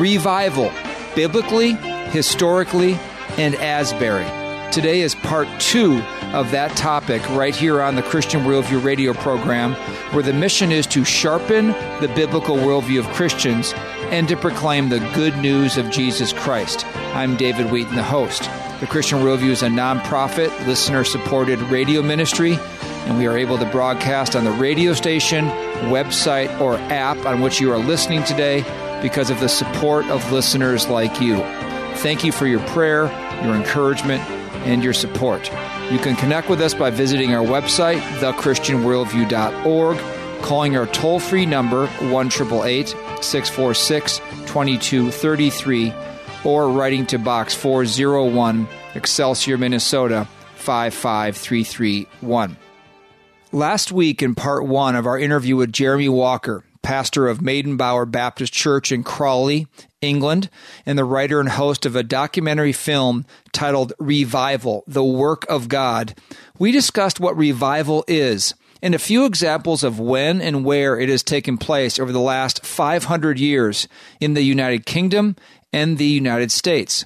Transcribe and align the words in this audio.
Revival, 0.00 0.72
biblically, 1.14 1.74
historically, 2.10 2.94
and 3.36 3.54
Asbury. 3.56 4.24
Today 4.72 5.02
is 5.02 5.14
part 5.14 5.46
two 5.60 6.00
of 6.32 6.50
that 6.52 6.74
topic 6.76 7.28
right 7.30 7.54
here 7.54 7.82
on 7.82 7.96
the 7.96 8.02
Christian 8.02 8.44
Worldview 8.44 8.82
radio 8.82 9.12
program, 9.12 9.74
where 10.14 10.22
the 10.22 10.32
mission 10.32 10.72
is 10.72 10.86
to 10.86 11.04
sharpen 11.04 11.68
the 12.00 12.10
biblical 12.14 12.56
worldview 12.56 13.00
of 13.00 13.06
Christians 13.08 13.74
and 14.10 14.26
to 14.28 14.36
proclaim 14.36 14.88
the 14.88 15.00
good 15.14 15.36
news 15.36 15.76
of 15.76 15.90
Jesus 15.90 16.32
Christ. 16.32 16.86
I'm 17.14 17.36
David 17.36 17.70
Wheaton, 17.70 17.94
the 17.94 18.02
host. 18.02 18.48
The 18.80 18.86
Christian 18.86 19.18
Worldview 19.18 19.50
is 19.50 19.62
a 19.62 19.68
nonprofit, 19.68 20.66
listener 20.66 21.04
supported 21.04 21.60
radio 21.64 22.00
ministry, 22.00 22.58
and 23.04 23.18
we 23.18 23.26
are 23.26 23.36
able 23.36 23.58
to 23.58 23.66
broadcast 23.66 24.34
on 24.34 24.44
the 24.44 24.52
radio 24.52 24.94
station, 24.94 25.48
website, 25.90 26.58
or 26.62 26.76
app 26.76 27.18
on 27.26 27.42
which 27.42 27.60
you 27.60 27.70
are 27.72 27.78
listening 27.78 28.24
today 28.24 28.62
because 29.02 29.28
of 29.28 29.38
the 29.38 29.50
support 29.50 30.06
of 30.06 30.32
listeners 30.32 30.88
like 30.88 31.20
you. 31.20 31.36
Thank 31.96 32.24
you 32.24 32.32
for 32.32 32.46
your 32.46 32.60
prayer, 32.68 33.04
your 33.44 33.54
encouragement, 33.54 34.22
and 34.64 34.82
your 34.82 34.94
support. 34.94 35.52
You 35.92 35.98
can 35.98 36.16
connect 36.16 36.48
with 36.48 36.62
us 36.62 36.72
by 36.72 36.88
visiting 36.88 37.34
our 37.34 37.44
website, 37.44 38.00
thechristianworldview.org, 38.20 39.98
calling 40.42 40.78
our 40.78 40.86
toll 40.86 41.20
free 41.20 41.44
number, 41.44 41.86
1 41.86 42.30
646 42.30 44.18
2233, 44.46 45.92
or 46.44 46.68
writing 46.68 47.06
to 47.06 47.18
Box 47.18 47.54
401, 47.54 48.66
Excelsior, 48.94 49.58
Minnesota 49.58 50.26
55331. 50.56 52.56
Last 53.52 53.92
week, 53.92 54.22
in 54.22 54.34
part 54.34 54.66
one 54.66 54.96
of 54.96 55.06
our 55.06 55.18
interview 55.18 55.56
with 55.56 55.72
Jeremy 55.72 56.08
Walker, 56.08 56.64
pastor 56.82 57.28
of 57.28 57.38
Maidenbower 57.38 58.10
Baptist 58.10 58.52
Church 58.52 58.92
in 58.92 59.02
Crawley, 59.02 59.66
England, 60.00 60.48
and 60.86 60.96
the 60.96 61.04
writer 61.04 61.40
and 61.40 61.48
host 61.48 61.84
of 61.84 61.96
a 61.96 62.02
documentary 62.02 62.72
film 62.72 63.26
titled 63.52 63.92
Revival 63.98 64.84
The 64.86 65.04
Work 65.04 65.44
of 65.48 65.68
God, 65.68 66.14
we 66.58 66.72
discussed 66.72 67.20
what 67.20 67.36
revival 67.36 68.04
is 68.06 68.54
and 68.82 68.94
a 68.94 68.98
few 68.98 69.26
examples 69.26 69.84
of 69.84 70.00
when 70.00 70.40
and 70.40 70.64
where 70.64 70.98
it 70.98 71.08
has 71.08 71.22
taken 71.22 71.58
place 71.58 71.98
over 71.98 72.12
the 72.12 72.20
last 72.20 72.64
500 72.64 73.38
years 73.38 73.88
in 74.20 74.34
the 74.34 74.42
United 74.42 74.86
Kingdom 74.86 75.36
and 75.72 75.98
the 75.98 76.06
United 76.06 76.52
States. 76.52 77.04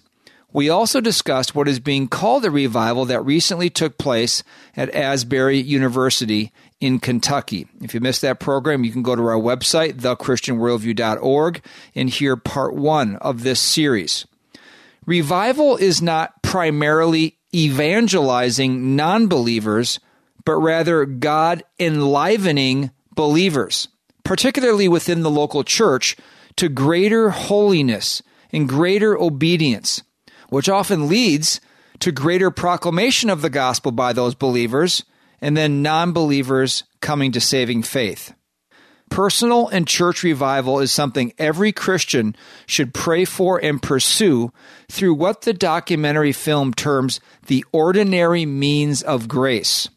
We 0.54 0.68
also 0.68 1.00
discussed 1.00 1.56
what 1.56 1.66
is 1.66 1.80
being 1.80 2.06
called 2.06 2.44
a 2.44 2.50
revival 2.50 3.04
that 3.06 3.24
recently 3.24 3.70
took 3.70 3.98
place 3.98 4.44
at 4.76 4.94
Asbury 4.94 5.58
University 5.58 6.52
in 6.80 7.00
Kentucky. 7.00 7.66
If 7.80 7.92
you 7.92 7.98
missed 7.98 8.22
that 8.22 8.38
program, 8.38 8.84
you 8.84 8.92
can 8.92 9.02
go 9.02 9.16
to 9.16 9.26
our 9.26 9.40
website, 9.40 9.94
thechristianworldview.org, 9.94 11.64
and 11.96 12.08
hear 12.08 12.36
part 12.36 12.74
one 12.74 13.16
of 13.16 13.42
this 13.42 13.58
series. 13.58 14.27
Revival 15.06 15.77
is 15.77 16.00
not 16.00 16.40
primarily 16.42 17.36
evangelizing 17.52 18.94
non 18.94 19.27
believers, 19.27 19.98
but 20.44 20.55
rather 20.55 21.05
God 21.05 21.64
enlivening 21.80 22.92
believers, 23.14 23.89
particularly 24.22 24.86
within 24.86 25.22
the 25.22 25.30
local 25.30 25.64
church, 25.64 26.16
to 26.56 26.68
greater 26.68 27.30
holiness 27.30 28.22
and 28.54 28.68
greater 28.68 29.18
obedience 29.18 30.02
which 30.48 30.68
often 30.68 31.08
leads 31.08 31.60
to 31.98 32.12
greater 32.12 32.50
proclamation 32.50 33.30
of 33.30 33.42
the 33.42 33.50
gospel 33.50 33.92
by 33.92 34.12
those 34.12 34.34
believers 34.34 35.04
and 35.40 35.56
then 35.56 35.82
non 35.82 36.12
believers 36.12 36.84
coming 37.00 37.32
to 37.32 37.40
saving 37.40 37.82
faith. 37.82 38.32
Personal 39.10 39.68
and 39.68 39.86
church 39.86 40.22
revival 40.22 40.80
is 40.80 40.90
something 40.90 41.32
every 41.38 41.72
Christian 41.72 42.34
should 42.66 42.94
pray 42.94 43.24
for 43.24 43.62
and 43.62 43.82
pursue 43.82 44.52
through 44.88 45.14
what 45.14 45.42
the 45.42 45.52
documentary 45.52 46.32
film 46.32 46.72
terms 46.72 47.20
the 47.46 47.64
ordinary 47.72 48.46
means 48.46 49.02
of 49.02 49.28
grace, 49.28 49.88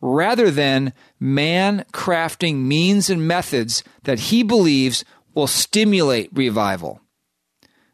rather 0.00 0.50
than 0.50 0.92
man 1.20 1.84
crafting 1.92 2.62
means 2.62 3.08
and 3.08 3.28
methods 3.28 3.84
that 4.04 4.18
he 4.18 4.42
believes 4.42 5.04
will 5.34 5.46
stimulate 5.46 6.30
revival. 6.32 7.00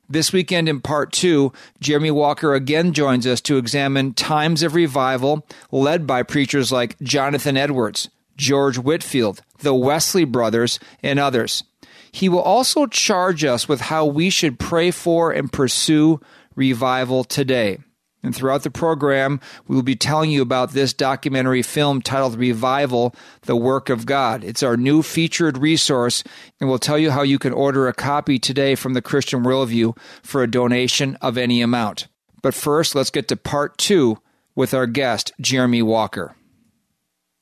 This 0.08 0.32
weekend, 0.32 0.68
in 0.68 0.80
part 0.80 1.12
two, 1.12 1.52
Jeremy 1.80 2.10
Walker 2.10 2.54
again 2.54 2.92
joins 2.92 3.26
us 3.26 3.40
to 3.42 3.56
examine 3.56 4.12
times 4.12 4.62
of 4.62 4.74
revival 4.74 5.46
led 5.70 6.06
by 6.06 6.22
preachers 6.22 6.70
like 6.70 6.98
Jonathan 7.00 7.56
Edwards, 7.56 8.10
George 8.36 8.76
Whitefield, 8.76 9.40
the 9.60 9.74
Wesley 9.74 10.24
brothers, 10.24 10.78
and 11.02 11.18
others. 11.18 11.64
He 12.12 12.28
will 12.28 12.42
also 12.42 12.86
charge 12.86 13.44
us 13.44 13.66
with 13.66 13.80
how 13.80 14.04
we 14.04 14.30
should 14.30 14.58
pray 14.58 14.90
for 14.90 15.32
and 15.32 15.50
pursue 15.50 16.20
revival 16.54 17.24
today. 17.24 17.78
And 18.24 18.34
throughout 18.34 18.62
the 18.62 18.70
program, 18.70 19.38
we 19.68 19.76
will 19.76 19.82
be 19.82 19.94
telling 19.94 20.30
you 20.30 20.40
about 20.40 20.72
this 20.72 20.94
documentary 20.94 21.60
film 21.60 22.00
titled 22.00 22.36
Revival, 22.36 23.14
The 23.42 23.54
Work 23.54 23.90
of 23.90 24.06
God. 24.06 24.42
It's 24.42 24.62
our 24.62 24.78
new 24.78 25.02
featured 25.02 25.58
resource, 25.58 26.24
and 26.58 26.70
we'll 26.70 26.78
tell 26.78 26.98
you 26.98 27.10
how 27.10 27.20
you 27.20 27.38
can 27.38 27.52
order 27.52 27.86
a 27.86 27.92
copy 27.92 28.38
today 28.38 28.76
from 28.76 28.94
the 28.94 29.02
Christian 29.02 29.44
Worldview 29.44 29.96
for 30.22 30.42
a 30.42 30.50
donation 30.50 31.16
of 31.16 31.36
any 31.36 31.60
amount. 31.60 32.08
But 32.40 32.54
first, 32.54 32.94
let's 32.94 33.10
get 33.10 33.28
to 33.28 33.36
part 33.36 33.76
two 33.76 34.18
with 34.54 34.72
our 34.72 34.86
guest, 34.86 35.32
Jeremy 35.38 35.82
Walker. 35.82 36.34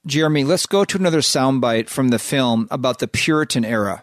Jeremy, 0.04 0.42
let's 0.42 0.66
go 0.66 0.84
to 0.84 0.98
another 0.98 1.20
soundbite 1.20 1.88
from 1.88 2.08
the 2.08 2.18
film 2.18 2.66
about 2.72 2.98
the 2.98 3.06
Puritan 3.06 3.64
era. 3.64 4.02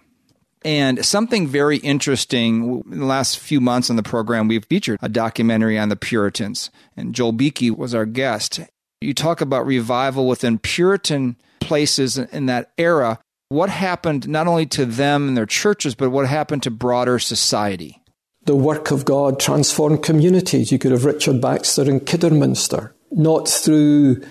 And 0.63 1.05
something 1.05 1.47
very 1.47 1.77
interesting 1.77 2.83
in 2.91 2.99
the 2.99 3.05
last 3.05 3.39
few 3.39 3.61
months 3.61 3.89
on 3.89 3.95
the 3.95 4.03
program, 4.03 4.47
we've 4.47 4.65
featured 4.65 4.99
a 5.01 5.07
documentary 5.07 5.79
on 5.79 5.89
the 5.89 5.95
Puritans, 5.95 6.69
and 6.97 7.15
Joel 7.15 7.31
Beeke 7.31 7.77
was 7.77 7.95
our 7.95 8.05
guest. 8.05 8.59
You 8.99 9.13
talk 9.13 9.39
about 9.39 9.65
revival 9.65 10.27
within 10.27 10.59
Puritan 10.59 11.37
places 11.61 12.17
in 12.17 12.47
that 12.47 12.71
era. 12.77 13.19
What 13.47 13.69
happened 13.69 14.27
not 14.27 14.47
only 14.47 14.65
to 14.67 14.85
them 14.85 15.29
and 15.29 15.37
their 15.37 15.45
churches, 15.45 15.95
but 15.95 16.09
what 16.09 16.27
happened 16.27 16.63
to 16.63 16.71
broader 16.71 17.19
society? 17.19 18.01
The 18.43 18.55
work 18.55 18.91
of 18.91 19.05
God 19.05 19.39
transformed 19.39 20.03
communities. 20.03 20.71
You 20.71 20.79
could 20.79 20.91
have 20.91 21.05
Richard 21.05 21.39
Baxter 21.39 21.89
in 21.89 22.01
Kidderminster, 22.01 22.93
not 23.11 23.47
through 23.47 24.21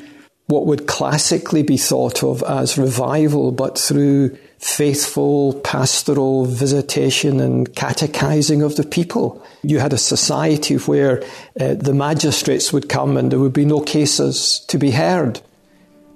what 0.46 0.66
would 0.66 0.86
classically 0.86 1.62
be 1.62 1.76
thought 1.76 2.22
of 2.22 2.42
as 2.42 2.76
revival, 2.76 3.52
but 3.52 3.78
through 3.78 4.36
faithful 4.58 5.54
pastoral 5.60 6.44
visitation 6.44 7.40
and 7.40 7.74
catechizing 7.74 8.62
of 8.62 8.76
the 8.76 8.84
people. 8.84 9.44
You 9.62 9.78
had 9.78 9.92
a 9.92 9.98
society 9.98 10.76
where 10.76 11.22
uh, 11.60 11.74
the 11.74 11.94
magistrates 11.94 12.72
would 12.72 12.88
come 12.88 13.16
and 13.16 13.30
there 13.30 13.38
would 13.38 13.52
be 13.52 13.64
no 13.64 13.80
cases 13.80 14.64
to 14.68 14.78
be 14.78 14.90
heard. 14.90 15.40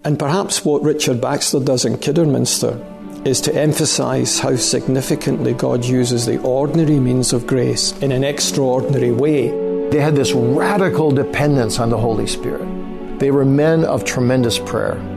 And 0.05 0.19
perhaps 0.19 0.65
what 0.65 0.83
Richard 0.83 1.21
Baxter 1.21 1.61
does 1.61 1.85
in 1.85 1.99
Kidderminster 1.99 2.85
is 3.25 3.41
to 3.43 3.55
emphasize 3.55 4.41
how 4.41 4.57
significantly 4.57 5.55
God 5.55 5.85
uses 5.85 6.27
the 6.27 6.41
ordinary 6.41 6.99
means 6.99 7.33
of 7.33 7.47
grace 7.47 7.93
in 7.99 8.11
an 8.11 8.25
extraordinary 8.25 9.13
way. 9.13 9.51
They 9.91 10.01
had 10.01 10.17
this 10.17 10.33
radical 10.33 11.13
dependence 11.13 11.79
on 11.79 11.91
the 11.91 11.99
Holy 11.99 12.27
Spirit. 12.27 12.67
They 13.21 13.31
were 13.31 13.45
men 13.45 13.85
of 13.85 14.05
tremendous 14.05 14.59
prayer. 14.59 15.12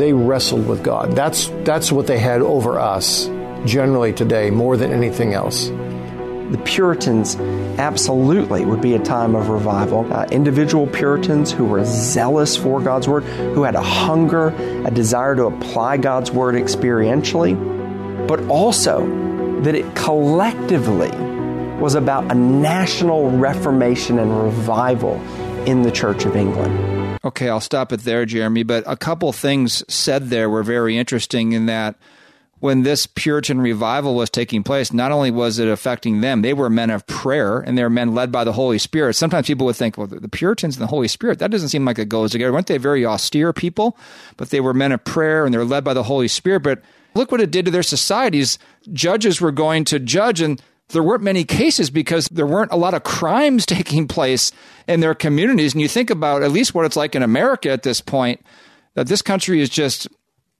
They 0.00 0.14
wrestled 0.14 0.66
with 0.66 0.82
God. 0.82 1.14
That's, 1.14 1.48
that's 1.62 1.92
what 1.92 2.06
they 2.06 2.18
had 2.18 2.40
over 2.40 2.80
us 2.80 3.26
generally 3.66 4.14
today 4.14 4.48
more 4.48 4.78
than 4.78 4.92
anything 4.92 5.34
else. 5.34 5.66
The 5.68 6.60
Puritans 6.64 7.36
absolutely 7.78 8.64
would 8.64 8.80
be 8.80 8.94
a 8.94 8.98
time 8.98 9.34
of 9.34 9.50
revival. 9.50 10.10
Uh, 10.10 10.26
individual 10.30 10.86
Puritans 10.86 11.52
who 11.52 11.66
were 11.66 11.84
zealous 11.84 12.56
for 12.56 12.80
God's 12.80 13.08
Word, 13.08 13.24
who 13.24 13.62
had 13.62 13.74
a 13.74 13.82
hunger, 13.82 14.54
a 14.86 14.90
desire 14.90 15.36
to 15.36 15.44
apply 15.44 15.98
God's 15.98 16.30
Word 16.30 16.54
experientially, 16.54 17.54
but 18.26 18.40
also 18.48 19.06
that 19.64 19.74
it 19.74 19.94
collectively 19.94 21.10
was 21.78 21.94
about 21.94 22.32
a 22.32 22.34
national 22.34 23.32
reformation 23.32 24.18
and 24.18 24.44
revival 24.44 25.20
in 25.66 25.82
the 25.82 25.90
Church 25.90 26.24
of 26.24 26.36
England. 26.36 26.99
Okay, 27.24 27.48
I'll 27.48 27.60
stop 27.60 27.92
it 27.92 28.00
there, 28.00 28.24
Jeremy. 28.24 28.62
But 28.62 28.84
a 28.86 28.96
couple 28.96 29.32
things 29.32 29.84
said 29.92 30.28
there 30.28 30.48
were 30.48 30.62
very 30.62 30.96
interesting 30.96 31.52
in 31.52 31.66
that 31.66 31.96
when 32.60 32.82
this 32.82 33.06
Puritan 33.06 33.60
revival 33.60 34.14
was 34.14 34.30
taking 34.30 34.62
place, 34.62 34.92
not 34.92 35.12
only 35.12 35.30
was 35.30 35.58
it 35.58 35.68
affecting 35.68 36.20
them, 36.20 36.42
they 36.42 36.52
were 36.52 36.70
men 36.70 36.90
of 36.90 37.06
prayer 37.06 37.58
and 37.58 37.76
they 37.76 37.82
were 37.82 37.90
men 37.90 38.14
led 38.14 38.30
by 38.30 38.44
the 38.44 38.52
Holy 38.52 38.78
Spirit. 38.78 39.14
Sometimes 39.14 39.46
people 39.46 39.66
would 39.66 39.76
think, 39.76 39.96
well, 39.96 40.06
the 40.06 40.28
Puritans 40.28 40.76
and 40.76 40.82
the 40.82 40.90
Holy 40.90 41.08
Spirit, 41.08 41.38
that 41.38 41.50
doesn't 41.50 41.70
seem 41.70 41.86
like 41.86 41.98
it 41.98 42.10
goes 42.10 42.32
together. 42.32 42.52
Weren't 42.52 42.66
they 42.66 42.78
very 42.78 43.04
austere 43.04 43.54
people? 43.54 43.96
But 44.36 44.50
they 44.50 44.60
were 44.60 44.74
men 44.74 44.92
of 44.92 45.02
prayer 45.04 45.44
and 45.44 45.54
they 45.54 45.58
were 45.58 45.64
led 45.64 45.84
by 45.84 45.94
the 45.94 46.02
Holy 46.02 46.28
Spirit. 46.28 46.62
But 46.62 46.82
look 47.14 47.32
what 47.32 47.40
it 47.40 47.50
did 47.50 47.64
to 47.64 47.70
their 47.70 47.82
societies. 47.82 48.58
Judges 48.92 49.40
were 49.40 49.52
going 49.52 49.84
to 49.86 49.98
judge 49.98 50.42
and 50.42 50.60
there 50.92 51.02
weren't 51.02 51.22
many 51.22 51.44
cases 51.44 51.90
because 51.90 52.26
there 52.28 52.46
weren't 52.46 52.72
a 52.72 52.76
lot 52.76 52.94
of 52.94 53.02
crimes 53.02 53.66
taking 53.66 54.08
place 54.08 54.52
in 54.86 55.00
their 55.00 55.14
communities. 55.14 55.72
And 55.72 55.80
you 55.80 55.88
think 55.88 56.10
about 56.10 56.42
at 56.42 56.52
least 56.52 56.74
what 56.74 56.84
it's 56.84 56.96
like 56.96 57.14
in 57.14 57.22
America 57.22 57.70
at 57.70 57.82
this 57.82 58.00
point, 58.00 58.44
that 58.94 59.06
this 59.06 59.22
country 59.22 59.60
is 59.60 59.68
just 59.68 60.08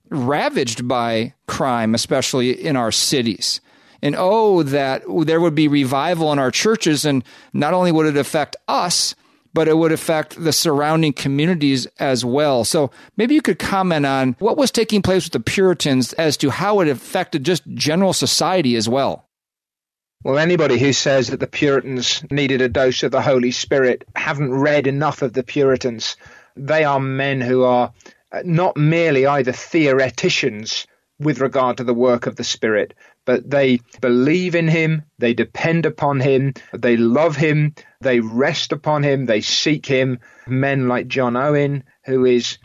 ravaged 0.09 0.87
by 0.87 1.33
crime, 1.47 1.95
especially 1.95 2.51
in 2.51 2.75
our 2.75 2.91
cities. 2.91 3.61
And 4.01 4.15
oh, 4.17 4.63
that 4.63 5.03
there 5.25 5.39
would 5.39 5.55
be 5.55 5.67
revival 5.67 6.31
in 6.31 6.39
our 6.39 6.49
churches, 6.49 7.05
and 7.05 7.23
not 7.53 7.73
only 7.73 7.91
would 7.91 8.07
it 8.07 8.17
affect 8.17 8.55
us, 8.67 9.13
but 9.53 9.67
it 9.67 9.77
would 9.77 9.91
affect 9.91 10.41
the 10.41 10.53
surrounding 10.53 11.13
communities 11.13 11.85
as 11.99 12.23
well. 12.25 12.63
So 12.63 12.89
maybe 13.17 13.35
you 13.35 13.41
could 13.41 13.59
comment 13.59 14.05
on 14.05 14.35
what 14.39 14.57
was 14.57 14.71
taking 14.71 15.01
place 15.01 15.25
with 15.25 15.33
the 15.33 15.39
Puritans 15.39 16.13
as 16.13 16.37
to 16.37 16.49
how 16.49 16.79
it 16.79 16.87
affected 16.87 17.43
just 17.43 17.63
general 17.73 18.13
society 18.13 18.75
as 18.75 18.87
well. 18.87 19.27
Well, 20.23 20.37
anybody 20.37 20.77
who 20.77 20.93
says 20.93 21.29
that 21.29 21.39
the 21.39 21.47
Puritans 21.47 22.23
needed 22.29 22.61
a 22.61 22.69
dose 22.69 23.01
of 23.01 23.11
the 23.11 23.23
Holy 23.23 23.49
Spirit 23.49 24.07
haven't 24.15 24.53
read 24.53 24.85
enough 24.85 25.23
of 25.23 25.33
the 25.33 25.41
Puritans. 25.41 26.15
They 26.55 26.83
are 26.83 26.99
men 26.99 27.41
who 27.41 27.63
are 27.63 27.91
uh, 28.31 28.41
not 28.45 28.77
merely 28.77 29.25
either 29.25 29.51
theoreticians 29.51 30.85
with 31.19 31.39
regard 31.39 31.77
to 31.77 31.83
the 31.83 31.95
work 31.95 32.27
of 32.27 32.35
the 32.35 32.43
Spirit, 32.43 32.93
but 33.25 33.49
they 33.49 33.79
believe 33.99 34.53
in 34.53 34.67
Him, 34.67 35.01
they 35.17 35.33
depend 35.33 35.87
upon 35.87 36.19
Him, 36.19 36.53
they 36.71 36.97
love 36.97 37.35
Him, 37.35 37.73
they 38.01 38.19
rest 38.19 38.71
upon 38.71 39.01
Him, 39.01 39.25
they 39.25 39.41
seek 39.41 39.87
Him. 39.87 40.19
Men 40.45 40.87
like 40.87 41.07
John 41.07 41.35
Owen, 41.35 41.83
who 42.05 42.25
is 42.25 42.59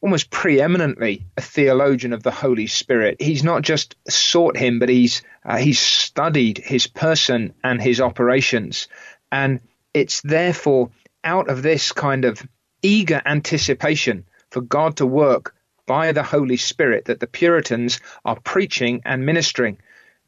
almost 0.00 0.30
preeminently 0.30 1.26
a 1.36 1.40
theologian 1.40 2.12
of 2.12 2.22
the 2.22 2.30
Holy 2.30 2.66
Spirit. 2.66 3.20
He's 3.20 3.44
not 3.44 3.62
just 3.62 3.96
sought 4.08 4.56
Him, 4.56 4.78
but 4.78 4.88
he's 4.88 5.22
uh, 5.44 5.58
he's 5.58 5.78
studied 5.78 6.58
His 6.58 6.86
person 6.86 7.54
and 7.62 7.80
His 7.80 8.00
operations, 8.00 8.88
and 9.30 9.60
it's 9.94 10.20
therefore 10.22 10.90
out 11.22 11.48
of 11.48 11.62
this 11.62 11.92
kind 11.92 12.24
of 12.24 12.46
eager 12.82 13.20
anticipation 13.24 14.24
for 14.50 14.60
God 14.60 14.96
to 14.96 15.06
work 15.06 15.54
by 15.86 16.12
the 16.12 16.22
Holy 16.22 16.56
Spirit 16.56 17.06
that 17.06 17.20
the 17.20 17.26
Puritans 17.26 18.00
are 18.24 18.38
preaching 18.40 19.02
and 19.04 19.26
ministering. 19.26 19.78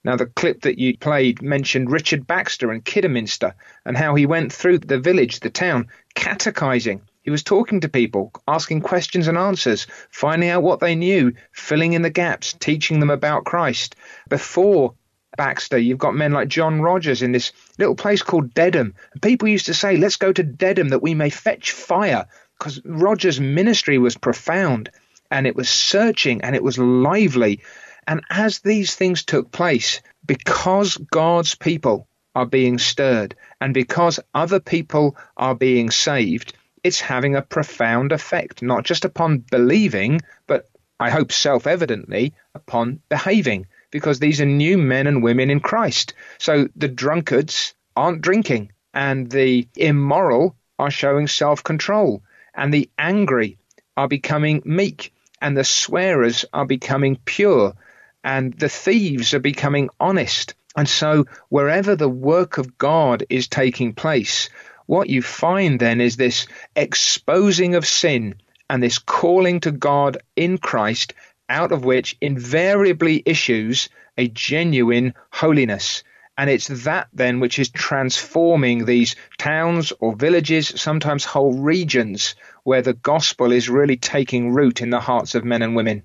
Now, 0.05 0.17
the 0.17 0.27
clip 0.27 0.63
that 0.63 0.79
you 0.79 0.99
played 0.99 1.43
mentioned 1.43 1.91
Richard 1.91 2.27
Baxter 2.27 2.73
and 2.73 2.85
Kidderminster 2.85 3.55
and 3.85 3.97
how 3.97 4.17
he 4.17 4.27
went 4.27 4.53
through 4.53 4.79
the 4.79 4.99
village, 4.99 5.39
the 5.41 5.51
town, 5.51 5.89
catechizing. 6.15 7.03
He 7.23 7.31
was 7.31 7.45
talking 7.45 7.81
to 7.81 7.89
people, 7.89 8.33
asking 8.49 8.81
questions 8.81 9.29
and 9.29 9.39
answers, 9.39 9.87
finding 10.11 10.49
out 10.49 10.65
what 10.65 10.81
they 10.81 10.97
knew, 10.97 11.35
filling 11.53 11.93
in 11.93 12.03
the 12.03 12.11
gaps, 12.11 12.53
teaching 12.53 12.99
them 12.99 13.11
about 13.11 13.45
Christ. 13.45 13.95
Before 14.29 14.95
Baxter, 15.37 15.79
you've 15.79 15.99
got 15.99 16.17
men 16.17 16.33
like 16.33 16.49
John 16.49 16.83
Rogers 16.83 17.23
in 17.23 17.31
this 17.31 17.53
little 17.79 17.95
place 17.95 18.23
called 18.23 18.53
Dedham. 18.55 18.95
People 19.23 19.49
used 19.49 19.67
to 19.67 19.75
say, 19.75 19.97
Let's 19.97 20.17
go 20.17 20.33
to 20.33 20.43
Dedham 20.43 20.89
that 20.89 21.03
we 21.03 21.15
may 21.15 21.31
fetch 21.31 21.71
fire 21.71 22.27
because 22.59 22.81
Rogers' 22.85 23.41
ministry 23.41 23.99
was 23.99 24.17
profound 24.17 24.91
and 25.31 25.47
it 25.47 25.57
was 25.57 25.71
searching 25.71 26.43
and 26.43 26.57
it 26.57 26.63
was 26.63 26.77
lively. 26.77 27.61
And 28.07 28.23
as 28.31 28.59
these 28.59 28.97
things 28.97 29.25
took 29.25 29.53
place, 29.53 30.03
because 30.27 30.97
God's 30.97 31.55
people 31.55 32.09
are 32.35 32.47
being 32.47 32.79
stirred 32.79 33.37
and 33.61 33.73
because 33.73 34.19
other 34.35 34.59
people 34.59 35.17
are 35.37 35.55
being 35.55 35.91
saved, 35.91 36.55
it's 36.85 37.01
having 37.01 37.37
a 37.37 37.43
profound 37.43 38.13
effect, 38.13 38.63
not 38.63 38.85
just 38.85 39.05
upon 39.05 39.39
believing, 39.39 40.21
but 40.47 40.69
I 40.99 41.11
hope 41.11 41.33
self 41.33 41.67
evidently 41.67 42.35
upon 42.55 43.01
behaving, 43.09 43.67
because 43.91 44.19
these 44.19 44.41
are 44.41 44.47
new 44.47 44.79
men 44.79 45.07
and 45.07 45.23
women 45.23 45.51
in 45.51 45.61
Christ. 45.61 46.15
So 46.39 46.69
the 46.77 46.89
drunkards 46.89 47.75
aren't 47.97 48.23
drinking, 48.23 48.73
and 48.95 49.31
the 49.31 49.69
immoral 49.77 50.57
are 50.79 50.91
showing 50.91 51.29
self 51.29 51.63
control 51.63 52.23
and 52.55 52.73
the 52.73 52.91
angry 52.99 53.59
are 53.97 54.09
becoming 54.09 54.63
meek, 54.65 55.13
and 55.41 55.57
the 55.57 55.65
swearers 55.65 56.45
are 56.53 56.67
becoming 56.67 57.17
pure, 57.25 57.75
and 58.23 58.53
the 58.55 58.69
thieves 58.69 59.35
are 59.35 59.41
becoming 59.41 59.91
honest. 59.99 60.55
And 60.77 60.89
so, 60.89 61.27
wherever 61.49 61.97
the 61.97 62.09
work 62.09 62.59
of 62.59 62.79
God 62.79 63.25
is 63.29 63.49
taking 63.49 63.95
place, 63.95 64.49
what 64.87 65.09
you 65.09 65.23
find 65.23 65.81
then 65.81 66.01
is 66.01 66.17
this 66.17 66.47
exposing 66.77 67.75
of 67.75 67.87
sin 67.87 68.35
and 68.69 68.83
this 68.83 68.99
calling 68.99 69.61
to 69.61 69.71
God 69.71 70.19
in 70.37 70.59
Christ, 70.59 71.15
out 71.49 71.73
of 71.73 71.85
which 71.85 72.17
invariably 72.21 73.23
issues 73.27 73.89
a 74.17 74.29
genuine 74.29 75.15
holiness. 75.31 76.03
And 76.39 76.49
it's 76.49 76.69
that 76.85 77.09
then 77.13 77.41
which 77.41 77.59
is 77.59 77.69
transforming 77.69 78.87
these 78.87 79.17
towns 79.39 79.93
or 80.01 80.17
villages, 80.17 80.73
sometimes 80.81 81.25
whole 81.25 81.53
regions, 81.53 82.35
where 82.65 82.83
the 82.83 82.95
gospel 82.95 83.53
is 83.53 83.69
really 83.69 83.97
taking 83.97 84.53
root 84.53 84.81
in 84.81 84.91
the 84.91 85.01
hearts 85.01 85.35
of 85.35 85.45
men 85.45 85.63
and 85.63 85.77
women. 85.77 86.03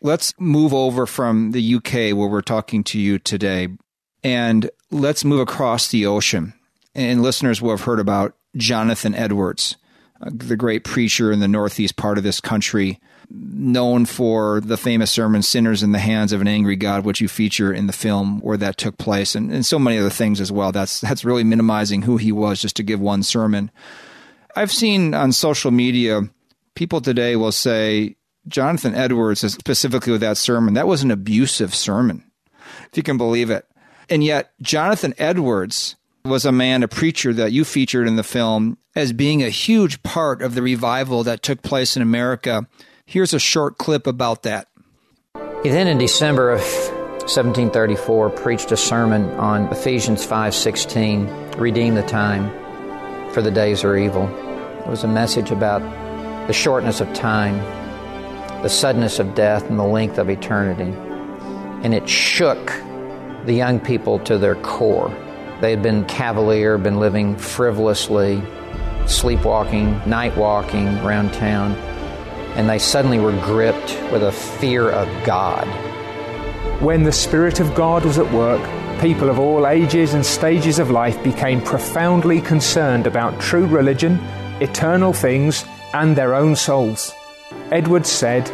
Let's 0.00 0.32
move 0.38 0.72
over 0.72 1.06
from 1.06 1.52
the 1.52 1.74
UK, 1.76 2.16
where 2.16 2.28
we're 2.28 2.42
talking 2.42 2.84
to 2.84 2.98
you 2.98 3.18
today, 3.18 3.68
and 4.22 4.70
let's 4.90 5.24
move 5.24 5.40
across 5.40 5.88
the 5.88 6.06
ocean. 6.06 6.54
And 6.96 7.22
listeners 7.22 7.60
will 7.60 7.72
have 7.72 7.82
heard 7.82 8.00
about 8.00 8.34
Jonathan 8.56 9.14
Edwards, 9.14 9.76
uh, 10.22 10.30
the 10.32 10.56
great 10.56 10.82
preacher 10.82 11.30
in 11.30 11.40
the 11.40 11.46
northeast 11.46 11.96
part 11.96 12.16
of 12.16 12.24
this 12.24 12.40
country 12.40 12.98
known 13.28 14.06
for 14.06 14.62
the 14.62 14.78
famous 14.78 15.10
sermon 15.10 15.42
Sinners 15.42 15.82
in 15.82 15.92
the 15.92 15.98
Hands 15.98 16.32
of 16.32 16.40
an 16.40 16.48
Angry 16.48 16.74
God, 16.74 17.04
which 17.04 17.20
you 17.20 17.28
feature 17.28 17.70
in 17.70 17.86
the 17.86 17.92
film 17.92 18.40
where 18.40 18.56
that 18.56 18.78
took 18.78 18.96
place, 18.96 19.34
and, 19.34 19.52
and 19.52 19.66
so 19.66 19.78
many 19.78 19.98
other 19.98 20.08
things 20.08 20.40
as 20.40 20.50
well. 20.50 20.72
That's 20.72 21.00
that's 21.02 21.24
really 21.24 21.44
minimizing 21.44 22.02
who 22.02 22.16
he 22.16 22.32
was 22.32 22.62
just 22.62 22.76
to 22.76 22.82
give 22.82 22.98
one 22.98 23.22
sermon. 23.22 23.70
I've 24.54 24.72
seen 24.72 25.12
on 25.12 25.32
social 25.32 25.70
media 25.70 26.22
people 26.74 27.02
today 27.02 27.36
will 27.36 27.52
say 27.52 28.16
Jonathan 28.48 28.94
Edwards, 28.94 29.40
specifically 29.40 30.12
with 30.12 30.22
that 30.22 30.38
sermon, 30.38 30.74
that 30.74 30.86
was 30.86 31.02
an 31.02 31.10
abusive 31.10 31.74
sermon, 31.74 32.24
if 32.90 32.96
you 32.96 33.02
can 33.02 33.18
believe 33.18 33.50
it. 33.50 33.66
And 34.08 34.24
yet, 34.24 34.52
Jonathan 34.62 35.12
Edwards 35.18 35.96
was 36.26 36.44
a 36.44 36.52
man, 36.52 36.82
a 36.82 36.88
preacher 36.88 37.32
that 37.32 37.52
you 37.52 37.64
featured 37.64 38.06
in 38.06 38.16
the 38.16 38.22
film 38.22 38.78
as 38.94 39.12
being 39.12 39.42
a 39.42 39.50
huge 39.50 40.02
part 40.02 40.42
of 40.42 40.54
the 40.54 40.62
revival 40.62 41.22
that 41.24 41.42
took 41.42 41.62
place 41.62 41.96
in 41.96 42.02
America 42.02 42.66
Here's 43.08 43.32
a 43.32 43.38
short 43.38 43.78
clip 43.78 44.08
about 44.08 44.42
that. 44.42 44.66
He 45.62 45.68
then, 45.68 45.86
in 45.86 45.96
December 45.96 46.50
of 46.50 46.60
1734, 46.60 48.30
preached 48.30 48.72
a 48.72 48.76
sermon 48.76 49.30
on 49.34 49.68
Ephesians 49.68 50.24
5:16, 50.24 51.28
"Redeem 51.56 51.94
the 51.94 52.02
time, 52.02 52.50
for 53.30 53.42
the 53.42 53.52
days 53.52 53.84
are 53.84 53.96
evil." 53.96 54.28
It 54.80 54.90
was 54.90 55.04
a 55.04 55.08
message 55.08 55.52
about 55.52 55.82
the 56.48 56.52
shortness 56.52 57.00
of 57.00 57.12
time, 57.14 57.60
the 58.62 58.68
suddenness 58.68 59.20
of 59.20 59.36
death, 59.36 59.70
and 59.70 59.78
the 59.78 59.84
length 59.84 60.18
of 60.18 60.28
eternity. 60.28 60.92
And 61.84 61.94
it 61.94 62.08
shook 62.08 62.72
the 63.44 63.54
young 63.54 63.78
people 63.78 64.18
to 64.20 64.36
their 64.36 64.56
core. 64.56 65.12
They 65.60 65.70
had 65.70 65.82
been 65.82 66.04
cavalier, 66.04 66.78
been 66.78 67.00
living 67.00 67.36
frivolously, 67.36 68.42
sleepwalking, 69.06 70.00
night 70.06 70.36
walking 70.36 70.88
around 70.98 71.32
town 71.32 71.74
and 72.56 72.70
they 72.70 72.78
suddenly 72.78 73.18
were 73.18 73.38
gripped 73.42 73.90
with 74.10 74.22
a 74.22 74.32
fear 74.32 74.88
of 74.88 75.06
God. 75.26 75.66
When 76.80 77.02
the 77.02 77.12
Spirit 77.12 77.60
of 77.60 77.74
God 77.74 78.02
was 78.02 78.18
at 78.18 78.32
work, 78.32 78.62
people 78.98 79.28
of 79.28 79.38
all 79.38 79.66
ages 79.66 80.14
and 80.14 80.24
stages 80.24 80.78
of 80.78 80.90
life 80.90 81.22
became 81.22 81.60
profoundly 81.60 82.40
concerned 82.40 83.06
about 83.06 83.38
true 83.42 83.66
religion, 83.66 84.18
eternal 84.62 85.12
things, 85.12 85.66
and 85.92 86.16
their 86.16 86.34
own 86.34 86.56
souls. 86.56 87.12
Edwards 87.70 88.08
said, 88.08 88.50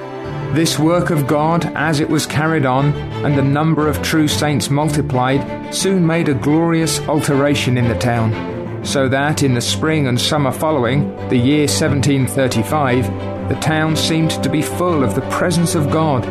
This 0.55 0.79
work 0.79 1.09
of 1.09 1.27
God, 1.27 1.65
as 1.75 2.01
it 2.01 2.11
was 2.11 2.27
carried 2.27 2.67
on, 2.67 2.93
and 3.25 3.39
the 3.39 3.43
number 3.43 3.89
of 3.89 4.03
true 4.03 4.29
saints 4.29 4.69
multiplied, 4.69 5.75
soon 5.75 6.07
made 6.07 6.29
a 6.29 6.35
glorious 6.35 7.01
alteration 7.09 7.79
in 7.79 7.89
the 7.89 7.99
town, 7.99 8.85
so 8.85 9.09
that 9.09 9.43
in 9.43 9.55
the 9.55 9.63
spring 9.63 10.07
and 10.09 10.21
summer 10.21 10.53
following, 10.53 11.17
the 11.31 11.39
year 11.39 11.63
1735, 11.63 13.49
the 13.49 13.59
town 13.63 13.97
seemed 13.97 14.33
to 14.43 14.51
be 14.51 14.61
full 14.61 15.03
of 15.03 15.15
the 15.15 15.27
presence 15.31 15.75
of 15.75 15.91
God. 15.91 16.27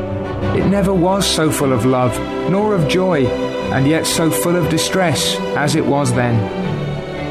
It 0.56 0.68
never 0.68 0.94
was 0.94 1.26
so 1.26 1.50
full 1.50 1.74
of 1.74 1.86
love, 1.88 2.16
nor 2.52 2.76
of 2.76 2.88
joy, 2.88 3.26
and 3.74 3.88
yet 3.88 4.06
so 4.06 4.30
full 4.30 4.56
of 4.56 4.70
distress 4.70 5.36
as 5.58 5.76
it 5.76 5.86
was 5.88 6.14
then. 6.14 6.38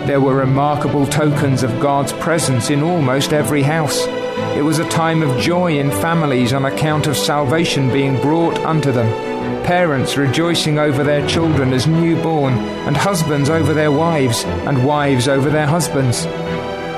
There 0.08 0.20
were 0.20 0.34
remarkable 0.34 1.06
tokens 1.06 1.62
of 1.62 1.78
God's 1.78 2.12
presence 2.14 2.68
in 2.68 2.82
almost 2.82 3.32
every 3.32 3.62
house. 3.62 4.08
It 4.56 4.62
was 4.62 4.78
a 4.78 4.88
time 4.88 5.22
of 5.22 5.40
joy 5.40 5.78
in 5.78 5.90
families 5.90 6.52
on 6.52 6.64
account 6.64 7.06
of 7.06 7.16
salvation 7.16 7.92
being 7.92 8.20
brought 8.20 8.58
unto 8.58 8.92
them. 8.92 9.08
Parents 9.64 10.16
rejoicing 10.16 10.78
over 10.78 11.04
their 11.04 11.26
children 11.26 11.72
as 11.72 11.86
newborn, 11.86 12.54
and 12.86 12.96
husbands 12.96 13.48
over 13.48 13.72
their 13.72 13.92
wives, 13.92 14.44
and 14.44 14.84
wives 14.84 15.28
over 15.28 15.50
their 15.50 15.66
husbands. 15.66 16.26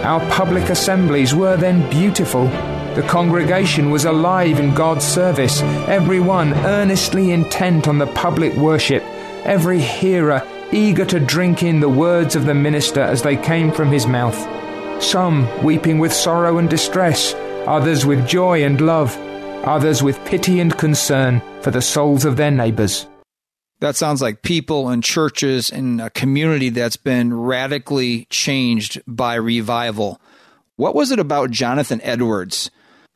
Our 0.05 0.21
public 0.31 0.69
assemblies 0.69 1.35
were 1.35 1.57
then 1.57 1.89
beautiful. 1.91 2.47
The 2.95 3.07
congregation 3.09 3.91
was 3.91 4.05
alive 4.05 4.59
in 4.59 4.75
God's 4.75 5.05
service, 5.05 5.63
everyone 5.89 6.55
earnestly 6.55 7.31
intent 7.31 7.89
on 7.89 7.99
the 7.99 8.07
public 8.07 8.55
worship, 8.55 9.03
every 9.45 9.81
hearer 9.81 10.43
eager 10.73 11.05
to 11.05 11.21
drink 11.21 11.63
in 11.63 11.81
the 11.81 11.89
words 11.89 12.35
of 12.35 12.47
the 12.47 12.55
minister 12.55 13.01
as 13.01 13.23
they 13.23 13.37
came 13.37 13.71
from 13.71 13.91
his 13.93 14.07
mouth. 14.07 14.62
Some 15.03 15.65
weeping 15.65 15.99
with 15.99 16.13
sorrow 16.13 16.59
and 16.59 16.71
distress, 16.71 17.35
others 17.67 18.07
with 18.07 18.27
joy 18.27 18.65
and 18.65 18.81
love, 18.81 19.15
others 19.65 20.03
with 20.03 20.25
pity 20.25 20.61
and 20.61 20.75
concern 20.79 21.43
for 21.61 21.71
the 21.71 21.83
souls 21.83 22.25
of 22.25 22.37
their 22.37 22.53
neighbors. 22.53 23.07
That 23.81 23.97
sounds 23.97 24.23
like 24.23 24.43
people 24.43 24.89
and 24.89 25.03
churches 25.03 25.71
in 25.71 25.99
a 25.99 26.09
community 26.09 26.71
that's 26.71 26.97
been 26.97 27.35
radically 27.35 28.27
changed 28.31 29.03
by 29.07 29.35
revival. 29.35 30.21
What 30.77 30.95
was 30.95 31.11
it 31.11 31.19
about 31.19 31.51
Jonathan 31.51 32.01
Edwards 32.05 32.71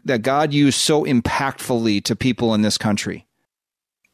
that 0.05 0.23
God 0.23 0.53
used 0.53 0.81
so 0.81 1.05
impactfully 1.05 2.03
to 2.05 2.17
people 2.17 2.53
in 2.53 2.63
this 2.63 2.77
country? 2.77 3.27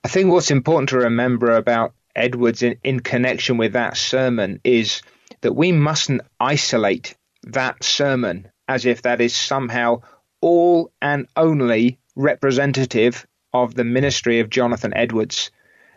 I 0.05 0.09
think 0.09 0.31
what's 0.31 0.51
important 0.51 0.91
to 0.91 0.99
remember 0.99 1.53
about 1.53 1.95
Edwards 2.15 2.63
in, 2.63 2.77
in 2.85 3.01
connection 3.01 3.57
with 3.57 3.73
that 3.73 3.97
sermon 3.97 4.61
is 4.63 5.01
that 5.41 5.55
we 5.55 5.73
mustn't 5.73 6.21
isolate 6.39 7.17
that 7.45 7.83
sermon 7.83 8.51
as 8.69 8.87
if 8.87 9.03
that 9.03 9.21
is 9.21 9.35
somehow 9.35 10.01
all 10.41 10.93
and 11.01 11.27
only 11.37 11.99
representative 12.17 13.27
of 13.53 13.75
the 13.75 13.85
ministry 13.85 14.41
of 14.41 14.51
Jonathan 14.51 14.93
Edwards. 14.95 15.51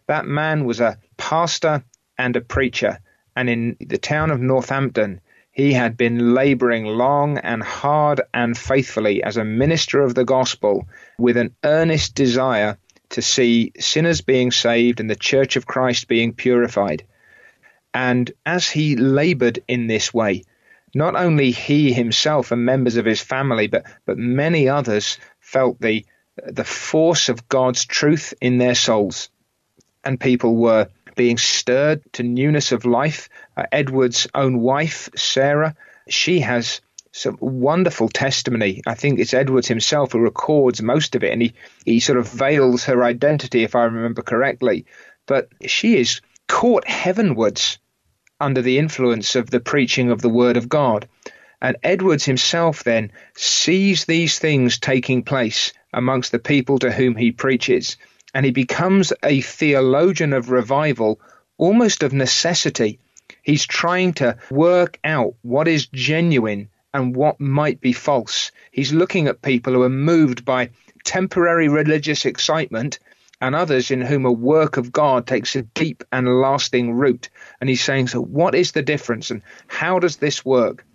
That 0.08 0.26
man 0.26 0.66
was 0.66 0.80
a 0.80 0.98
pastor 1.18 1.84
and 2.18 2.36
a 2.36 2.42
preacher, 2.42 3.00
and 3.36 3.50
in 3.50 3.78
the 3.80 3.98
town 3.98 4.32
of 4.32 4.40
Northampton, 4.40 5.22
he 5.52 5.72
had 5.72 5.96
been 5.96 6.34
laboring 6.34 6.86
long 6.86 7.38
and 7.38 7.64
hard 7.64 8.22
and 8.34 8.58
faithfully 8.58 9.24
as 9.24 9.38
a 9.38 9.46
minister 9.46 10.02
of 10.02 10.14
the 10.14 10.26
gospel 10.26 10.88
with 11.18 11.38
an 11.38 11.56
earnest 11.64 12.14
desire 12.14 12.78
to 13.10 13.22
see 13.22 13.72
sinners 13.80 14.22
being 14.22 14.52
saved 14.52 15.00
and 15.00 15.10
the 15.10 15.16
church 15.16 15.56
of 15.56 15.66
Christ 15.66 16.08
being 16.08 16.34
purified. 16.34 17.06
And 17.94 18.30
as 18.46 18.70
he 18.70 18.98
labored 18.98 19.60
in 19.68 19.88
this 19.88 20.14
way, 20.14 20.44
not 20.96 21.16
only 21.16 21.52
he 21.52 21.94
himself 21.94 22.52
and 22.52 22.66
members 22.66 22.96
of 22.96 23.06
his 23.06 23.22
family, 23.22 23.68
but, 23.68 23.84
but 24.08 24.18
many 24.18 24.68
others 24.68 25.20
felt 25.40 25.80
the, 25.80 26.06
the 26.48 26.64
force 26.64 27.30
of 27.30 27.48
God's 27.48 27.86
truth 27.86 28.34
in 28.42 28.58
their 28.58 28.76
souls 28.76 29.30
and 30.06 30.20
people 30.20 30.56
were 30.56 30.88
being 31.16 31.38
stirred 31.38 32.02
to 32.14 32.24
newness 32.24 32.72
of 32.72 32.86
life. 32.86 33.28
Uh, 33.58 33.64
Edwards' 33.72 34.28
own 34.34 34.60
wife, 34.60 35.10
Sarah, 35.16 35.76
she 36.08 36.42
has 36.42 36.82
some 37.12 37.38
wonderful 37.40 38.10
testimony. 38.10 38.82
I 38.86 38.94
think 38.94 39.20
it's 39.20 39.34
Edwards 39.34 39.68
himself 39.68 40.12
who 40.12 40.20
records 40.20 40.82
most 40.82 41.16
of 41.16 41.24
it, 41.24 41.32
and 41.32 41.42
he, 41.42 41.54
he 41.86 42.00
sort 42.00 42.20
of 42.20 42.30
veils 42.30 42.86
her 42.86 43.04
identity, 43.04 43.64
if 43.64 43.76
I 43.76 43.86
remember 43.86 44.22
correctly. 44.22 44.86
But 45.26 45.50
she 45.66 45.98
is 45.98 46.22
caught 46.48 46.88
heavenwards 46.88 47.80
under 48.40 48.62
the 48.62 48.78
influence 48.78 49.36
of 49.36 49.50
the 49.50 49.60
preaching 49.60 50.12
of 50.12 50.22
the 50.22 50.30
Word 50.30 50.58
of 50.58 50.70
God. 50.70 51.08
And 51.62 51.78
Edwards 51.84 52.26
himself 52.26 52.84
then 52.84 53.12
sees 53.36 54.06
these 54.06 54.40
things 54.40 54.78
taking 54.78 55.24
place 55.24 55.74
amongst 55.94 56.32
the 56.32 56.40
people 56.40 56.80
to 56.80 56.92
whom 56.92 57.16
he 57.16 57.32
preaches 57.32 57.98
and 58.36 58.46
he 58.46 58.52
becomes 58.52 59.14
a 59.24 59.40
theologian 59.40 60.34
of 60.34 60.52
revival 60.52 61.22
almost 61.58 62.04
of 62.04 62.12
necessity. 62.12 63.00
He's 63.42 63.66
trying 63.66 64.12
to 64.16 64.38
work 64.52 65.00
out 65.06 65.36
what 65.42 65.70
is 65.70 65.88
genuine 65.88 66.68
and 66.94 67.16
what 67.16 67.40
might 67.40 67.80
be 67.80 67.94
false. 67.94 68.52
He's 68.72 68.92
looking 68.92 69.28
at 69.28 69.42
people 69.42 69.72
who 69.72 69.84
are 69.84 69.90
moved 69.90 70.44
by 70.44 70.72
temporary 71.06 71.70
religious 71.70 72.26
excitement 72.26 73.00
and 73.42 73.56
others 73.56 73.92
in 73.92 74.02
whom 74.02 74.26
a 74.26 74.32
work 74.32 74.78
of 74.78 74.92
God 74.92 75.28
takes 75.28 75.56
a 75.56 75.62
deep 75.62 76.04
and 76.12 76.42
lasting 76.42 76.94
root. 76.94 77.30
And 77.60 77.70
he's 77.70 77.84
saying, 77.84 78.08
so 78.08 78.22
what 78.22 78.56
is 78.56 78.72
the 78.72 78.82
difference 78.82 79.32
and 79.32 79.42
how 79.68 80.00
does 80.00 80.18
this 80.18 80.46
work? 80.46 80.86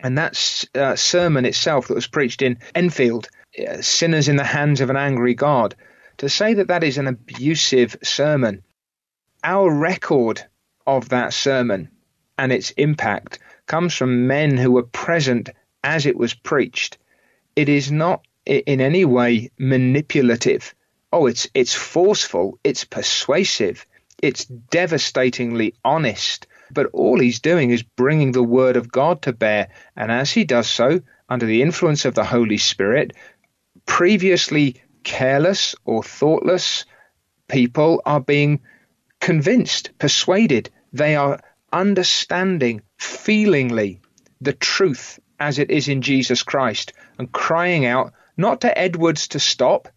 And 0.00 0.18
that 0.18 0.64
uh, 0.74 0.96
sermon 0.96 1.44
itself 1.44 1.88
that 1.88 1.94
was 1.94 2.06
preached 2.06 2.42
in 2.42 2.58
Enfield, 2.74 3.28
uh, 3.58 3.80
Sinners 3.82 4.28
in 4.28 4.36
the 4.36 4.44
Hands 4.44 4.80
of 4.80 4.90
an 4.90 4.96
Angry 4.96 5.34
God, 5.34 5.74
to 6.18 6.28
say 6.28 6.54
that 6.54 6.68
that 6.68 6.84
is 6.84 6.98
an 6.98 7.06
abusive 7.06 7.96
sermon, 8.02 8.62
our 9.42 9.72
record 9.72 10.44
of 10.86 11.08
that 11.10 11.32
sermon 11.32 11.90
and 12.38 12.52
its 12.52 12.70
impact 12.72 13.38
comes 13.66 13.94
from 13.94 14.26
men 14.26 14.56
who 14.56 14.72
were 14.72 14.84
present 14.84 15.50
as 15.84 16.06
it 16.06 16.16
was 16.16 16.34
preached. 16.34 16.98
It 17.56 17.68
is 17.68 17.90
not 17.90 18.24
in 18.46 18.80
any 18.80 19.04
way 19.04 19.50
manipulative. 19.58 20.74
Oh, 21.12 21.26
it's 21.26 21.48
it's 21.54 21.74
forceful, 21.74 22.58
it's 22.62 22.84
persuasive, 22.84 23.86
it's 24.22 24.44
devastatingly 24.44 25.74
honest. 25.84 26.46
But 26.70 26.90
all 26.92 27.18
he's 27.18 27.40
doing 27.40 27.70
is 27.70 27.82
bringing 27.82 28.32
the 28.32 28.42
word 28.42 28.76
of 28.76 28.92
God 28.92 29.22
to 29.22 29.32
bear, 29.32 29.68
and 29.96 30.12
as 30.12 30.30
he 30.30 30.44
does 30.44 30.68
so, 30.68 31.00
under 31.28 31.46
the 31.46 31.62
influence 31.62 32.04
of 32.04 32.14
the 32.14 32.24
Holy 32.24 32.58
Spirit, 32.58 33.14
previously 33.86 34.82
careless 35.02 35.74
or 35.84 36.02
thoughtless 36.02 36.84
people 37.48 38.02
are 38.04 38.20
being 38.20 38.60
convinced, 39.20 39.90
persuaded. 39.98 40.70
They 40.92 41.16
are 41.16 41.40
understanding 41.72 42.82
feelingly 42.98 44.00
the 44.40 44.52
truth 44.52 45.18
as 45.40 45.58
it 45.58 45.70
is 45.70 45.88
in 45.88 46.02
Jesus 46.02 46.42
Christ 46.42 46.92
and 47.18 47.32
crying 47.32 47.86
out 47.86 48.12
not 48.36 48.60
to 48.60 48.78
Edwards 48.78 49.28
to 49.28 49.40
stop 49.40 49.88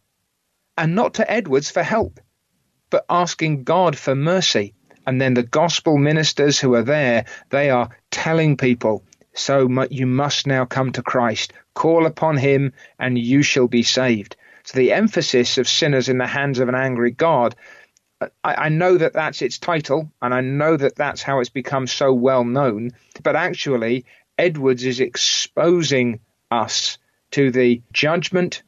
and 0.77 0.95
not 0.95 1.15
to 1.15 1.31
Edwards 1.31 1.69
for 1.69 1.83
help, 1.83 2.19
but 2.89 3.05
asking 3.09 3.63
God 3.63 3.97
for 3.97 4.15
mercy. 4.15 4.73
And 5.05 5.19
then 5.19 5.33
the 5.33 5.43
gospel 5.43 5.97
ministers 5.97 6.59
who 6.59 6.75
are 6.75 6.83
there, 6.83 7.25
they 7.49 7.69
are 7.69 7.89
telling 8.11 8.57
people, 8.57 9.03
so 9.33 9.67
you 9.89 10.05
must 10.05 10.45
now 10.45 10.65
come 10.65 10.91
to 10.91 11.01
Christ. 11.01 11.53
Call 11.73 12.05
upon 12.05 12.37
him 12.37 12.73
and 12.99 13.17
you 13.17 13.43
shall 13.43 13.67
be 13.67 13.83
saved. 13.83 14.35
So 14.63 14.77
the 14.77 14.91
emphasis 14.91 15.57
of 15.57 15.67
sinners 15.67 16.09
in 16.09 16.17
the 16.17 16.27
hands 16.27 16.59
of 16.59 16.69
an 16.69 16.75
angry 16.75 17.11
God, 17.11 17.55
I, 18.43 18.65
I 18.65 18.69
know 18.69 18.97
that 18.97 19.13
that's 19.13 19.41
its 19.41 19.57
title, 19.57 20.11
and 20.21 20.33
I 20.33 20.41
know 20.41 20.77
that 20.77 20.95
that's 20.95 21.23
how 21.23 21.39
it's 21.39 21.49
become 21.49 21.87
so 21.87 22.13
well 22.13 22.43
known. 22.43 22.91
But 23.23 23.35
actually, 23.35 24.05
Edwards 24.37 24.85
is 24.85 24.99
exposing 24.99 26.19
us 26.51 26.99
to 27.31 27.49
the 27.49 27.81
judgment 27.91 28.61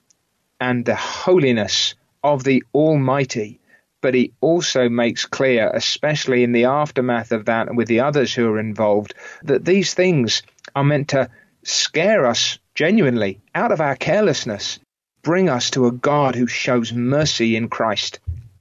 and 0.63 0.85
the 0.85 0.95
holiness 0.95 1.93
of 2.23 2.45
the 2.45 2.63
Almighty. 2.73 3.59
But 4.01 4.13
he 4.13 4.31
also 4.39 4.87
makes 4.87 5.25
clear, 5.25 5.69
especially 5.73 6.41
in 6.43 6.53
the 6.53 6.65
aftermath 6.65 7.33
of 7.33 7.45
that 7.45 7.67
and 7.67 7.77
with 7.77 7.89
the 7.89 7.99
others 7.99 8.33
who 8.33 8.47
are 8.49 8.59
involved, 8.59 9.13
that 9.43 9.65
these 9.65 9.93
things 9.93 10.41
are 10.73 10.85
meant 10.85 11.09
to 11.09 11.29
scare 11.63 12.25
us 12.25 12.59
genuinely 12.75 13.41
out 13.53 13.73
of 13.73 13.81
our 13.81 13.97
carelessness 13.97 14.79
bring 15.21 15.49
us 15.49 15.69
to 15.71 15.85
a 15.85 15.91
God 15.91 16.35
who 16.35 16.47
shows 16.47 16.93
mercy 16.93 17.57
in 17.57 17.67
Christ. 17.67 18.19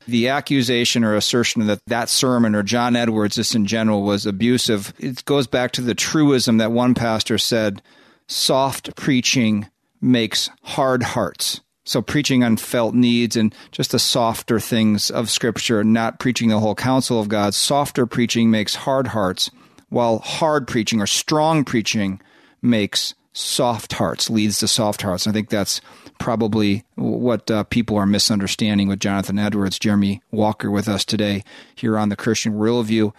The 0.09 0.29
accusation 0.29 1.05
or 1.05 1.15
assertion 1.15 1.67
that 1.69 1.81
that 1.87 2.09
sermon 2.09 2.57
or 2.57 2.65
John 2.65 2.97
Edwards, 2.97 3.37
just 3.37 3.55
in 3.55 3.67
general, 3.67 4.03
was 4.03 4.27
abusive, 4.27 4.93
it 4.99 5.25
goes 5.25 5.47
back 5.47 5.71
to 5.73 5.83
the 5.83 5.95
truism 5.95 6.59
that 6.59 6.73
one 6.73 6.95
pastor 6.95 7.39
said 7.39 7.81
soft 8.27 8.97
preaching 8.97 9.69
makes 10.01 10.51
hard 10.63 11.05
hearts. 11.05 11.61
So 11.85 12.01
preaching 12.01 12.45
on 12.45 12.57
felt 12.57 12.95
needs 12.95 13.37
and 13.37 13.55
just 13.73 13.91
the 13.91 13.99
softer 13.99 14.61
things 14.61 15.11
of 15.11 15.31
Scripture, 15.31 15.83
not 15.83 16.21
preaching 16.21 16.49
the 16.49 16.61
whole 16.61 16.75
counsel 16.75 17.21
of 17.21 17.29
God. 17.29 17.55
Softer 17.55 18.07
preaching 18.07 18.51
makes 18.51 18.75
hard 18.75 19.09
hearts, 19.09 19.51
while 19.89 20.19
hard 20.21 20.69
preaching 20.69 21.01
or 21.01 21.07
strong 21.07 21.65
preaching 21.65 22.21
makes 22.61 23.15
soft 23.33 23.95
hearts, 23.95 24.31
leads 24.31 24.59
to 24.59 24.69
soft 24.69 25.03
hearts. 25.03 25.27
I 25.27 25.33
think 25.33 25.49
that's 25.49 25.81
probably 26.19 26.85
what 26.95 27.51
uh, 27.51 27.65
people 27.65 27.97
are 27.97 28.07
misunderstanding 28.07 28.87
with 28.87 29.01
Jonathan 29.01 29.39
Edwards. 29.39 29.79
Jeremy 29.79 30.23
Walker 30.31 30.71
with 30.71 30.87
us 30.87 31.05
today 31.05 31.43
here 31.75 31.99
on 31.99 32.11
the 32.11 32.17
Christian 32.17 32.55
Worldview. 32.55 33.13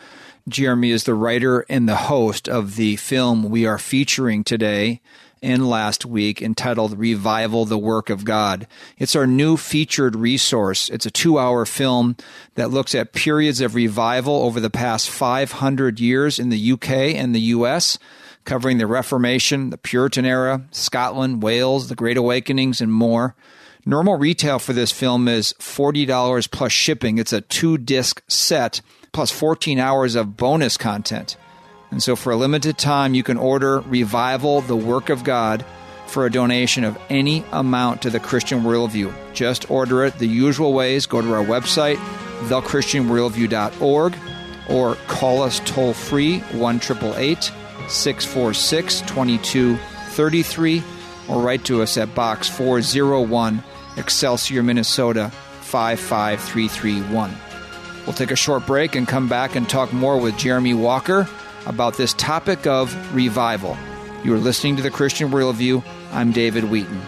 Jeremy 0.47 0.91
is 0.91 1.03
the 1.03 1.13
writer 1.13 1.65
and 1.69 1.87
the 1.87 1.95
host 1.95 2.47
of 2.47 2.75
the 2.75 2.95
film 2.97 3.49
we 3.49 3.65
are 3.65 3.77
featuring 3.77 4.43
today. 4.43 5.01
And 5.43 5.69
last 5.69 6.05
week 6.05 6.41
entitled 6.41 6.97
Revival 6.97 7.65
the 7.65 7.77
Work 7.77 8.09
of 8.09 8.23
God. 8.23 8.65
It's 8.97 9.15
our 9.15 9.27
new 9.27 9.57
featured 9.57 10.15
resource. 10.15 10.89
It's 10.89 11.05
a 11.05 11.11
two 11.11 11.37
hour 11.37 11.65
film 11.65 12.15
that 12.55 12.71
looks 12.71 12.95
at 12.95 13.13
periods 13.13 13.61
of 13.61 13.75
revival 13.75 14.43
over 14.43 14.59
the 14.59 14.69
past 14.69 15.09
500 15.09 15.99
years 15.99 16.39
in 16.39 16.49
the 16.49 16.71
UK 16.71 16.89
and 16.89 17.35
the 17.35 17.41
US, 17.41 17.99
covering 18.45 18.77
the 18.77 18.87
Reformation, 18.87 19.69
the 19.69 19.77
Puritan 19.77 20.25
era, 20.25 20.63
Scotland, 20.71 21.43
Wales, 21.43 21.89
the 21.89 21.95
Great 21.95 22.17
Awakenings, 22.17 22.81
and 22.81 22.91
more. 22.91 23.35
Normal 23.85 24.15
retail 24.15 24.59
for 24.59 24.71
this 24.71 24.93
film 24.93 25.27
is 25.27 25.53
$40 25.59 26.49
plus 26.49 26.71
shipping. 26.71 27.17
It's 27.17 27.33
a 27.33 27.41
two 27.41 27.77
disc 27.77 28.23
set 28.29 28.79
plus 29.11 29.29
14 29.29 29.77
hours 29.77 30.15
of 30.15 30.37
bonus 30.37 30.77
content. 30.77 31.35
And 31.93 32.01
so, 32.01 32.15
for 32.15 32.31
a 32.31 32.35
limited 32.35 32.79
time, 32.79 33.13
you 33.13 33.21
can 33.21 33.37
order 33.37 33.81
Revival, 33.81 34.61
the 34.61 34.75
Work 34.75 35.11
of 35.11 35.23
God, 35.23 35.63
for 36.07 36.25
a 36.25 36.31
donation 36.31 36.83
of 36.83 36.97
any 37.07 37.45
amount 37.51 38.01
to 38.01 38.09
the 38.09 38.19
Christian 38.19 38.63
Worldview. 38.63 39.13
Just 39.33 39.69
order 39.69 40.03
it 40.03 40.17
the 40.17 40.25
usual 40.25 40.73
ways. 40.73 41.05
Go 41.05 41.21
to 41.21 41.33
our 41.35 41.45
website, 41.45 41.97
thechristianworldview.org, 42.47 44.15
or 44.71 44.95
call 45.05 45.43
us 45.43 45.61
toll 45.65 45.93
free 45.93 46.39
1 46.39 46.81
646 46.81 49.01
2233, 49.01 50.83
or 51.29 51.41
write 51.43 51.63
to 51.65 51.83
us 51.83 51.95
at 51.97 52.15
Box 52.15 52.49
401, 52.49 53.63
Excelsior, 53.97 54.63
Minnesota 54.63 55.29
55331. 55.61 57.35
We'll 58.07 58.13
take 58.13 58.31
a 58.31 58.35
short 58.35 58.65
break 58.65 58.95
and 58.95 59.07
come 59.07 59.29
back 59.29 59.55
and 59.55 59.69
talk 59.69 59.93
more 59.93 60.17
with 60.17 60.39
Jeremy 60.39 60.73
Walker 60.73 61.29
about 61.65 61.97
this 61.97 62.13
topic 62.13 62.67
of 62.67 63.15
revival. 63.15 63.77
You 64.23 64.33
are 64.33 64.39
listening 64.39 64.75
to 64.77 64.83
the 64.83 64.91
Christian 64.91 65.29
Worldview. 65.31 65.83
I'm 66.11 66.31
David 66.31 66.65
Wheaton. 66.65 67.01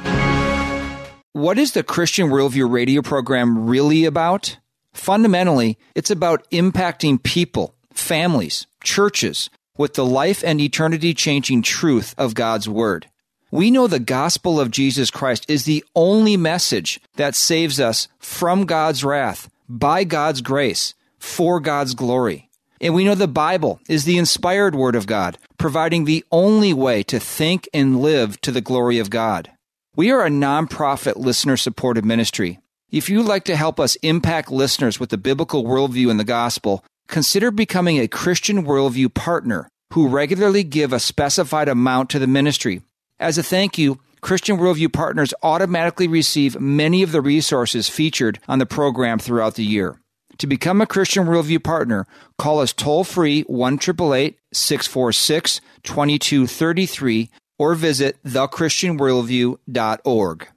What 1.33 1.57
is 1.57 1.73
the 1.73 1.83
Christian 1.83 2.29
Worldview 2.29 2.69
radio 2.71 3.01
program 3.01 3.67
really 3.67 4.05
about? 4.05 4.57
Fundamentally, 4.93 5.77
it's 5.93 6.09
about 6.09 6.49
impacting 6.51 7.21
people, 7.21 7.75
families, 7.93 8.67
churches 8.83 9.49
with 9.77 9.95
the 9.95 10.05
life 10.05 10.43
and 10.45 10.61
eternity 10.61 11.13
changing 11.13 11.61
truth 11.61 12.15
of 12.17 12.33
God's 12.33 12.69
Word. 12.69 13.09
We 13.51 13.71
know 13.71 13.87
the 13.87 13.99
gospel 13.99 14.59
of 14.59 14.71
Jesus 14.71 15.11
Christ 15.11 15.45
is 15.49 15.65
the 15.65 15.83
only 15.95 16.37
message 16.37 16.99
that 17.15 17.35
saves 17.35 17.79
us 17.79 18.07
from 18.17 18.65
God's 18.65 19.03
wrath, 19.03 19.49
by 19.69 20.03
God's 20.03 20.41
grace, 20.41 20.93
for 21.19 21.59
God's 21.59 21.93
glory. 21.93 22.49
And 22.81 22.93
we 22.93 23.03
know 23.03 23.15
the 23.15 23.27
Bible 23.27 23.79
is 23.87 24.05
the 24.05 24.17
inspired 24.17 24.75
Word 24.75 24.95
of 24.95 25.07
God, 25.07 25.37
providing 25.57 26.05
the 26.05 26.25
only 26.31 26.73
way 26.73 27.03
to 27.03 27.19
think 27.19 27.69
and 27.73 28.01
live 28.01 28.39
to 28.41 28.51
the 28.51 28.61
glory 28.61 28.99
of 28.99 29.09
God. 29.09 29.51
We 29.95 30.11
are 30.11 30.25
a 30.25 30.29
nonprofit 30.29 31.15
listener 31.15 31.57
supported 31.57 32.03
ministry. 32.03 32.59
If 32.91 33.09
you'd 33.09 33.25
like 33.25 33.45
to 33.45 33.55
help 33.55 33.79
us 33.79 33.95
impact 33.97 34.51
listeners 34.51 34.99
with 34.99 35.09
the 35.09 35.17
biblical 35.17 35.63
worldview 35.63 36.11
and 36.11 36.19
the 36.19 36.23
gospel, 36.23 36.83
consider 37.07 37.49
becoming 37.51 37.99
a 37.99 38.07
Christian 38.07 38.65
Worldview 38.65 39.13
partner 39.13 39.69
who 39.93 40.07
regularly 40.07 40.63
give 40.63 40.91
a 40.91 40.99
specified 40.99 41.69
amount 41.69 42.09
to 42.09 42.19
the 42.19 42.27
ministry. 42.27 42.81
As 43.19 43.37
a 43.37 43.43
thank 43.43 43.77
you, 43.77 43.99
Christian 44.21 44.57
Worldview 44.57 44.91
partners 44.91 45.33
automatically 45.43 46.07
receive 46.07 46.59
many 46.59 47.03
of 47.03 47.11
the 47.11 47.21
resources 47.21 47.87
featured 47.87 48.39
on 48.47 48.59
the 48.59 48.65
program 48.65 49.19
throughout 49.19 49.55
the 49.55 49.63
year. 49.63 49.99
To 50.39 50.47
become 50.47 50.81
a 50.81 50.87
Christian 50.87 51.25
Worldview 51.25 51.63
partner, 51.63 52.05
call 52.37 52.59
us 52.59 52.73
toll 52.73 53.05
free 53.05 53.43
1 53.43 53.79
646 53.79 55.61
2233 55.83 57.29
or 57.57 57.75
visit 57.75 58.21
thechristianworldview.org. 58.23 60.47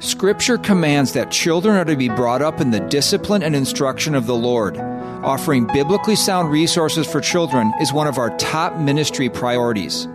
Scripture 0.00 0.58
commands 0.58 1.12
that 1.12 1.30
children 1.30 1.76
are 1.76 1.84
to 1.84 1.96
be 1.96 2.08
brought 2.08 2.40
up 2.40 2.60
in 2.60 2.70
the 2.70 2.80
discipline 2.80 3.42
and 3.42 3.54
instruction 3.56 4.14
of 4.14 4.26
the 4.26 4.34
Lord. 4.34 4.78
Offering 4.78 5.66
biblically 5.66 6.16
sound 6.16 6.50
resources 6.50 7.06
for 7.06 7.20
children 7.20 7.70
is 7.80 7.92
one 7.92 8.06
of 8.06 8.16
our 8.16 8.34
top 8.38 8.76
ministry 8.76 9.28
priorities. 9.28 10.08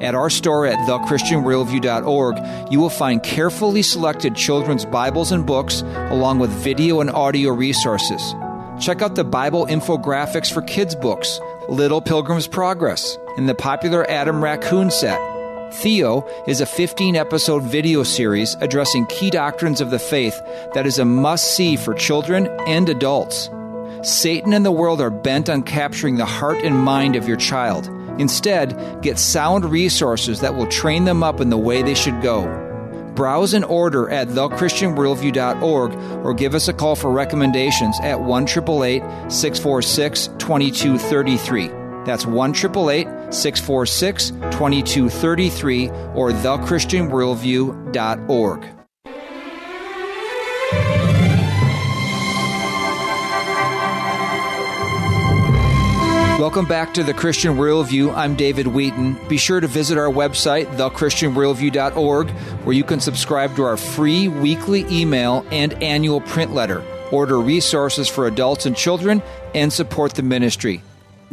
At 0.00 0.14
our 0.14 0.30
store 0.30 0.66
at 0.66 0.78
thechristianworldview.org, 0.88 2.72
you 2.72 2.78
will 2.80 2.90
find 2.90 3.22
carefully 3.22 3.82
selected 3.82 4.36
children's 4.36 4.84
Bibles 4.84 5.32
and 5.32 5.46
books, 5.46 5.80
along 5.82 6.38
with 6.38 6.50
video 6.50 7.00
and 7.00 7.10
audio 7.10 7.50
resources. 7.50 8.34
Check 8.80 9.02
out 9.02 9.14
the 9.14 9.24
Bible 9.24 9.66
infographics 9.66 10.50
for 10.50 10.62
kids' 10.62 10.94
books, 10.94 11.38
Little 11.68 12.00
Pilgrim's 12.00 12.46
Progress, 12.46 13.18
and 13.36 13.46
the 13.46 13.54
popular 13.54 14.10
Adam 14.10 14.42
Raccoon 14.42 14.90
set. 14.90 15.20
Theo 15.74 16.26
is 16.46 16.62
a 16.62 16.66
15 16.66 17.14
episode 17.14 17.62
video 17.62 18.02
series 18.02 18.54
addressing 18.62 19.04
key 19.06 19.28
doctrines 19.28 19.82
of 19.82 19.90
the 19.90 19.98
faith 19.98 20.40
that 20.72 20.86
is 20.86 20.98
a 20.98 21.04
must 21.04 21.54
see 21.54 21.76
for 21.76 21.92
children 21.92 22.46
and 22.66 22.88
adults. 22.88 23.50
Satan 24.02 24.54
and 24.54 24.64
the 24.64 24.72
world 24.72 25.02
are 25.02 25.10
bent 25.10 25.50
on 25.50 25.62
capturing 25.62 26.16
the 26.16 26.24
heart 26.24 26.64
and 26.64 26.78
mind 26.78 27.16
of 27.16 27.28
your 27.28 27.36
child. 27.36 27.86
Instead, 28.18 29.02
get 29.02 29.18
sound 29.18 29.66
resources 29.66 30.40
that 30.40 30.54
will 30.54 30.66
train 30.66 31.04
them 31.04 31.22
up 31.22 31.42
in 31.42 31.50
the 31.50 31.58
way 31.58 31.82
they 31.82 31.94
should 31.94 32.22
go. 32.22 32.69
Browse 33.14 33.54
and 33.54 33.64
order 33.64 34.10
at 34.10 34.28
thechristianworldview.org 34.28 35.94
or 36.24 36.34
give 36.34 36.54
us 36.54 36.68
a 36.68 36.72
call 36.72 36.94
for 36.96 37.10
recommendations 37.10 37.98
at 38.02 38.20
1 38.20 38.46
646 38.46 40.26
2233. 40.38 41.68
That's 42.04 42.26
1 42.26 42.54
646 42.54 44.30
2233 44.30 45.88
or 45.88 46.32
thechristianworldview.org. 46.32 48.79
Welcome 56.50 56.66
back 56.66 56.94
to 56.94 57.04
the 57.04 57.14
Christian 57.14 57.54
Worldview. 57.54 58.12
I'm 58.12 58.34
David 58.34 58.66
Wheaton. 58.66 59.16
Be 59.28 59.36
sure 59.36 59.60
to 59.60 59.68
visit 59.68 59.96
our 59.96 60.10
website, 60.10 60.66
thechristianworldview.org, 60.76 62.30
where 62.64 62.74
you 62.74 62.82
can 62.82 62.98
subscribe 62.98 63.54
to 63.54 63.62
our 63.62 63.76
free 63.76 64.26
weekly 64.26 64.84
email 64.90 65.46
and 65.52 65.80
annual 65.80 66.20
print 66.22 66.52
letter, 66.52 66.82
order 67.12 67.38
resources 67.38 68.08
for 68.08 68.26
adults 68.26 68.66
and 68.66 68.76
children, 68.76 69.22
and 69.54 69.72
support 69.72 70.14
the 70.14 70.24
ministry. 70.24 70.82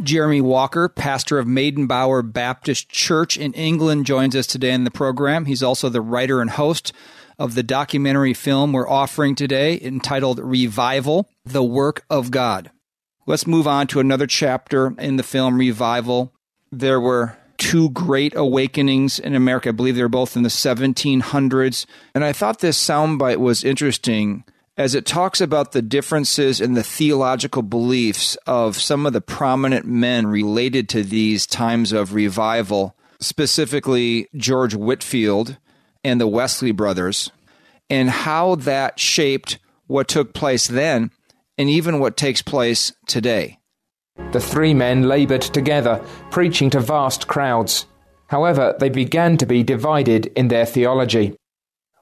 Jeremy 0.04 0.40
Walker, 0.40 0.88
pastor 0.88 1.40
of 1.40 1.48
Maidenbower 1.48 2.32
Baptist 2.32 2.88
Church 2.88 3.36
in 3.36 3.52
England, 3.54 4.06
joins 4.06 4.36
us 4.36 4.46
today 4.46 4.70
in 4.70 4.84
the 4.84 4.90
program. 4.92 5.46
He's 5.46 5.64
also 5.64 5.88
the 5.88 6.00
writer 6.00 6.40
and 6.40 6.50
host 6.50 6.92
of 7.40 7.56
the 7.56 7.64
documentary 7.64 8.34
film 8.34 8.72
we're 8.72 8.88
offering 8.88 9.34
today 9.34 9.80
entitled 9.82 10.38
Revival 10.38 11.28
The 11.44 11.64
Work 11.64 12.04
of 12.08 12.30
God. 12.30 12.70
Let's 13.28 13.46
move 13.46 13.68
on 13.68 13.88
to 13.88 14.00
another 14.00 14.26
chapter 14.26 14.94
in 14.98 15.16
the 15.16 15.22
film 15.22 15.58
Revival. 15.58 16.32
There 16.72 16.98
were 16.98 17.36
two 17.58 17.90
great 17.90 18.34
awakenings 18.34 19.18
in 19.18 19.34
America. 19.34 19.68
I 19.68 19.72
believe 19.72 19.96
they 19.96 20.02
were 20.02 20.08
both 20.08 20.34
in 20.34 20.44
the 20.44 20.48
1700s. 20.48 21.84
And 22.14 22.24
I 22.24 22.32
thought 22.32 22.60
this 22.60 22.82
soundbite 22.82 23.36
was 23.36 23.64
interesting 23.64 24.44
as 24.78 24.94
it 24.94 25.04
talks 25.04 25.42
about 25.42 25.72
the 25.72 25.82
differences 25.82 26.58
in 26.58 26.72
the 26.72 26.82
theological 26.82 27.60
beliefs 27.60 28.36
of 28.46 28.78
some 28.78 29.04
of 29.04 29.12
the 29.12 29.20
prominent 29.20 29.84
men 29.84 30.26
related 30.26 30.88
to 30.88 31.02
these 31.02 31.46
times 31.46 31.92
of 31.92 32.14
revival, 32.14 32.96
specifically 33.20 34.28
George 34.36 34.74
Whitefield 34.74 35.58
and 36.02 36.18
the 36.18 36.26
Wesley 36.26 36.72
brothers, 36.72 37.30
and 37.90 38.08
how 38.08 38.54
that 38.54 38.98
shaped 38.98 39.58
what 39.86 40.08
took 40.08 40.32
place 40.32 40.66
then 40.66 41.10
and 41.58 41.68
even 41.68 41.98
what 41.98 42.16
takes 42.16 42.40
place 42.40 42.92
today. 43.06 43.58
The 44.32 44.40
three 44.40 44.74
men 44.74 45.08
laboured 45.08 45.42
together, 45.42 46.04
preaching 46.30 46.70
to 46.70 46.80
vast 46.80 47.28
crowds. 47.28 47.86
However, 48.28 48.76
they 48.78 48.88
began 48.88 49.36
to 49.38 49.46
be 49.46 49.62
divided 49.62 50.26
in 50.36 50.48
their 50.48 50.66
theology. 50.66 51.36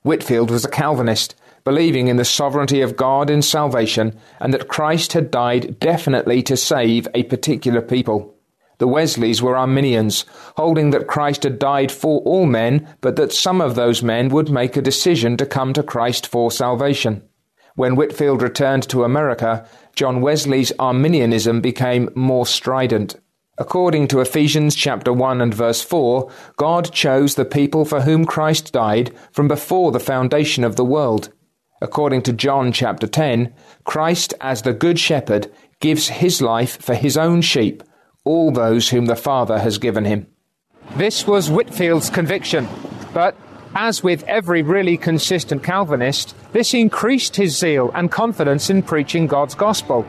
Whitefield 0.03 0.51
was 0.51 0.65
a 0.65 0.71
Calvinist, 0.71 1.35
believing 1.65 2.09
in 2.09 2.17
the 2.17 2.25
sovereignty 2.25 2.81
of 2.81 2.97
God 2.97 3.29
in 3.29 3.43
salvation 3.43 4.17
and 4.41 4.55
that 4.55 4.69
Christ 4.69 5.15
had 5.15 5.31
died 5.31 5.81
definitely 5.81 6.43
to 6.45 6.57
save 6.57 7.09
a 7.15 7.25
particular 7.25 7.83
people. 7.83 8.35
The 8.79 8.87
Wesleys 8.87 9.41
were 9.41 9.57
Arminians, 9.57 10.27
holding 10.57 10.91
that 10.91 11.07
Christ 11.07 11.45
had 11.45 11.59
died 11.59 11.91
for 11.91 12.21
all 12.21 12.47
men, 12.47 12.87
but 13.01 13.17
that 13.17 13.33
some 13.33 13.61
of 13.61 13.75
those 13.75 14.03
men 14.03 14.29
would 14.29 14.51
make 14.51 14.77
a 14.77 14.83
decision 14.83 15.37
to 15.39 15.47
come 15.47 15.73
to 15.73 15.83
Christ 15.83 16.27
for 16.27 16.51
salvation. 16.51 17.23
When 17.77 17.95
Whitefield 17.95 18.41
returned 18.41 18.89
to 18.89 19.05
America, 19.05 19.69
John 19.95 20.23
Wesley's 20.23 20.73
Arminianism 20.79 21.61
became 21.61 22.09
more 22.15 22.47
strident. 22.47 23.17
According 23.59 24.09
to 24.09 24.21
Ephesians 24.21 24.75
chapter 24.75 25.13
1 25.13 25.43
and 25.43 25.53
verse 25.53 25.83
4, 25.83 26.31
God 26.57 26.91
chose 26.93 27.35
the 27.35 27.45
people 27.45 27.85
for 27.85 28.01
whom 28.01 28.25
Christ 28.25 28.73
died 28.73 29.13
from 29.31 29.47
before 29.47 29.93
the 29.93 30.01
foundation 30.01 30.65
of 30.65 30.77
the 30.77 30.87
world. 30.87 31.31
According 31.83 32.23
to 32.23 32.33
John 32.33 32.73
chapter 32.73 33.07
10, 33.07 33.53
Christ 33.85 34.33
as 34.41 34.63
the 34.63 34.73
good 34.73 34.99
shepherd 34.99 35.53
gives 35.81 36.09
his 36.09 36.41
life 36.41 36.81
for 36.81 36.95
his 36.95 37.19
own 37.19 37.43
sheep, 37.43 37.83
all 38.25 38.51
those 38.51 38.89
whom 38.89 39.05
the 39.05 39.17
Father 39.17 39.59
has 39.59 39.77
given 39.77 40.07
him. 40.07 40.27
This 40.97 41.27
was 41.27 41.51
Whitefield's 41.51 42.09
conviction. 42.09 42.69
But 43.13 43.37
as 43.77 44.03
with 44.03 44.25
every 44.25 44.63
really 44.63 44.97
consistent 44.97 45.63
Calvinist, 45.63 46.35
this 46.53 46.73
increased 46.73 47.37
his 47.37 47.57
zeal 47.57 47.91
and 47.95 48.11
confidence 48.11 48.71
in 48.71 48.83
preaching 48.83 49.27
God's 49.27 49.55
gospel. 49.55 50.07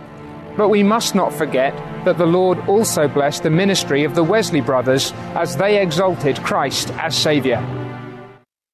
But 0.55 0.69
we 0.69 0.83
must 0.83 1.13
not 1.13 1.33
forget 1.33 1.75
that 2.05 2.17
the 2.17 2.25
Lord 2.25 2.57
also 2.69 3.09
blessed 3.09 3.43
the 3.43 3.49
ministry 3.49 4.05
of 4.05 4.15
the 4.15 4.23
Wesley 4.23 4.61
brothers 4.61 5.11
as 5.35 5.57
they 5.57 5.81
exalted 5.81 6.37
Christ 6.37 6.91
as 6.93 7.15
Saviour. 7.15 7.61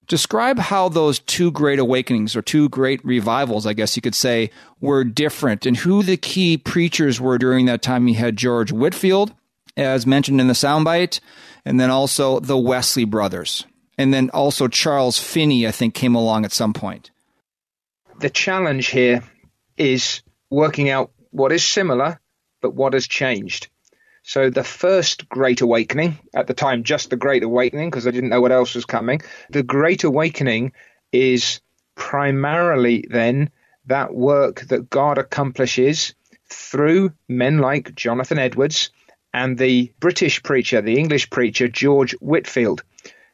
Describe 0.08 0.60
how 0.60 0.90
those 0.90 1.20
two 1.20 1.50
great 1.50 1.80
awakenings 1.80 2.36
or 2.36 2.44
two 2.44 2.70
great 2.70 3.04
revivals, 3.04 3.66
I 3.66 3.74
guess 3.74 3.96
you 3.96 4.02
could 4.02 4.14
say, 4.14 4.52
were 4.80 5.04
different 5.04 5.66
and 5.66 5.76
who 5.76 6.04
the 6.04 6.18
key 6.18 6.56
preachers 6.56 7.20
were 7.20 7.40
during 7.40 7.66
that 7.66 7.82
time. 7.82 8.08
You 8.08 8.16
had 8.16 8.38
George 8.38 8.72
Whitefield, 8.72 9.34
as 9.76 10.06
mentioned 10.06 10.40
in 10.40 10.48
the 10.48 10.54
soundbite, 10.54 11.20
and 11.66 11.80
then 11.80 11.90
also 11.90 12.40
the 12.40 12.58
Wesley 12.58 13.06
brothers. 13.06 13.66
And 13.98 14.14
then 14.14 14.30
also 14.32 14.68
Charles 14.68 15.20
Finney, 15.20 15.68
I 15.68 15.72
think, 15.72 15.94
came 15.94 16.16
along 16.16 16.46
at 16.46 16.52
some 16.52 16.74
point. 16.74 17.12
The 18.20 18.30
challenge 18.30 18.88
here 18.88 19.24
is 19.78 20.22
working 20.50 20.90
out 20.90 21.12
what 21.32 21.52
is 21.52 21.66
similar, 21.66 22.20
but 22.62 22.74
what 22.74 22.94
has 22.94 23.08
changed. 23.08 23.68
So 24.24 24.50
the 24.50 24.64
first 24.64 25.28
Great 25.28 25.62
Awakening, 25.62 26.18
at 26.34 26.48
the 26.48 26.54
time 26.54 26.84
just 26.84 27.10
the 27.10 27.18
Great 27.18 27.44
Awakening, 27.44 27.90
because 27.90 28.08
I 28.08 28.12
didn't 28.12 28.30
know 28.30 28.42
what 28.42 28.52
else 28.54 28.74
was 28.74 28.86
coming, 28.86 29.22
the 29.50 29.64
Great 29.64 30.04
Awakening 30.06 30.72
is 31.12 31.60
primarily 31.96 33.06
then 33.10 33.52
that 33.86 34.14
work 34.14 34.62
that 34.62 34.90
God 34.90 35.18
accomplishes 35.18 36.16
through 36.50 37.12
men 37.28 37.58
like 37.60 37.96
Jonathan 37.96 38.40
Edwards 38.40 38.92
and 39.34 39.58
the 39.58 39.92
British 40.00 40.42
preacher, 40.42 40.82
the 40.82 40.98
English 40.98 41.30
preacher, 41.30 41.68
George 41.68 42.14
Whitefield. 42.14 42.84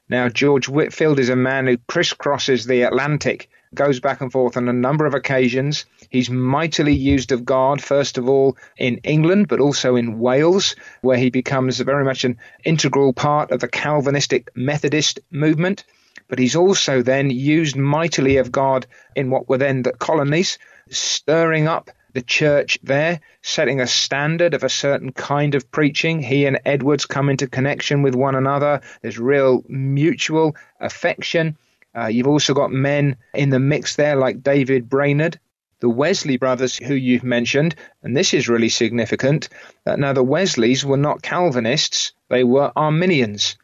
Now, 0.10 0.28
George 0.28 0.68
Whitefield 0.68 1.20
is 1.20 1.30
a 1.30 1.36
man 1.36 1.68
who 1.68 1.78
crisscrosses 1.78 2.66
the 2.66 2.82
Atlantic, 2.82 3.48
goes 3.76 4.00
back 4.00 4.22
and 4.22 4.32
forth 4.32 4.58
on 4.58 4.68
a 4.68 4.74
number 4.74 5.06
of 5.06 5.14
occasions. 5.14 5.86
He's 6.10 6.32
mightily 6.32 6.94
used 6.94 7.32
of 7.32 7.46
God, 7.46 7.80
first 7.80 8.18
of 8.18 8.28
all 8.28 8.58
in 8.76 8.98
England, 9.04 9.48
but 9.48 9.60
also 9.60 9.96
in 9.96 10.18
Wales, 10.18 10.76
where 11.02 11.18
he 11.20 11.30
becomes 11.30 11.80
very 11.80 12.04
much 12.04 12.24
an 12.24 12.40
integral 12.64 13.14
part 13.14 13.52
of 13.52 13.60
the 13.60 13.68
Calvinistic 13.68 14.50
Methodist 14.56 15.20
movement. 15.30 15.84
But 16.28 16.40
he's 16.40 16.56
also 16.56 17.04
then 17.04 17.30
used 17.30 17.76
mightily 17.76 18.38
of 18.38 18.52
God 18.52 18.88
in 19.16 19.30
what 19.30 19.48
were 19.48 19.60
then 19.60 19.84
the 19.84 19.94
colonies, 19.94 20.58
stirring 20.90 21.68
up 21.68 21.92
the 22.14 22.22
church 22.22 22.80
there, 22.84 23.20
setting 23.42 23.82
a 23.82 23.88
standard 23.88 24.54
of 24.54 24.64
a 24.64 24.70
certain 24.70 25.12
kind 25.12 25.56
of 25.56 25.72
preaching. 25.72 26.22
He 26.22 26.46
and 26.46 26.60
Edwards 26.66 27.06
come 27.06 27.30
into 27.30 27.48
connection 27.48 28.02
with 28.02 28.16
one 28.16 28.36
another. 28.36 28.82
There's 29.02 29.20
real 29.20 29.64
mutual 29.68 30.56
affection. 30.80 31.58
Uh, 31.96 32.08
you've 32.08 32.28
also 32.28 32.54
got 32.54 32.72
men 32.72 33.18
in 33.34 33.50
the 33.50 33.60
mix 33.60 33.96
there 33.96 34.16
like 34.16 34.44
David 34.44 34.90
Brainerd, 34.90 35.40
the 35.80 35.90
Wesley 35.90 36.38
brothers 36.38 36.78
who 36.78 36.94
you've 36.94 37.24
mentioned, 37.24 37.76
and 38.04 38.16
this 38.16 38.34
is 38.34 38.50
really 38.50 38.70
significant. 38.70 39.50
Uh, 39.86 39.96
now, 39.96 40.14
the 40.14 40.24
Wesleys 40.24 40.86
were 40.86 40.98
not 40.98 41.22
Calvinists, 41.22 42.14
they 42.30 42.44
were 42.44 42.72
Arminians. 42.76 43.58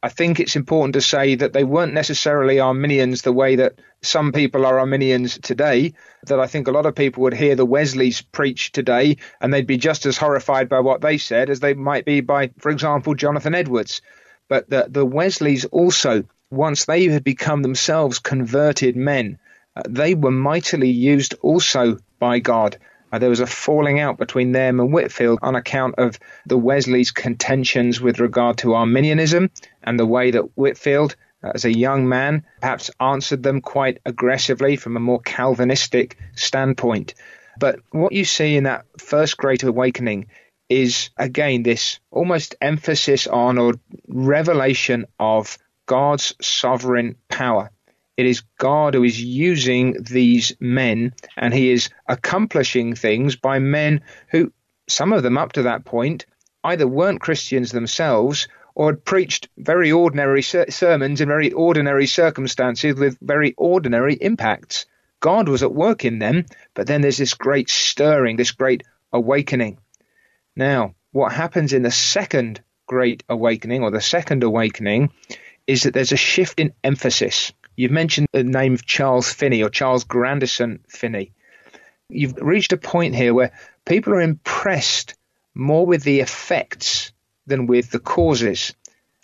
I 0.00 0.08
think 0.08 0.38
it's 0.38 0.54
important 0.54 0.92
to 0.94 1.00
say 1.00 1.34
that 1.34 1.52
they 1.52 1.64
weren't 1.64 1.92
necessarily 1.92 2.60
Arminians 2.60 3.22
the 3.22 3.32
way 3.32 3.56
that 3.56 3.80
some 4.00 4.30
people 4.30 4.64
are 4.64 4.78
Arminians 4.78 5.38
today. 5.38 5.94
That 6.26 6.38
I 6.38 6.46
think 6.46 6.68
a 6.68 6.72
lot 6.72 6.86
of 6.86 6.94
people 6.94 7.24
would 7.24 7.34
hear 7.34 7.56
the 7.56 7.66
Wesleys 7.66 8.22
preach 8.22 8.70
today 8.70 9.16
and 9.40 9.52
they'd 9.52 9.66
be 9.66 9.76
just 9.76 10.06
as 10.06 10.16
horrified 10.16 10.68
by 10.68 10.80
what 10.80 11.00
they 11.00 11.18
said 11.18 11.50
as 11.50 11.58
they 11.58 11.74
might 11.74 12.04
be 12.04 12.20
by, 12.20 12.50
for 12.58 12.70
example, 12.70 13.16
Jonathan 13.16 13.56
Edwards. 13.56 14.00
But 14.48 14.70
the, 14.70 14.86
the 14.88 15.04
Wesleys 15.04 15.64
also, 15.64 16.24
once 16.48 16.84
they 16.84 17.06
had 17.06 17.24
become 17.24 17.62
themselves 17.62 18.20
converted 18.20 18.94
men, 18.94 19.40
uh, 19.74 19.82
they 19.88 20.14
were 20.14 20.30
mightily 20.30 20.90
used 20.90 21.34
also 21.42 21.98
by 22.20 22.38
God 22.38 22.78
uh, 23.12 23.18
there 23.18 23.30
was 23.30 23.40
a 23.40 23.46
falling 23.46 24.00
out 24.00 24.18
between 24.18 24.52
them 24.52 24.80
and 24.80 24.92
Whitefield 24.92 25.38
on 25.42 25.56
account 25.56 25.96
of 25.98 26.18
the 26.46 26.58
Wesleys' 26.58 27.10
contentions 27.10 28.00
with 28.00 28.20
regard 28.20 28.58
to 28.58 28.74
Arminianism 28.74 29.50
and 29.82 29.98
the 29.98 30.06
way 30.06 30.30
that 30.30 30.56
Whitefield, 30.56 31.16
uh, 31.42 31.52
as 31.54 31.64
a 31.64 31.76
young 31.76 32.08
man, 32.08 32.44
perhaps 32.60 32.90
answered 33.00 33.42
them 33.42 33.60
quite 33.60 33.98
aggressively 34.04 34.76
from 34.76 34.96
a 34.96 35.00
more 35.00 35.20
Calvinistic 35.20 36.18
standpoint. 36.34 37.14
But 37.58 37.80
what 37.90 38.12
you 38.12 38.24
see 38.24 38.56
in 38.56 38.64
that 38.64 38.86
first 38.98 39.36
Great 39.36 39.62
Awakening 39.62 40.26
is, 40.68 41.10
again, 41.16 41.62
this 41.62 41.98
almost 42.10 42.54
emphasis 42.60 43.26
on 43.26 43.58
or 43.58 43.74
revelation 44.06 45.06
of 45.18 45.58
God's 45.86 46.34
sovereign 46.40 47.16
power. 47.28 47.70
It 48.18 48.26
is 48.26 48.42
God 48.58 48.94
who 48.94 49.04
is 49.04 49.22
using 49.22 49.96
these 50.10 50.52
men, 50.58 51.14
and 51.36 51.54
He 51.54 51.70
is 51.70 51.88
accomplishing 52.08 52.96
things 52.96 53.36
by 53.36 53.60
men 53.60 54.00
who, 54.32 54.52
some 54.88 55.12
of 55.12 55.22
them 55.22 55.38
up 55.38 55.52
to 55.52 55.62
that 55.62 55.84
point, 55.84 56.26
either 56.64 56.88
weren't 56.88 57.20
Christians 57.20 57.70
themselves 57.70 58.48
or 58.74 58.90
had 58.90 59.04
preached 59.04 59.48
very 59.56 59.92
ordinary 59.92 60.42
ser- 60.42 60.68
sermons 60.68 61.20
in 61.20 61.28
very 61.28 61.52
ordinary 61.52 62.06
circumstances 62.06 62.96
with 62.96 63.16
very 63.22 63.54
ordinary 63.56 64.14
impacts. 64.14 64.86
God 65.20 65.48
was 65.48 65.62
at 65.62 65.72
work 65.72 66.04
in 66.04 66.18
them, 66.18 66.46
but 66.74 66.88
then 66.88 67.02
there's 67.02 67.18
this 67.18 67.34
great 67.34 67.70
stirring, 67.70 68.36
this 68.36 68.50
great 68.50 68.82
awakening. 69.12 69.78
Now, 70.56 70.96
what 71.12 71.32
happens 71.32 71.72
in 71.72 71.82
the 71.82 71.92
second 71.92 72.62
great 72.86 73.22
awakening 73.28 73.84
or 73.84 73.92
the 73.92 74.00
second 74.00 74.42
awakening 74.42 75.10
is 75.68 75.84
that 75.84 75.94
there's 75.94 76.10
a 76.10 76.16
shift 76.16 76.58
in 76.58 76.72
emphasis. 76.82 77.52
You've 77.78 77.92
mentioned 77.92 78.26
the 78.32 78.42
name 78.42 78.74
of 78.74 78.84
Charles 78.84 79.32
Finney 79.32 79.62
or 79.62 79.70
Charles 79.70 80.02
Grandison 80.02 80.80
Finney. 80.88 81.30
You've 82.08 82.36
reached 82.38 82.72
a 82.72 82.76
point 82.76 83.14
here 83.14 83.32
where 83.32 83.52
people 83.84 84.14
are 84.14 84.20
impressed 84.20 85.14
more 85.54 85.86
with 85.86 86.02
the 86.02 86.18
effects 86.18 87.12
than 87.46 87.68
with 87.68 87.92
the 87.92 88.00
causes. 88.00 88.74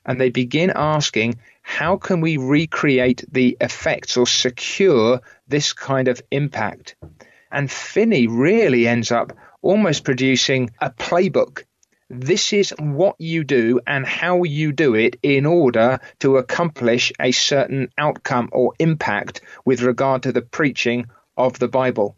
And 0.06 0.20
they 0.20 0.30
begin 0.30 0.70
asking, 0.72 1.40
how 1.62 1.96
can 1.96 2.20
we 2.20 2.36
recreate 2.36 3.24
the 3.28 3.56
effects 3.60 4.16
or 4.16 4.24
secure 4.24 5.20
this 5.48 5.72
kind 5.72 6.06
of 6.06 6.22
impact? 6.30 6.94
And 7.50 7.68
Finney 7.68 8.28
really 8.28 8.86
ends 8.86 9.10
up 9.10 9.32
almost 9.62 10.04
producing 10.04 10.70
a 10.80 10.90
playbook 10.90 11.64
this 12.20 12.52
is 12.52 12.72
what 12.78 13.16
you 13.18 13.42
do 13.44 13.80
and 13.86 14.06
how 14.06 14.44
you 14.44 14.72
do 14.72 14.94
it 14.94 15.16
in 15.22 15.46
order 15.46 15.98
to 16.20 16.36
accomplish 16.36 17.12
a 17.18 17.32
certain 17.32 17.88
outcome 17.98 18.48
or 18.52 18.72
impact 18.78 19.40
with 19.64 19.82
regard 19.82 20.22
to 20.22 20.32
the 20.32 20.42
preaching 20.42 21.06
of 21.36 21.58
the 21.58 21.68
Bible. 21.68 22.16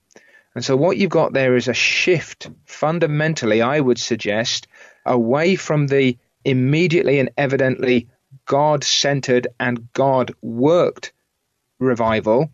And 0.54 0.64
so, 0.64 0.76
what 0.76 0.96
you've 0.96 1.10
got 1.10 1.32
there 1.32 1.56
is 1.56 1.68
a 1.68 1.74
shift, 1.74 2.50
fundamentally, 2.66 3.62
I 3.62 3.80
would 3.80 3.98
suggest, 3.98 4.68
away 5.04 5.56
from 5.56 5.86
the 5.86 6.18
immediately 6.44 7.18
and 7.18 7.30
evidently 7.36 8.08
God 8.44 8.84
centered 8.84 9.48
and 9.58 9.92
God 9.92 10.32
worked 10.42 11.12
revival 11.78 12.50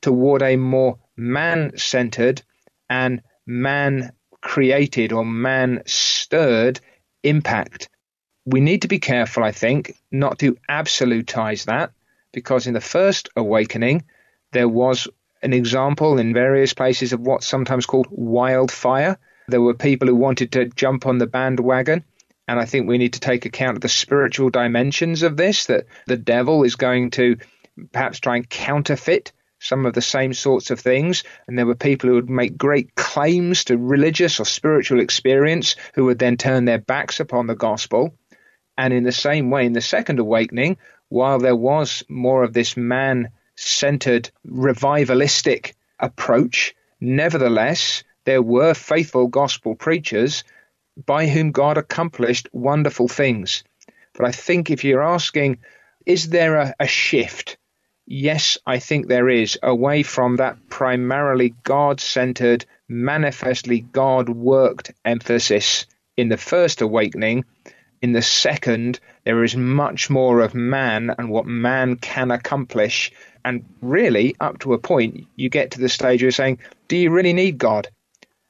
toward 0.00 0.42
a 0.42 0.56
more 0.56 0.98
man 1.16 1.76
centered 1.76 2.42
and 2.88 3.22
man 3.46 4.12
created 4.40 5.12
or 5.12 5.24
man 5.24 5.82
stirred 5.86 6.80
impact. 7.22 7.88
We 8.46 8.60
need 8.60 8.82
to 8.82 8.88
be 8.88 8.98
careful, 8.98 9.44
I 9.44 9.52
think, 9.52 9.94
not 10.10 10.38
to 10.40 10.56
absolutize 10.68 11.66
that, 11.66 11.92
because 12.32 12.66
in 12.66 12.74
the 12.74 12.80
first 12.80 13.28
awakening, 13.36 14.04
there 14.52 14.68
was 14.68 15.08
an 15.42 15.52
example 15.52 16.18
in 16.18 16.34
various 16.34 16.74
places 16.74 17.12
of 17.12 17.20
what's 17.20 17.46
sometimes 17.46 17.86
called 17.86 18.08
wildfire. 18.10 19.18
There 19.48 19.60
were 19.60 19.74
people 19.74 20.08
who 20.08 20.16
wanted 20.16 20.52
to 20.52 20.66
jump 20.66 21.06
on 21.06 21.18
the 21.18 21.26
bandwagon. 21.26 22.04
And 22.48 22.58
I 22.58 22.64
think 22.64 22.88
we 22.88 22.98
need 22.98 23.12
to 23.12 23.20
take 23.20 23.46
account 23.46 23.76
of 23.76 23.80
the 23.80 23.88
spiritual 23.88 24.50
dimensions 24.50 25.22
of 25.22 25.36
this, 25.36 25.66
that 25.66 25.86
the 26.06 26.16
devil 26.16 26.64
is 26.64 26.76
going 26.76 27.10
to 27.12 27.36
perhaps 27.92 28.18
try 28.18 28.36
and 28.36 28.48
counterfeit 28.48 29.32
some 29.60 29.86
of 29.86 29.92
the 29.92 30.02
same 30.02 30.32
sorts 30.32 30.70
of 30.70 30.80
things. 30.80 31.22
And 31.46 31.56
there 31.56 31.66
were 31.66 31.76
people 31.76 32.08
who 32.08 32.16
would 32.16 32.30
make 32.30 32.56
great 32.58 32.94
claims 32.96 33.64
to 33.64 33.78
religious 33.78 34.40
or 34.40 34.46
spiritual 34.46 35.00
experience 35.00 35.76
who 35.94 36.06
would 36.06 36.18
then 36.18 36.36
turn 36.36 36.64
their 36.64 36.78
backs 36.78 37.20
upon 37.20 37.46
the 37.46 37.54
gospel. 37.54 38.14
And 38.76 38.92
in 38.92 39.04
the 39.04 39.12
same 39.12 39.50
way, 39.50 39.66
in 39.66 39.74
the 39.74 39.80
second 39.80 40.18
awakening, 40.18 40.78
while 41.08 41.38
there 41.38 41.56
was 41.56 42.02
more 42.08 42.42
of 42.42 42.54
this 42.54 42.76
man 42.76 43.28
centered 43.54 44.30
revivalistic 44.46 45.74
approach, 45.98 46.74
nevertheless, 47.00 48.02
there 48.24 48.42
were 48.42 48.74
faithful 48.74 49.28
gospel 49.28 49.74
preachers 49.74 50.44
by 50.96 51.26
whom 51.26 51.52
God 51.52 51.76
accomplished 51.76 52.48
wonderful 52.52 53.08
things. 53.08 53.62
But 54.14 54.26
I 54.26 54.32
think 54.32 54.70
if 54.70 54.84
you're 54.84 55.02
asking, 55.02 55.58
is 56.06 56.30
there 56.30 56.56
a, 56.56 56.74
a 56.80 56.86
shift? 56.86 57.58
Yes, 58.12 58.58
I 58.66 58.80
think 58.80 59.06
there 59.06 59.28
is, 59.28 59.56
away 59.62 60.02
from 60.02 60.34
that 60.38 60.68
primarily 60.68 61.54
God 61.62 62.00
centered, 62.00 62.64
manifestly 62.88 63.82
God 63.82 64.28
worked 64.28 64.90
emphasis 65.04 65.86
in 66.16 66.28
the 66.28 66.36
first 66.36 66.80
awakening, 66.80 67.44
In 68.02 68.10
the 68.10 68.20
second, 68.20 68.98
there 69.22 69.44
is 69.44 69.54
much 69.54 70.10
more 70.10 70.40
of 70.40 70.56
man 70.56 71.14
and 71.16 71.30
what 71.30 71.46
man 71.46 71.94
can 71.94 72.32
accomplish. 72.32 73.12
And 73.44 73.64
really, 73.80 74.34
up 74.40 74.58
to 74.60 74.72
a 74.72 74.78
point, 74.78 75.28
you 75.36 75.48
get 75.48 75.70
to 75.70 75.80
the 75.80 75.88
stage 75.88 76.20
you're 76.20 76.32
saying, 76.32 76.58
Do 76.88 76.96
you 76.96 77.12
really 77.12 77.32
need 77.32 77.58
God? 77.58 77.86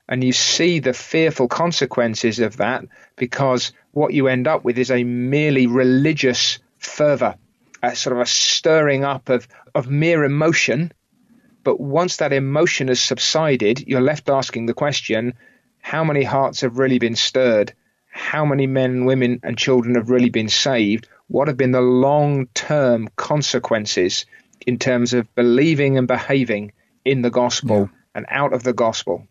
And 0.08 0.24
you 0.24 0.32
see 0.32 0.78
the 0.78 0.94
fearful 0.94 1.48
consequences 1.48 2.38
of 2.38 2.56
that 2.56 2.86
because 3.14 3.74
what 3.92 4.14
you 4.14 4.26
end 4.26 4.48
up 4.48 4.64
with 4.64 4.78
is 4.78 4.90
a 4.90 5.04
merely 5.04 5.66
religious 5.66 6.60
fervor, 6.78 7.34
a 7.82 7.96
sort 7.96 8.16
of 8.16 8.22
a 8.22 8.26
stirring 8.26 9.04
up 9.04 9.28
of, 9.28 9.48
of 9.74 9.88
mere 9.88 10.24
emotion. 10.24 10.92
But 11.62 11.80
once 11.80 12.18
that 12.18 12.32
emotion 12.32 12.88
has 12.88 13.00
subsided, 13.02 13.86
you're 13.86 14.00
left 14.00 14.28
asking 14.28 14.66
the 14.66 14.74
question 14.74 15.34
how 15.80 16.04
many 16.04 16.22
hearts 16.22 16.60
have 16.60 16.78
really 16.78 16.98
been 16.98 17.16
stirred? 17.16 17.72
How 18.10 18.44
many 18.44 18.66
men, 18.66 19.04
women, 19.04 19.40
and 19.42 19.56
children 19.56 19.94
have 19.94 20.10
really 20.10 20.30
been 20.30 20.48
saved? 20.48 21.08
What 21.28 21.48
have 21.48 21.56
been 21.56 21.70
the 21.70 21.80
long 21.80 22.46
term 22.54 23.08
consequences 23.16 24.26
in 24.66 24.78
terms 24.78 25.14
of 25.14 25.34
believing 25.34 25.96
and 25.96 26.06
behaving 26.06 26.72
in 27.04 27.22
the 27.22 27.30
gospel 27.30 27.88
yeah. 27.90 27.98
and 28.14 28.26
out 28.28 28.52
of 28.52 28.62
the 28.62 28.72
gospel? 28.72 29.26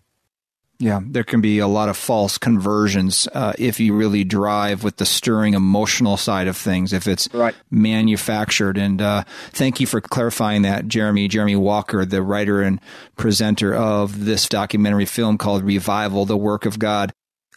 Yeah, 0.81 1.01
there 1.03 1.25
can 1.25 1.41
be 1.41 1.59
a 1.59 1.67
lot 1.67 1.89
of 1.89 1.97
false 1.97 2.37
conversions 2.37 3.27
uh, 3.33 3.51
if 3.59 3.81
you 3.81 3.93
really 3.93 4.23
drive 4.23 4.81
with 4.81 4.95
the 4.95 5.05
stirring 5.05 5.53
emotional 5.53 6.15
side 6.15 6.47
of 6.47 6.55
things, 6.55 6.93
if 6.93 7.05
it's 7.05 7.27
right. 7.33 7.53
manufactured. 7.69 8.77
And 8.77 9.01
uh, 9.01 9.25
thank 9.51 9.81
you 9.81 9.87
for 9.87 9.99
clarifying 9.99 10.61
that, 10.61 10.87
Jeremy. 10.87 11.27
Jeremy 11.27 11.57
Walker, 11.57 12.05
the 12.05 12.21
writer 12.21 12.61
and 12.61 12.79
presenter 13.17 13.75
of 13.75 14.23
this 14.23 14.47
documentary 14.47 15.05
film 15.05 15.37
called 15.37 15.63
Revival, 15.63 16.23
the 16.23 16.37
Work 16.37 16.65
of 16.65 16.79
God. 16.79 17.11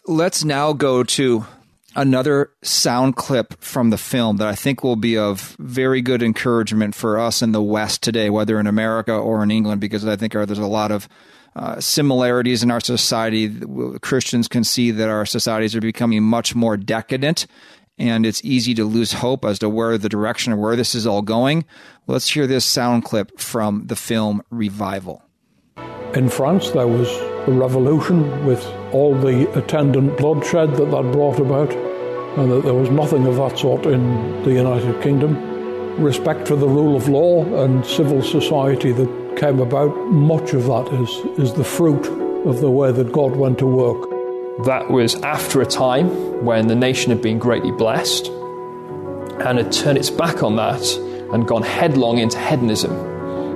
Let's 0.04 0.42
now 0.42 0.72
go 0.72 1.04
to 1.04 1.46
another 1.94 2.50
sound 2.62 3.14
clip 3.14 3.62
from 3.62 3.90
the 3.90 3.98
film 3.98 4.38
that 4.38 4.48
I 4.48 4.56
think 4.56 4.82
will 4.82 4.96
be 4.96 5.16
of 5.16 5.54
very 5.60 6.02
good 6.02 6.24
encouragement 6.24 6.96
for 6.96 7.20
us 7.20 7.40
in 7.40 7.52
the 7.52 7.62
West 7.62 8.02
today, 8.02 8.30
whether 8.30 8.58
in 8.58 8.66
America 8.66 9.12
or 9.14 9.44
in 9.44 9.52
England, 9.52 9.80
because 9.80 10.04
I 10.04 10.16
think 10.16 10.32
there's 10.32 10.58
a 10.58 10.66
lot 10.66 10.90
of 10.90 11.08
uh, 11.56 11.80
similarities 11.80 12.62
in 12.62 12.70
our 12.70 12.80
society. 12.80 13.50
Christians 14.00 14.48
can 14.48 14.64
see 14.64 14.90
that 14.90 15.08
our 15.08 15.26
societies 15.26 15.76
are 15.76 15.80
becoming 15.80 16.22
much 16.22 16.54
more 16.54 16.76
decadent, 16.76 17.46
and 17.98 18.24
it's 18.24 18.42
easy 18.44 18.74
to 18.74 18.84
lose 18.84 19.12
hope 19.12 19.44
as 19.44 19.58
to 19.58 19.68
where 19.68 19.98
the 19.98 20.08
direction 20.08 20.52
of 20.52 20.58
where 20.58 20.76
this 20.76 20.94
is 20.94 21.06
all 21.06 21.22
going. 21.22 21.64
Let's 22.06 22.28
hear 22.28 22.46
this 22.46 22.64
sound 22.64 23.04
clip 23.04 23.38
from 23.38 23.86
the 23.86 23.96
film 23.96 24.42
Revival. 24.50 25.22
In 26.14 26.28
France, 26.28 26.70
there 26.70 26.88
was 26.88 27.08
a 27.48 27.52
revolution 27.52 28.46
with 28.46 28.64
all 28.92 29.14
the 29.14 29.50
attendant 29.58 30.16
bloodshed 30.18 30.74
that 30.76 30.90
that 30.90 31.12
brought 31.12 31.38
about, 31.38 31.72
and 32.38 32.50
that 32.50 32.64
there 32.64 32.74
was 32.74 32.90
nothing 32.90 33.26
of 33.26 33.36
that 33.36 33.58
sort 33.58 33.86
in 33.86 34.42
the 34.42 34.52
United 34.52 35.02
Kingdom. 35.02 35.36
Respect 36.02 36.48
for 36.48 36.56
the 36.56 36.68
rule 36.68 36.96
of 36.96 37.08
law 37.08 37.44
and 37.62 37.84
civil 37.84 38.22
society 38.22 38.92
that 38.92 39.21
came 39.36 39.60
about, 39.60 39.94
much 40.10 40.52
of 40.54 40.66
that 40.66 40.88
is, 40.92 41.38
is 41.38 41.54
the 41.54 41.64
fruit 41.64 42.06
of 42.46 42.60
the 42.60 42.70
way 42.70 42.92
that 42.92 43.12
God 43.12 43.36
went 43.36 43.58
to 43.58 43.66
work. 43.66 44.08
That 44.64 44.90
was 44.90 45.14
after 45.22 45.60
a 45.60 45.66
time 45.66 46.44
when 46.44 46.68
the 46.68 46.74
nation 46.74 47.10
had 47.10 47.22
been 47.22 47.38
greatly 47.38 47.72
blessed 47.72 48.28
and 48.28 49.58
had 49.58 49.72
turned 49.72 49.98
its 49.98 50.10
back 50.10 50.42
on 50.42 50.56
that 50.56 50.82
and 51.32 51.46
gone 51.46 51.62
headlong 51.62 52.18
into 52.18 52.38
hedonism. 52.38 52.92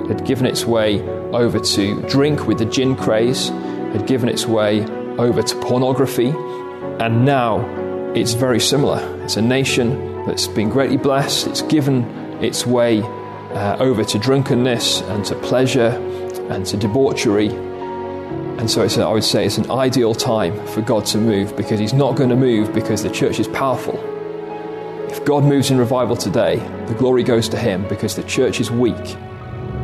It 0.05 0.19
had 0.19 0.25
given 0.25 0.45
its 0.45 0.65
way 0.65 1.01
over 1.31 1.59
to 1.59 2.01
drink 2.07 2.47
with 2.47 2.57
the 2.59 2.65
gin 2.65 2.95
craze, 2.95 3.49
had 3.49 4.07
given 4.07 4.29
its 4.29 4.45
way 4.45 4.85
over 5.17 5.41
to 5.43 5.55
pornography, 5.61 6.29
and 6.99 7.25
now 7.25 7.59
it's 8.15 8.33
very 8.33 8.59
similar. 8.59 8.99
It's 9.23 9.37
a 9.37 9.41
nation 9.41 10.25
that's 10.25 10.47
been 10.47 10.69
greatly 10.69 10.97
blessed, 10.97 11.47
it's 11.47 11.61
given 11.63 12.03
its 12.43 12.65
way 12.65 13.01
uh, 13.57 13.75
over 13.79 14.03
to 14.03 14.19
drunkenness 14.19 15.01
and 15.01 15.25
to 15.25 15.35
pleasure 15.35 15.89
and 16.51 16.63
to 16.67 16.77
debauchery. 16.77 17.47
And 17.47 18.69
so 18.69 18.83
a, 18.83 19.01
I 19.01 19.11
would 19.11 19.23
say 19.23 19.45
it's 19.45 19.57
an 19.57 19.71
ideal 19.71 20.13
time 20.13 20.65
for 20.67 20.81
God 20.81 21.05
to 21.07 21.17
move 21.17 21.57
because 21.57 21.79
He's 21.79 21.93
not 21.93 22.15
going 22.15 22.29
to 22.29 22.35
move 22.35 22.71
because 22.73 23.01
the 23.01 23.09
church 23.09 23.39
is 23.39 23.47
powerful. 23.47 23.95
If 25.09 25.25
God 25.25 25.43
moves 25.43 25.71
in 25.71 25.77
revival 25.77 26.15
today, 26.15 26.57
the 26.85 26.93
glory 26.93 27.23
goes 27.23 27.49
to 27.49 27.57
Him 27.57 27.87
because 27.87 28.15
the 28.15 28.23
church 28.23 28.59
is 28.59 28.69
weak, 28.69 29.03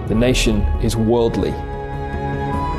the 0.08 0.16
nation 0.16 0.62
is 0.84 0.96
worldly. 0.96 1.54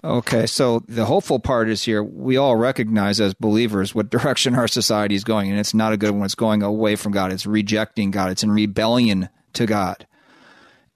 Okay, 0.04 0.46
so 0.46 0.84
the 0.86 1.06
hopeful 1.06 1.40
part 1.40 1.68
is 1.68 1.82
here. 1.82 2.04
We 2.04 2.36
all 2.36 2.56
recognize 2.56 3.20
as 3.20 3.34
believers 3.34 3.94
what 3.94 4.10
direction 4.16 4.54
our 4.54 4.68
society 4.68 5.16
is 5.16 5.24
going, 5.24 5.50
and 5.50 5.58
it's 5.58 5.74
not 5.74 5.92
a 5.92 5.96
good 5.96 6.12
one. 6.12 6.24
It's 6.24 6.36
going 6.36 6.62
away 6.62 6.94
from 6.94 7.10
God. 7.10 7.32
It's 7.32 7.46
rejecting 7.46 8.12
God. 8.12 8.30
It's 8.30 8.44
in 8.44 8.52
rebellion 8.52 9.28
to 9.54 9.66
God. 9.66 10.06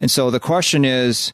And 0.01 0.11
so 0.11 0.31
the 0.31 0.41
question 0.41 0.85
is 0.85 1.33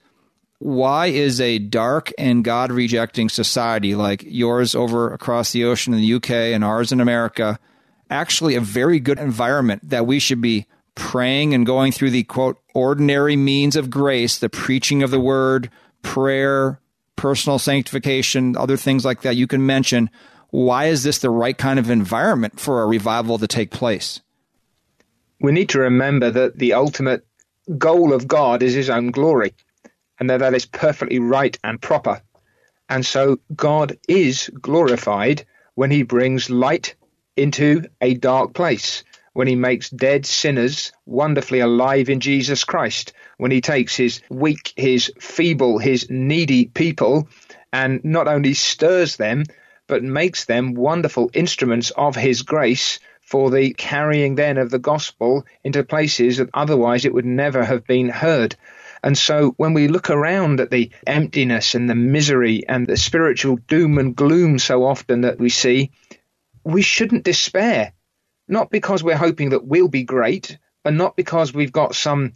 why 0.59 1.07
is 1.07 1.40
a 1.40 1.59
dark 1.59 2.11
and 2.16 2.44
God 2.44 2.72
rejecting 2.72 3.29
society 3.29 3.94
like 3.94 4.24
yours 4.27 4.74
over 4.74 5.12
across 5.12 5.53
the 5.53 5.64
ocean 5.64 5.92
in 5.92 6.00
the 6.00 6.14
UK 6.14 6.31
and 6.31 6.64
ours 6.64 6.92
in 6.92 7.00
America 7.00 7.59
actually 8.11 8.55
a 8.55 8.61
very 8.61 9.00
good 9.00 9.18
environment 9.18 9.88
that 9.88 10.07
we 10.07 10.18
should 10.18 10.40
be 10.40 10.66
praying 10.94 11.55
and 11.55 11.66
going 11.66 11.92
through 11.92 12.11
the 12.11 12.22
quote 12.22 12.59
ordinary 12.74 13.37
means 13.37 13.77
of 13.77 13.90
grace, 13.90 14.38
the 14.38 14.48
preaching 14.48 15.03
of 15.03 15.11
the 15.11 15.20
word, 15.20 15.70
prayer, 16.03 16.81
personal 17.16 17.59
sanctification, 17.59 18.57
other 18.57 18.77
things 18.77 19.05
like 19.05 19.22
that 19.22 19.37
you 19.37 19.46
can 19.46 19.66
mention. 19.66 20.09
Why 20.50 20.87
is 20.87 21.03
this 21.03 21.18
the 21.18 21.31
right 21.31 21.57
kind 21.57 21.79
of 21.79 21.90
environment 21.90 22.61
for 22.61 22.83
a 22.83 22.87
revival 22.87 23.38
to 23.38 23.48
take 23.48 23.70
place? 23.70 24.20
We 25.40 25.53
need 25.53 25.68
to 25.70 25.81
remember 25.81 26.31
that 26.31 26.59
the 26.59 26.74
ultimate 26.74 27.27
goal 27.79 28.12
of 28.12 28.29
God 28.29 28.62
is 28.62 28.74
his 28.74 28.90
own 28.90 29.11
glory, 29.11 29.55
and 30.18 30.31
that 30.31 30.40
that 30.40 30.55
is 30.55 30.66
perfectly 30.66 31.18
right 31.18 31.59
and 31.64 31.81
proper. 31.81 32.22
And 32.88 33.05
so 33.05 33.38
God 33.55 33.98
is 34.09 34.50
glorified 34.61 35.46
when 35.74 35.90
he 35.90 36.03
brings 36.03 36.50
light 36.50 36.94
into 37.37 37.85
a 38.00 38.14
dark 38.14 38.55
place, 38.55 39.05
when 39.33 39.48
he 39.48 39.57
makes 39.57 39.90
dead 39.90 40.27
sinners 40.27 40.92
wonderfully 41.07 41.61
alive 41.61 42.09
in 42.09 42.20
Jesus 42.20 42.64
Christ, 42.64 43.12
when 43.38 43.50
he 43.50 43.61
takes 43.61 43.96
his 43.96 44.20
weak, 44.31 44.72
his 44.77 45.12
feeble, 45.18 45.79
his 45.79 46.09
needy 46.09 46.66
people 46.66 47.29
and 47.72 48.05
not 48.05 48.29
only 48.29 48.55
stirs 48.55 49.16
them, 49.16 49.42
but 49.88 50.05
makes 50.05 50.44
them 50.44 50.74
wonderful 50.74 51.31
instruments 51.35 51.90
of 51.90 52.14
his 52.14 52.42
grace 52.42 53.00
for 53.24 53.50
the 53.50 53.72
carrying 53.72 54.34
then 54.34 54.58
of 54.58 54.70
the 54.70 54.78
gospel 54.78 55.44
into 55.62 55.82
places 55.82 56.37
that 56.37 56.50
otherwise 56.54 57.04
it 57.04 57.14
would 57.14 57.24
never 57.24 57.64
have 57.64 57.87
been 57.87 58.08
heard. 58.08 58.54
And 59.02 59.16
so 59.16 59.54
when 59.56 59.74
we 59.74 59.88
look 59.88 60.10
around 60.10 60.60
at 60.60 60.70
the 60.70 60.90
emptiness 61.06 61.74
and 61.74 61.88
the 61.88 61.94
misery 61.94 62.66
and 62.68 62.87
the 62.87 62.96
spiritual 62.96 63.56
doom 63.56 63.98
and 63.98 64.14
gloom 64.14 64.58
so 64.58 64.84
often 64.84 65.22
that 65.22 65.38
we 65.38 65.48
see, 65.48 65.90
we 66.64 66.82
shouldn't 66.82 67.24
despair. 67.24 67.92
Not 68.46 68.70
because 68.70 69.02
we're 69.02 69.16
hoping 69.16 69.50
that 69.50 69.66
we'll 69.66 69.88
be 69.88 70.04
great, 70.04 70.58
and 70.84 70.98
not 70.98 71.16
because 71.16 71.52
we've 71.52 71.72
got 71.72 71.94
some 71.94 72.34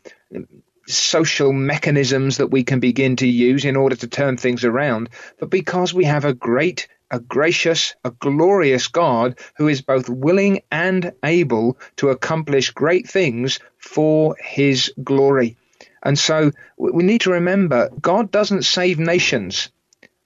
social 0.86 1.52
mechanisms 1.52 2.38
that 2.38 2.50
we 2.50 2.64
can 2.64 2.80
begin 2.80 3.16
to 3.16 3.28
use 3.28 3.66
in 3.66 3.76
order 3.76 3.96
to 3.96 4.06
turn 4.06 4.38
things 4.38 4.64
around, 4.64 5.10
but 5.38 5.50
because 5.50 5.92
we 5.92 6.04
have 6.04 6.24
a 6.24 6.32
great 6.32 6.88
a 7.10 7.20
gracious, 7.20 7.94
a 8.04 8.10
glorious 8.10 8.88
God 8.88 9.38
who 9.56 9.68
is 9.68 9.82
both 9.82 10.08
willing 10.08 10.62
and 10.70 11.12
able 11.24 11.78
to 11.96 12.10
accomplish 12.10 12.70
great 12.70 13.08
things 13.08 13.58
for 13.78 14.36
his 14.42 14.92
glory. 15.02 15.56
And 16.02 16.18
so 16.18 16.52
we 16.76 17.02
need 17.02 17.22
to 17.22 17.32
remember 17.32 17.90
God 18.00 18.30
doesn't 18.30 18.62
save 18.62 18.98
nations. 18.98 19.70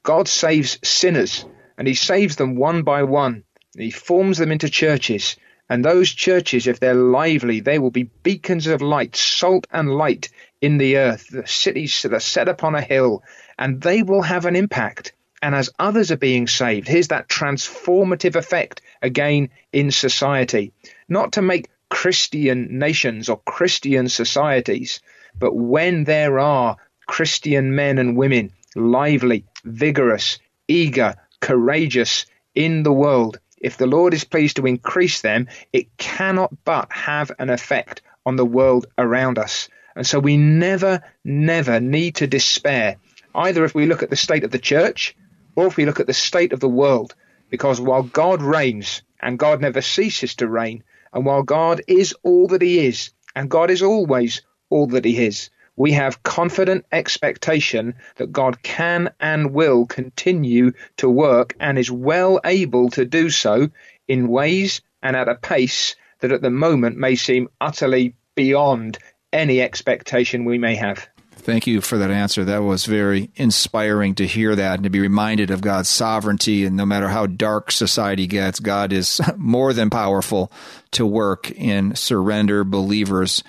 God 0.03 0.29
saves 0.29 0.79
sinners 0.83 1.45
and 1.79 1.87
he 1.87 1.95
saves 1.95 2.37
them 2.37 2.57
one 2.57 2.83
by 2.83 3.05
one. 3.05 3.45
He 3.77 3.91
forms 3.91 4.39
them 4.39 4.53
into 4.53 4.69
churches. 4.69 5.37
And 5.69 5.85
those 5.85 6.11
churches, 6.11 6.67
if 6.67 6.81
they're 6.81 6.95
lively, 6.95 7.61
they 7.61 7.79
will 7.79 7.91
be 7.91 8.11
beacons 8.23 8.67
of 8.67 8.83
light, 8.83 9.17
salt 9.17 9.67
and 9.71 9.91
light 9.91 10.29
in 10.61 10.77
the 10.77 10.99
earth, 10.99 11.29
the 11.29 11.47
cities 11.47 12.03
that 12.03 12.13
are 12.13 12.21
set 12.21 12.49
upon 12.49 12.75
a 12.75 12.83
hill, 12.83 13.23
and 13.59 13.81
they 13.81 14.03
will 14.03 14.23
have 14.23 14.45
an 14.45 14.55
impact 14.55 15.15
and 15.43 15.57
as 15.57 15.71
others 15.77 16.13
are 16.13 16.17
being 16.17 16.47
saved, 16.47 16.87
here's 16.87 17.09
that 17.09 17.29
transformative 17.29 18.37
effect 18.37 18.81
again 19.03 19.51
in 19.73 19.91
society. 19.91 20.73
Not 21.09 21.33
to 21.33 21.43
make 21.43 21.69
Christian 21.91 22.79
nations 22.79 23.29
or 23.29 23.41
Christian 23.41 24.09
societies, 24.09 25.01
but 25.37 25.55
when 25.55 26.05
there 26.05 26.39
are 26.39 26.77
Christian 27.07 27.75
men 27.75 27.99
and 27.99 28.17
women, 28.17 28.53
lively, 28.77 29.45
vigorous, 29.65 30.39
eager, 30.69 31.17
courageous 31.41 32.27
in 32.55 32.85
the 32.85 32.93
world, 32.93 33.41
if 33.59 33.77
the 33.77 33.87
Lord 33.89 34.15
is 34.15 34.25
pleased 34.25 34.57
to 34.57 34.67
increase 34.67 35.23
them, 35.23 35.49
it 35.73 35.97
cannot 35.97 36.53
but 36.65 36.93
have 36.93 37.33
an 37.41 37.51
effect 37.51 38.01
on 38.25 38.37
the 38.37 38.47
world 38.47 38.87
around 38.97 39.39
us. 39.39 39.69
And 39.97 40.07
so 40.07 40.21
we 40.21 40.37
never, 40.37 41.03
never 41.25 41.81
need 41.81 42.17
to 42.17 42.29
despair, 42.29 42.97
either 43.35 43.65
if 43.65 43.75
we 43.75 43.87
look 43.87 44.05
at 44.05 44.11
the 44.11 44.17
state 44.17 44.45
of 44.45 44.53
the 44.53 44.59
church 44.59 45.17
or 45.55 45.67
if 45.67 45.77
we 45.77 45.87
look 45.87 46.01
at 46.01 46.07
the 46.07 46.13
state 46.13 46.53
of 46.53 46.61
the 46.61 46.69
world, 46.69 47.15
because 47.51 47.81
while 47.81 48.03
God 48.03 48.43
reigns, 48.43 49.03
and 49.21 49.39
God 49.39 49.61
never 49.61 49.81
ceases 49.81 50.35
to 50.37 50.49
reign, 50.49 50.83
And 51.13 51.27
while 51.27 51.43
God 51.43 51.83
is 51.87 52.15
all 52.23 52.49
that 52.49 52.63
He 52.63 52.87
is, 52.87 53.11
and 53.37 53.51
God 53.51 53.71
is 53.71 53.83
always 53.83 54.43
all 54.71 54.87
that 54.89 55.05
He 55.05 55.25
is, 55.25 55.51
we 55.77 55.93
have 55.93 56.23
confident 56.23 56.87
expectation 56.93 57.95
that 58.17 58.33
God 58.33 58.63
can 58.63 59.11
and 59.21 59.53
will 59.53 59.87
continue 59.87 60.73
to 60.99 61.09
work 61.09 61.55
and 61.61 61.79
is 61.79 61.91
well 61.91 62.41
able 62.45 62.91
to 62.91 63.05
do 63.05 63.31
so 63.31 63.71
in 64.09 64.29
ways 64.29 64.81
and 65.03 65.17
at 65.17 65.29
a 65.29 65.35
pace 65.35 65.97
that 66.21 66.33
at 66.33 66.43
the 66.43 66.51
moment 66.51 66.97
may 66.97 67.15
seem 67.15 67.49
utterly 67.61 68.15
beyond 68.35 68.99
any 69.33 69.61
expectation 69.61 70.45
we 70.45 70.59
may 70.59 70.77
have. 70.77 71.09
Thank 71.37 71.67
you 71.67 71.81
for 71.81 71.99
that 71.99 72.11
answer. 72.11 72.45
That 72.45 72.63
was 72.63 72.85
very 72.85 73.31
inspiring 73.35 74.15
to 74.17 74.27
hear 74.27 74.55
that 74.55 74.75
and 74.75 74.85
to 74.85 74.91
be 74.91 75.01
reminded 75.01 75.51
of 75.51 75.61
God's 75.61 75.89
sovereignty. 75.89 76.65
And 76.65 76.77
no 76.77 76.87
matter 76.87 77.09
how 77.09 77.27
dark 77.27 77.73
society 77.73 78.29
gets, 78.29 78.61
God 78.61 78.93
is 78.93 79.21
more 79.37 79.73
than 79.73 79.91
powerful 79.91 80.53
to 80.93 81.05
work 81.05 81.51
in 81.51 81.97
surrender 81.97 82.63
believers 82.63 83.43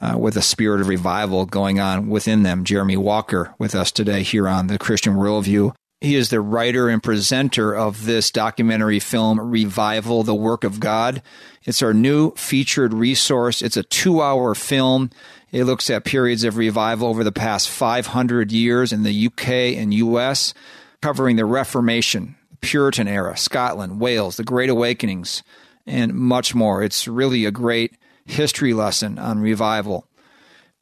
uh, 0.00 0.16
with 0.16 0.36
a 0.36 0.42
spirit 0.42 0.80
of 0.80 0.88
revival 0.88 1.44
going 1.44 1.80
on 1.80 2.08
within 2.08 2.42
them. 2.44 2.64
Jeremy 2.64 2.96
Walker 2.96 3.54
with 3.58 3.74
us 3.74 3.90
today 3.90 4.22
here 4.22 4.48
on 4.48 4.68
the 4.68 4.78
Christian 4.78 5.14
Worldview. 5.14 5.74
He 6.00 6.14
is 6.14 6.30
the 6.30 6.40
writer 6.40 6.88
and 6.88 7.02
presenter 7.02 7.76
of 7.76 8.06
this 8.06 8.30
documentary 8.30 9.00
film, 9.00 9.38
Revival, 9.38 10.22
the 10.22 10.34
Work 10.34 10.64
of 10.64 10.80
God. 10.80 11.20
It's 11.64 11.82
our 11.82 11.92
new 11.92 12.30
featured 12.36 12.94
resource. 12.94 13.60
It's 13.60 13.76
a 13.76 13.82
two 13.82 14.22
hour 14.22 14.54
film. 14.54 15.10
It 15.52 15.64
looks 15.64 15.90
at 15.90 16.04
periods 16.04 16.44
of 16.44 16.56
revival 16.56 17.08
over 17.08 17.24
the 17.24 17.32
past 17.32 17.68
500 17.68 18.52
years 18.52 18.92
in 18.92 19.02
the 19.02 19.26
UK 19.26 19.48
and 19.76 19.92
US, 19.92 20.54
covering 21.02 21.36
the 21.36 21.44
Reformation, 21.44 22.36
Puritan 22.60 23.08
era, 23.08 23.36
Scotland, 23.36 24.00
Wales, 24.00 24.36
the 24.36 24.44
Great 24.44 24.70
Awakenings, 24.70 25.42
and 25.86 26.14
much 26.14 26.54
more. 26.54 26.82
It's 26.82 27.08
really 27.08 27.44
a 27.44 27.50
great 27.50 27.94
history 28.26 28.72
lesson 28.74 29.18
on 29.18 29.40
revival. 29.40 30.06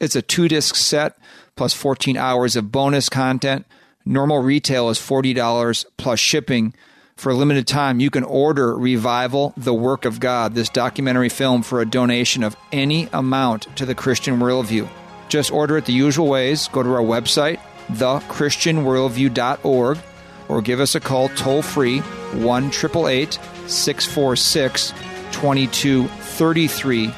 It's 0.00 0.16
a 0.16 0.22
two 0.22 0.48
disc 0.48 0.74
set 0.74 1.16
plus 1.56 1.72
14 1.74 2.16
hours 2.16 2.54
of 2.54 2.70
bonus 2.70 3.08
content. 3.08 3.66
Normal 4.04 4.38
retail 4.40 4.90
is 4.90 4.98
$40 4.98 5.84
plus 5.96 6.20
shipping. 6.20 6.74
For 7.18 7.28
a 7.30 7.34
limited 7.34 7.66
time, 7.66 7.98
you 7.98 8.10
can 8.10 8.22
order 8.22 8.78
Revival, 8.78 9.52
the 9.56 9.74
Work 9.74 10.04
of 10.04 10.20
God, 10.20 10.54
this 10.54 10.68
documentary 10.68 11.28
film, 11.28 11.64
for 11.64 11.80
a 11.80 11.84
donation 11.84 12.44
of 12.44 12.56
any 12.70 13.08
amount 13.12 13.66
to 13.76 13.84
the 13.84 13.96
Christian 13.96 14.38
Worldview. 14.38 14.88
Just 15.28 15.50
order 15.50 15.76
it 15.76 15.86
the 15.86 15.92
usual 15.92 16.28
ways. 16.28 16.68
Go 16.68 16.84
to 16.84 16.90
our 16.90 17.00
website, 17.00 17.58
thechristianworldview.org, 17.88 19.98
or 20.48 20.62
give 20.62 20.78
us 20.78 20.94
a 20.94 21.00
call 21.00 21.28
toll 21.30 21.60
free 21.60 21.98
1 21.98 22.64
888 22.66 23.40
646 23.66 24.92
2233, 25.32 27.12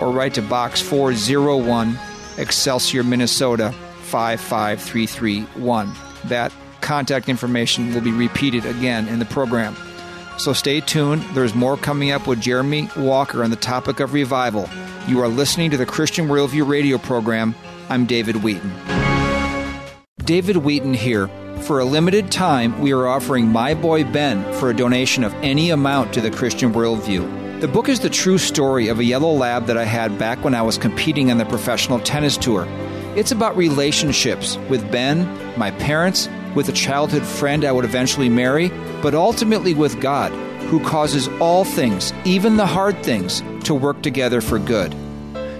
or 0.00 0.10
write 0.10 0.34
to 0.34 0.42
Box 0.42 0.80
401, 0.80 1.96
Excelsior, 2.38 3.04
Minnesota 3.04 3.70
55331. 4.02 5.92
That 6.24 6.52
contact 6.86 7.28
information 7.28 7.92
will 7.92 8.00
be 8.00 8.12
repeated 8.12 8.64
again 8.64 9.08
in 9.08 9.18
the 9.18 9.24
program. 9.24 9.76
So 10.38 10.52
stay 10.52 10.80
tuned. 10.80 11.22
There's 11.34 11.54
more 11.54 11.76
coming 11.76 12.12
up 12.12 12.28
with 12.28 12.40
Jeremy 12.40 12.88
Walker 12.96 13.42
on 13.42 13.50
the 13.50 13.56
topic 13.56 13.98
of 13.98 14.12
revival. 14.12 14.68
You 15.08 15.20
are 15.20 15.28
listening 15.28 15.72
to 15.72 15.76
the 15.76 15.84
Christian 15.84 16.28
Worldview 16.28 16.68
radio 16.68 16.96
program. 16.96 17.56
I'm 17.88 18.06
David 18.06 18.36
Wheaton. 18.36 18.72
David 20.18 20.58
Wheaton 20.58 20.94
here. 20.94 21.28
For 21.62 21.80
a 21.80 21.84
limited 21.84 22.30
time, 22.30 22.78
we 22.80 22.92
are 22.92 23.08
offering 23.08 23.48
My 23.48 23.74
Boy 23.74 24.04
Ben 24.04 24.44
for 24.54 24.70
a 24.70 24.76
donation 24.76 25.24
of 25.24 25.34
any 25.36 25.70
amount 25.70 26.12
to 26.14 26.20
the 26.20 26.30
Christian 26.30 26.72
Worldview. 26.72 27.60
The 27.60 27.68
book 27.68 27.88
is 27.88 28.00
the 28.00 28.10
true 28.10 28.38
story 28.38 28.88
of 28.88 29.00
a 29.00 29.04
yellow 29.04 29.32
lab 29.32 29.66
that 29.66 29.78
I 29.78 29.84
had 29.84 30.18
back 30.18 30.44
when 30.44 30.54
I 30.54 30.62
was 30.62 30.78
competing 30.78 31.32
on 31.32 31.38
the 31.38 31.46
professional 31.46 31.98
tennis 31.98 32.36
tour. 32.36 32.66
It's 33.16 33.32
about 33.32 33.56
relationships 33.56 34.58
with 34.68 34.92
Ben, 34.92 35.26
my 35.58 35.70
parents, 35.72 36.28
with 36.56 36.68
a 36.68 36.72
childhood 36.72 37.22
friend 37.22 37.64
I 37.64 37.70
would 37.70 37.84
eventually 37.84 38.28
marry, 38.30 38.70
but 39.02 39.14
ultimately 39.14 39.74
with 39.74 40.00
God, 40.00 40.32
who 40.62 40.80
causes 40.80 41.28
all 41.38 41.64
things, 41.64 42.12
even 42.24 42.56
the 42.56 42.66
hard 42.66 43.00
things, 43.04 43.42
to 43.64 43.74
work 43.74 44.02
together 44.02 44.40
for 44.40 44.58
good. 44.58 44.92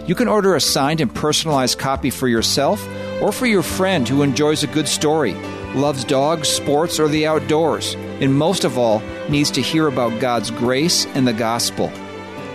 You 0.09 0.15
can 0.15 0.27
order 0.27 0.57
a 0.57 0.61
signed 0.61 1.01
and 1.01 1.15
personalized 1.15 1.79
copy 1.79 2.11
for 2.11 2.29
yourself 2.29 2.85
or 3.21 3.31
for 3.31 3.47
your 3.47 3.63
friend 3.63 4.09
who 4.09 4.23
enjoys 4.23 4.63
a 4.63 4.69
good 4.69 4.89
story, 4.89 5.35
loves 5.75 6.03
dogs, 6.05 6.49
sports, 6.49 6.99
or 6.99 7.09
the 7.09 7.27
outdoors, 7.27 7.95
and 8.21 8.35
most 8.35 8.65
of 8.65 8.79
all, 8.79 9.01
needs 9.29 9.51
to 9.53 9.63
hear 9.63 9.89
about 9.89 10.21
God's 10.21 10.51
grace 10.51 11.07
and 11.15 11.27
the 11.27 11.33
gospel. 11.33 11.93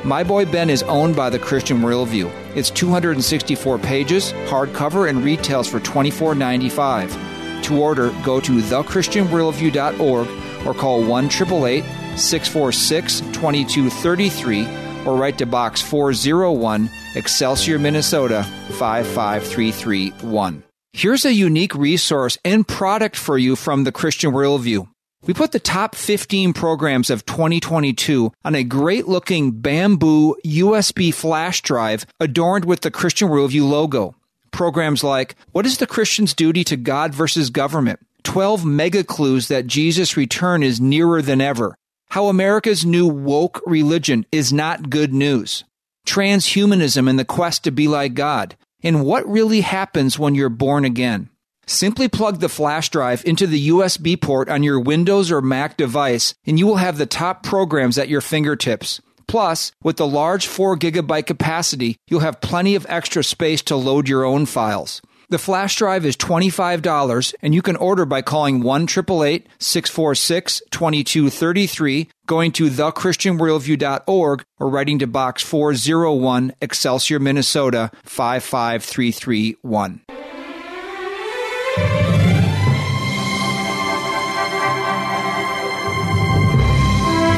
My 0.04 0.24
Boy 0.24 0.46
Ben 0.46 0.72
is 0.72 0.82
owned 0.84 1.16
by 1.16 1.30
the 1.30 1.38
Christian 1.38 1.82
Worldview. 1.82 2.32
It's 2.56 2.72
264 2.72 3.78
pages, 3.78 4.34
hardcover, 4.48 5.08
and 5.08 5.24
retails 5.24 5.68
for 5.68 5.80
$24.95. 5.80 7.31
To 7.72 7.82
order, 7.82 8.10
go 8.22 8.42
to 8.42 8.52
thechristianworldview.org 8.60 10.28
or 10.68 10.74
call 10.74 11.06
1 11.06 11.26
888 11.28 11.86
646 12.20 13.22
2233 13.32 14.68
or 15.06 15.16
write 15.16 15.38
to 15.38 15.46
Box 15.46 15.82
401, 15.82 16.90
Excelsior, 17.16 17.80
Minnesota 17.80 18.44
55331. 18.72 20.64
Here's 20.92 21.24
a 21.24 21.32
unique 21.32 21.74
resource 21.74 22.38
and 22.44 22.68
product 22.68 23.16
for 23.16 23.38
you 23.38 23.56
from 23.56 23.86
the 23.86 23.94
Christian 23.94 24.34
Worldview. 24.34 24.90
We 25.26 25.34
put 25.34 25.54
the 25.54 25.60
top 25.60 25.96
15 25.96 26.52
programs 26.52 27.10
of 27.10 27.26
2022 27.26 28.34
on 28.44 28.54
a 28.54 28.66
great 28.66 29.08
looking 29.08 29.52
bamboo 29.52 30.36
USB 30.46 31.14
flash 31.14 31.62
drive 31.62 32.06
adorned 32.20 32.66
with 32.66 32.82
the 32.82 32.92
Christian 32.92 33.30
Worldview 33.30 33.70
logo 33.70 34.14
programs 34.52 35.04
like 35.04 35.36
What 35.52 35.66
is 35.66 35.78
the 35.78 35.88
Christian's 35.88 36.34
Duty 36.34 36.64
to 36.66 36.78
God 36.78 37.14
versus 37.14 37.50
Government? 37.50 38.00
12 38.24 38.66
mega 38.66 39.04
clues 39.04 39.48
that 39.48 39.68
Jesus' 39.68 40.16
return 40.16 40.64
is 40.64 40.80
nearer 40.80 41.22
than 41.22 41.42
ever. 41.42 41.76
How 42.10 42.28
America's 42.28 42.86
new 42.86 43.08
woke 43.08 43.62
religion 43.66 44.26
is 44.32 44.54
not 44.54 44.90
good 44.90 45.14
news. 45.14 45.64
Transhumanism 46.06 47.10
and 47.10 47.18
the 47.18 47.26
quest 47.26 47.64
to 47.64 47.72
be 47.72 47.88
like 47.88 48.14
God. 48.14 48.56
And 48.84 49.06
what 49.06 49.28
really 49.28 49.62
happens 49.62 50.20
when 50.20 50.36
you're 50.36 50.50
born 50.50 50.86
again. 50.86 51.30
Simply 51.68 52.10
plug 52.10 52.40
the 52.40 52.50
flash 52.50 52.90
drive 52.90 53.24
into 53.26 53.48
the 53.48 53.70
USB 53.70 54.20
port 54.20 54.50
on 54.50 54.64
your 54.64 54.80
Windows 54.80 55.32
or 55.32 55.42
Mac 55.42 55.78
device, 55.78 56.34
and 56.46 56.60
you 56.60 56.68
will 56.68 56.78
have 56.78 56.98
the 56.98 57.06
top 57.06 57.44
programs 57.44 57.98
at 57.98 58.10
your 58.10 58.22
fingertips. 58.22 59.00
Plus, 59.32 59.72
with 59.82 59.96
the 59.96 60.06
large 60.06 60.46
4 60.46 60.76
gigabyte 60.76 61.26
capacity, 61.26 61.96
you'll 62.10 62.20
have 62.20 62.42
plenty 62.42 62.76
of 62.76 62.86
extra 62.90 63.24
space 63.24 63.62
to 63.62 63.78
load 63.78 64.10
your 64.10 64.26
own 64.26 64.46
files. 64.46 65.02
The 65.30 65.38
flash 65.38 65.78
drive 65.78 66.06
is 66.06 66.18
$25 66.18 67.34
and 67.42 67.56
you 67.56 67.62
can 67.62 67.78
order 67.78 68.06
by 68.06 68.24
calling 68.24 68.60
1 68.60 68.90
646 68.90 70.62
2233, 70.70 72.10
going 72.26 72.52
to 72.52 72.70
thechristianworldview.org 72.70 74.44
or 74.60 74.70
writing 74.70 75.00
to 75.00 75.08
Box 75.08 75.44
401 75.44 76.52
Excelsior, 76.60 77.22
Minnesota 77.22 77.90
55331. 78.04 80.21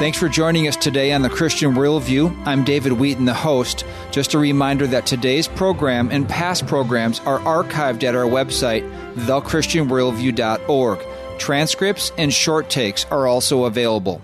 Thanks 0.04 0.20
for 0.20 0.28
joining 0.28 0.68
us 0.68 0.76
today 0.76 1.14
on 1.14 1.22
the 1.22 1.30
Christian 1.30 1.76
Worldview. 1.76 2.46
I'm 2.46 2.66
David 2.66 2.92
Wheaton, 2.92 3.24
the 3.24 3.34
host. 3.34 3.86
Just 4.12 4.34
a 4.34 4.38
reminder 4.38 4.86
that 4.86 5.06
today's 5.06 5.48
program 5.48 6.10
and 6.12 6.28
past 6.28 6.68
programs 6.68 7.22
are 7.22 7.40
archived 7.40 8.04
at 8.04 8.14
our 8.14 8.26
website, 8.26 8.84
thechristianworldview.org. 9.14 11.00
Transcripts 11.40 12.12
and 12.18 12.34
short 12.34 12.70
takes 12.70 13.06
are 13.06 13.28
also 13.28 13.64
available. 13.64 14.22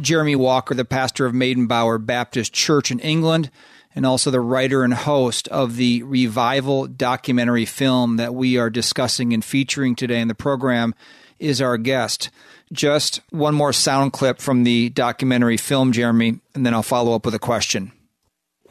Jeremy 0.00 0.36
Walker, 0.36 0.76
the 0.76 0.84
pastor 0.84 1.26
of 1.26 1.32
Maidenbower 1.32 2.06
Baptist 2.06 2.52
Church 2.52 2.92
in 2.92 3.00
England, 3.00 3.50
and 3.96 4.06
also 4.06 4.30
the 4.30 4.40
writer 4.40 4.84
and 4.84 4.94
host 4.94 5.48
of 5.48 5.74
the 5.74 6.04
Revival 6.04 6.86
documentary 6.86 7.64
film 7.64 8.16
that 8.18 8.32
we 8.32 8.58
are 8.58 8.70
discussing 8.70 9.32
and 9.32 9.44
featuring 9.44 9.96
today 9.96 10.20
in 10.20 10.28
the 10.28 10.36
program, 10.36 10.94
is 11.40 11.60
our 11.60 11.76
guest. 11.76 12.30
Just 12.72 13.20
one 13.30 13.54
more 13.54 13.72
sound 13.72 14.12
clip 14.12 14.40
from 14.40 14.64
the 14.64 14.88
documentary 14.90 15.56
film, 15.56 15.92
Jeremy, 15.92 16.40
and 16.54 16.66
then 16.66 16.74
I'll 16.74 16.82
follow 16.82 17.14
up 17.14 17.24
with 17.24 17.34
a 17.34 17.38
question. 17.38 17.92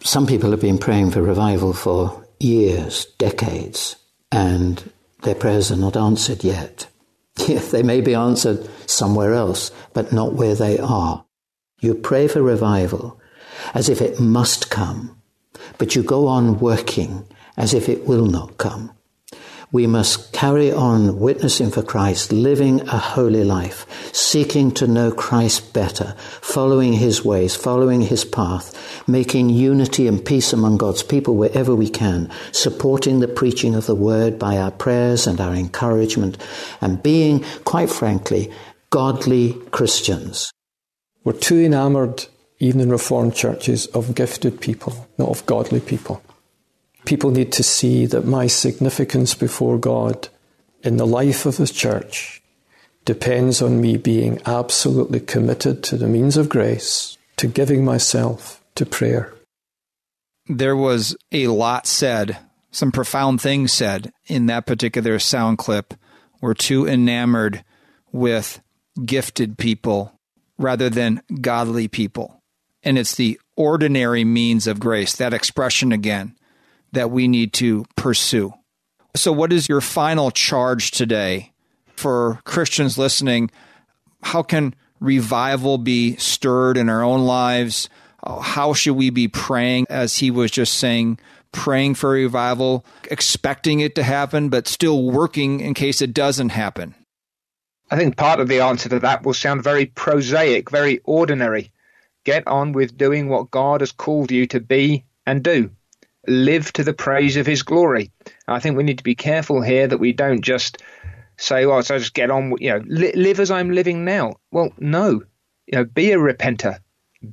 Some 0.01 0.27
people 0.27 0.51
have 0.51 0.61
been 0.61 0.77
praying 0.77 1.11
for 1.11 1.21
revival 1.21 1.73
for 1.73 2.25
years, 2.39 3.05
decades, 3.17 3.95
and 4.31 4.91
their 5.23 5.35
prayers 5.35 5.71
are 5.71 5.77
not 5.77 5.97
answered 5.97 6.43
yet. 6.43 6.87
Yeah, 7.47 7.59
they 7.59 7.83
may 7.83 7.99
be 7.99 8.15
answered 8.15 8.65
somewhere 8.89 9.33
else, 9.33 9.69
but 9.93 10.13
not 10.13 10.35
where 10.35 10.55
they 10.55 10.79
are. 10.79 11.25
You 11.81 11.93
pray 11.93 12.29
for 12.29 12.41
revival 12.41 13.19
as 13.73 13.89
if 13.89 14.01
it 14.01 14.21
must 14.21 14.69
come, 14.69 15.21
but 15.77 15.95
you 15.95 16.01
go 16.01 16.27
on 16.27 16.59
working 16.59 17.27
as 17.57 17.73
if 17.73 17.89
it 17.89 18.07
will 18.07 18.25
not 18.25 18.57
come. 18.57 18.94
We 19.75 19.87
must 19.87 20.31
carry 20.31 20.71
on 20.71 21.19
witnessing 21.19 21.69
for 21.69 21.83
Christ, 21.83 22.31
living 22.31 22.79
a 22.87 22.97
holy 22.97 23.43
life, 23.43 23.85
seeking 24.15 24.71
to 24.75 24.87
know 24.87 25.11
Christ 25.11 25.73
better, 25.73 26.15
following 26.39 26.93
his 26.93 27.25
ways, 27.25 27.57
following 27.57 27.99
his 27.99 28.23
path, 28.23 28.73
making 29.05 29.49
unity 29.49 30.07
and 30.07 30.25
peace 30.25 30.53
among 30.53 30.77
God's 30.77 31.03
people 31.03 31.35
wherever 31.35 31.75
we 31.75 31.89
can, 31.89 32.31
supporting 32.53 33.19
the 33.19 33.27
preaching 33.27 33.75
of 33.75 33.85
the 33.85 33.95
word 33.95 34.39
by 34.39 34.55
our 34.55 34.71
prayers 34.71 35.27
and 35.27 35.41
our 35.41 35.53
encouragement, 35.53 36.37
and 36.79 37.03
being, 37.03 37.43
quite 37.65 37.89
frankly, 37.89 38.49
godly 38.91 39.55
Christians. 39.71 40.53
We're 41.25 41.33
too 41.33 41.59
enamored, 41.59 42.27
even 42.59 42.79
in 42.79 42.89
Reformed 42.89 43.35
churches, 43.35 43.87
of 43.87 44.15
gifted 44.15 44.61
people, 44.61 45.09
not 45.17 45.27
of 45.27 45.45
godly 45.45 45.81
people. 45.81 46.21
People 47.05 47.31
need 47.31 47.51
to 47.53 47.63
see 47.63 48.05
that 48.07 48.25
my 48.25 48.47
significance 48.47 49.35
before 49.35 49.77
God 49.77 50.29
in 50.81 50.97
the 50.97 51.07
life 51.07 51.45
of 51.45 51.57
His 51.57 51.71
church 51.71 52.41
depends 53.05 53.61
on 53.61 53.79
me 53.79 53.97
being 53.97 54.41
absolutely 54.45 55.19
committed 55.19 55.83
to 55.83 55.97
the 55.97 56.07
means 56.07 56.37
of 56.37 56.49
grace, 56.49 57.17
to 57.37 57.47
giving 57.47 57.85
myself 57.85 58.63
to 58.73 58.85
prayer. 58.85 59.33
There 60.47 60.75
was 60.75 61.15
a 61.31 61.47
lot 61.47 61.87
said, 61.87 62.37
some 62.71 62.91
profound 62.91 63.39
things 63.39 63.71
said 63.71 64.11
in 64.25 64.47
that 64.47 64.65
particular 64.65 65.19
sound 65.19 65.59
clip. 65.59 65.93
We're 66.41 66.53
too 66.53 66.87
enamored 66.87 67.63
with 68.11 68.61
gifted 69.05 69.57
people 69.57 70.19
rather 70.57 70.89
than 70.89 71.21
godly 71.41 71.87
people. 71.87 72.43
And 72.83 72.97
it's 72.97 73.15
the 73.15 73.39
ordinary 73.55 74.23
means 74.23 74.67
of 74.67 74.79
grace, 74.79 75.15
that 75.15 75.33
expression 75.33 75.91
again 75.91 76.35
that 76.95 77.11
we 77.11 77.27
need 77.27 77.53
to 77.53 77.85
pursue. 77.95 78.53
So, 79.15 79.31
what 79.31 79.53
is 79.53 79.69
your 79.69 79.81
final 79.81 80.31
charge 80.31 80.91
today 80.91 81.53
for 81.95 82.41
Christians 82.43 82.97
listening? 82.97 83.51
How 84.23 84.43
can 84.43 84.75
revival 84.99 85.77
be 85.77 86.15
stirred 86.17 86.77
in 86.77 86.89
our 86.89 87.03
own 87.03 87.25
lives? 87.25 87.89
Uh, 88.23 88.39
how 88.39 88.73
should 88.73 88.95
we 88.95 89.09
be 89.09 89.27
praying, 89.27 89.85
as 89.89 90.17
he 90.17 90.31
was 90.31 90.51
just 90.51 90.73
saying, 90.73 91.19
praying 91.51 91.95
for 91.95 92.09
revival, 92.09 92.85
expecting 93.09 93.79
it 93.79 93.95
to 93.95 94.03
happen, 94.03 94.49
but 94.49 94.67
still 94.67 95.09
working 95.09 95.59
in 95.61 95.73
case 95.73 96.01
it 96.01 96.13
doesn't 96.13 96.49
happen? 96.49 96.95
I 97.89 97.97
think 97.97 98.17
part 98.17 98.39
of 98.39 98.47
the 98.47 98.61
answer 98.61 98.89
to 98.89 98.99
that 98.99 99.23
will 99.23 99.33
sound 99.33 99.63
very 99.63 99.85
prosaic, 99.85 100.71
very 100.71 100.99
ordinary. 101.03 101.71
Get 102.23 102.47
on 102.47 102.71
with 102.71 102.97
doing 102.97 103.29
what 103.29 103.51
God 103.51 103.81
has 103.81 103.91
called 103.91 104.31
you 104.31 104.47
to 104.47 104.59
be 104.59 105.05
and 105.25 105.43
do 105.43 105.69
live 106.27 106.71
to 106.73 106.83
the 106.83 106.93
praise 106.93 107.37
of 107.37 107.45
his 107.45 107.63
glory. 107.63 108.11
I 108.47 108.59
think 108.59 108.77
we 108.77 108.83
need 108.83 108.97
to 108.97 109.03
be 109.03 109.15
careful 109.15 109.61
here 109.61 109.87
that 109.87 109.99
we 109.99 110.13
don't 110.13 110.41
just 110.41 110.81
say, 111.37 111.65
"Well, 111.65 111.83
so 111.83 111.97
just 111.97 112.13
get 112.13 112.31
on, 112.31 112.55
you 112.59 112.69
know, 112.69 112.81
li- 112.85 113.13
live 113.13 113.39
as 113.39 113.51
I'm 113.51 113.71
living 113.71 114.05
now." 114.05 114.35
Well, 114.51 114.71
no, 114.79 115.23
you 115.67 115.73
know, 115.73 115.85
be 115.85 116.11
a 116.11 116.17
repenter, 116.17 116.79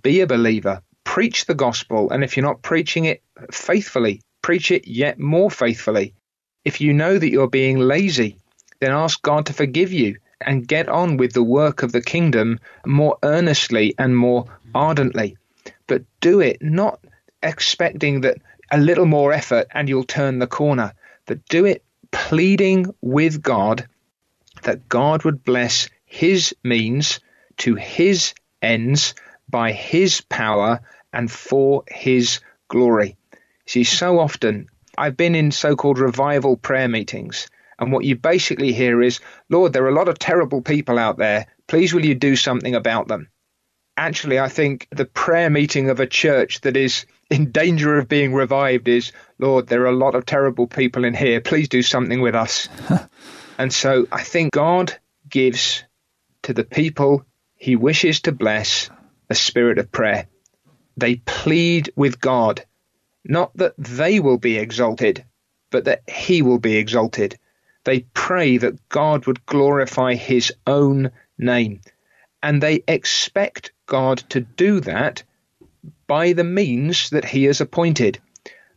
be 0.03 0.21
a 0.21 0.27
believer, 0.27 0.83
preach 1.05 1.47
the 1.47 1.55
gospel, 1.55 2.11
and 2.11 2.25
if 2.25 2.37
you're 2.37 2.47
not 2.47 2.63
preaching 2.63 3.05
it 3.05 3.23
faithfully, 3.51 4.23
preach 4.43 4.71
it 4.71 4.87
yet 4.89 5.19
more 5.19 5.51
faithfully. 5.51 6.15
If 6.65 6.81
you 6.81 6.93
know 6.93 7.19
that 7.19 7.31
you're 7.31 7.49
being 7.49 7.79
lazy, 7.79 8.37
then 8.81 8.93
ask 8.93 9.21
God 9.23 9.47
to 9.47 9.53
forgive 9.53 9.93
you 9.93 10.17
and 10.41 10.67
get 10.67 10.89
on 10.89 11.17
with 11.17 11.33
the 11.33 11.43
work 11.43 11.83
of 11.83 11.93
the 11.93 12.03
kingdom 12.03 12.59
more 12.85 13.17
earnestly 13.23 13.95
and 13.99 14.17
more 14.17 14.47
ardently. 14.75 15.37
But 15.87 16.03
do 16.21 16.41
it 16.41 16.63
not 16.63 17.01
expecting 17.43 18.23
that 18.23 18.39
a 18.73 18.79
little 18.79 19.07
more 19.07 19.33
effort 19.33 19.69
and 19.71 19.89
you'll 19.89 20.03
turn 20.03 20.39
the 20.39 20.47
corner. 20.47 20.95
But 21.27 21.47
do 21.47 21.67
it 21.67 21.85
pleading 22.11 22.93
with 23.01 23.43
God 23.43 23.87
that 24.63 24.89
God 24.89 25.25
would 25.25 25.45
bless 25.45 25.89
his 26.05 26.55
means 26.65 27.21
to 27.59 27.75
his 27.75 28.35
ends 28.61 29.15
by 29.49 29.73
his 29.73 30.23
power 30.23 30.81
and 31.13 31.31
for 31.31 31.85
his 31.89 32.41
glory. 32.69 33.17
See, 33.67 33.85
so 33.85 34.19
often 34.19 34.69
I've 34.97 35.17
been 35.17 35.35
in 35.35 35.53
so 35.53 35.77
called 35.77 35.99
revival 35.99 36.57
prayer 36.57 36.89
meetings, 36.89 37.49
and 37.79 37.93
what 37.93 38.05
you 38.05 38.17
basically 38.17 38.73
hear 38.73 39.03
is, 39.03 39.21
Lord, 39.49 39.73
there 39.73 39.85
are 39.85 39.89
a 39.89 39.95
lot 39.95 40.09
of 40.09 40.19
terrible 40.19 40.63
people 40.63 40.99
out 40.99 41.19
there. 41.19 41.47
Please, 41.67 41.93
will 41.93 42.05
you 42.05 42.15
do 42.15 42.37
something 42.37 42.75
about 42.75 43.09
them? 43.09 43.29
Actually, 43.97 44.39
I 44.39 44.49
think 44.49 44.89
the 44.91 45.05
prayer 45.05 45.51
meeting 45.51 45.91
of 45.91 46.01
a 46.01 46.07
church 46.07 46.63
that 46.63 46.77
is 46.77 47.05
in 47.31 47.51
danger 47.51 47.99
of 47.99 48.09
being 48.09 48.33
revived 48.35 48.89
is, 48.89 49.13
Lord, 49.39 49.67
there 49.67 49.83
are 49.83 49.87
a 49.87 49.97
lot 49.97 50.15
of 50.15 50.27
terrible 50.27 50.67
people 50.67 51.05
in 51.05 51.15
here. 51.15 51.41
Please 51.41 51.69
do 51.69 51.83
something 51.83 52.21
with 52.21 52.35
us. 52.35 52.69
and 53.59 53.73
so 53.73 54.07
I 54.11 54.23
think 54.23 54.53
God 54.53 54.99
gives 55.29 55.85
to 56.43 56.53
the 56.53 56.65
people 56.65 57.25
he 57.55 57.77
wishes 57.77 58.23
to 58.23 58.33
bless 58.33 58.91
a 59.31 59.35
spirit 59.35 59.79
of 59.79 59.93
prayer. 59.93 60.27
They 60.97 61.17
plead 61.17 61.91
with 61.97 62.21
God, 62.21 62.65
not 63.25 63.57
that 63.57 63.75
they 63.79 64.21
will 64.21 64.39
be 64.39 64.59
exalted, 64.59 65.25
but 65.71 65.85
that 65.85 66.03
he 66.09 66.43
will 66.43 66.59
be 66.59 66.77
exalted. 66.77 67.39
They 67.85 68.01
pray 68.15 68.59
that 68.59 68.89
God 68.89 69.27
would 69.27 69.47
glorify 69.47 70.15
his 70.15 70.53
own 70.67 71.11
name. 71.39 71.81
And 72.43 72.63
they 72.63 72.83
expect 72.87 73.72
God 73.87 74.19
to 74.31 74.41
do 74.41 74.81
that 74.81 75.23
by 76.07 76.33
the 76.33 76.45
means 76.45 77.11
that 77.11 77.25
he 77.25 77.45
has 77.45 77.61
appointed. 77.61 78.21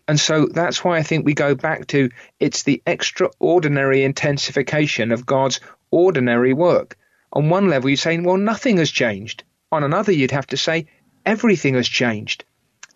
And 0.08 0.20
so 0.20 0.48
that's 0.48 0.84
why 0.84 0.98
I 0.98 1.04
think 1.04 1.26
we 1.26 1.34
go 1.34 1.56
back 1.56 1.88
to 1.88 2.10
it's 2.40 2.64
the 2.64 2.82
extraordinary 2.86 4.04
intensification 4.04 5.12
of 5.12 5.26
God's 5.26 5.60
ordinary 5.92 6.54
work. 6.54 6.98
On 7.34 7.50
one 7.50 7.70
level, 7.70 7.90
you're 7.90 7.98
saying, 7.98 8.24
well, 8.24 8.38
nothing 8.38 8.78
has 8.78 8.92
changed. 8.92 9.44
On 9.72 9.84
another, 9.84 10.12
you'd 10.12 10.32
have 10.32 10.48
to 10.48 10.58
say, 10.58 10.88
everything 11.26 11.74
has 11.74 11.88
changed. 11.88 12.46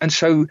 And 0.00 0.12
so, 0.12 0.46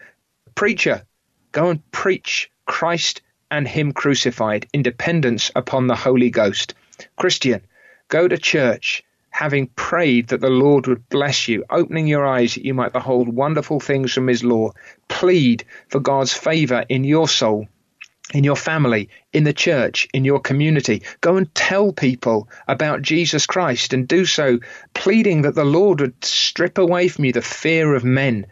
preacher, 0.53 1.03
go 1.51 1.69
and 1.69 1.91
preach 1.91 2.51
Christ 2.65 3.21
and 3.49 3.67
Him 3.67 3.93
crucified, 3.93 4.67
independence 4.73 5.51
upon 5.55 5.87
the 5.87 5.95
Holy 5.95 6.29
Ghost. 6.29 6.75
Christian, 7.15 7.61
go 8.09 8.27
to 8.27 8.37
church 8.37 9.03
having 9.39 9.67
prayed 9.67 10.27
that 10.27 10.41
the 10.41 10.49
Lord 10.49 10.85
would 10.85 11.07
bless 11.07 11.47
you, 11.47 11.63
opening 11.69 12.07
your 12.07 12.27
eyes 12.27 12.55
that 12.55 12.65
you 12.65 12.73
might 12.73 12.91
behold 12.91 13.29
wonderful 13.29 13.79
things 13.79 14.11
from 14.11 14.27
His 14.27 14.43
law. 14.43 14.73
Plead 15.07 15.63
for 15.87 16.01
God's 16.01 16.33
favor 16.33 16.83
in 16.89 17.05
your 17.05 17.25
soul, 17.25 17.69
in 18.33 18.43
your 18.43 18.57
family, 18.57 19.07
in 19.31 19.45
the 19.45 19.53
church, 19.53 20.09
in 20.13 20.25
your 20.25 20.41
community. 20.41 21.03
Go 21.21 21.37
and 21.37 21.55
tell 21.55 21.93
people 21.93 22.49
about 22.67 23.01
Jesus 23.01 23.45
Christ 23.45 23.93
and 23.93 24.09
do 24.09 24.25
so 24.25 24.59
pleading 24.93 25.43
that 25.43 25.55
the 25.55 25.63
Lord 25.63 26.01
would 26.01 26.25
strip 26.25 26.77
away 26.77 27.07
from 27.07 27.23
you 27.23 27.31
the 27.31 27.41
fear 27.41 27.95
of 27.95 28.03
men. 28.03 28.45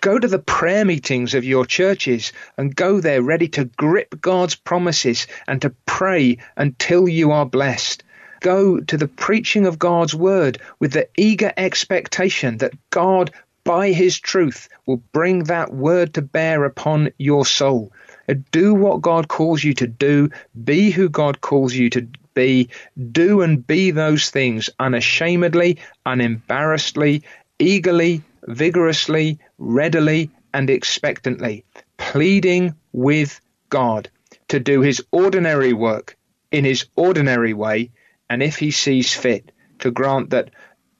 Go 0.00 0.20
to 0.20 0.28
the 0.28 0.38
prayer 0.38 0.84
meetings 0.84 1.34
of 1.34 1.42
your 1.42 1.66
churches 1.66 2.32
and 2.56 2.76
go 2.76 3.00
there 3.00 3.22
ready 3.22 3.48
to 3.48 3.64
grip 3.64 4.20
God's 4.20 4.54
promises 4.54 5.26
and 5.48 5.60
to 5.62 5.74
pray 5.84 6.38
until 6.56 7.08
you 7.08 7.32
are 7.32 7.44
blessed 7.44 8.04
go 8.40 8.80
to 8.80 8.96
the 8.96 9.08
preaching 9.08 9.66
of 9.66 9.78
God's 9.78 10.14
word 10.14 10.58
with 10.78 10.92
the 10.92 11.08
eager 11.16 11.52
expectation 11.56 12.58
that 12.58 12.72
God, 12.90 13.30
by 13.64 13.92
his 13.92 14.18
truth, 14.18 14.68
will 14.86 15.02
bring 15.12 15.44
that 15.44 15.72
word 15.72 16.14
to 16.14 16.22
bear 16.22 16.64
upon 16.64 17.10
your 17.18 17.44
soul. 17.44 17.92
Uh, 18.28 18.34
do 18.50 18.74
what 18.74 19.02
God 19.02 19.28
calls 19.28 19.62
you 19.62 19.74
to 19.74 19.86
do, 19.86 20.30
be 20.64 20.90
who 20.90 21.08
God 21.08 21.40
calls 21.40 21.74
you 21.74 21.90
to 21.90 22.06
be, 22.34 22.68
do 23.10 23.42
and 23.42 23.66
be 23.66 23.90
those 23.90 24.30
things 24.30 24.70
unashamedly, 24.78 25.78
unembarrassedly, 26.06 27.22
eagerly, 27.58 28.22
vigorously, 28.46 29.38
readily, 29.58 30.30
and 30.54 30.70
expectantly, 30.70 31.64
pleading 31.96 32.74
with 32.92 33.40
God 33.68 34.08
to 34.48 34.60
do 34.60 34.80
his 34.80 35.02
ordinary 35.10 35.72
work 35.72 36.16
in 36.50 36.64
his 36.64 36.86
ordinary 36.96 37.52
way 37.52 37.90
and 38.28 38.42
if 38.42 38.58
he 38.58 38.70
sees 38.70 39.12
fit 39.12 39.52
to 39.78 39.90
grant 39.90 40.30
that 40.30 40.50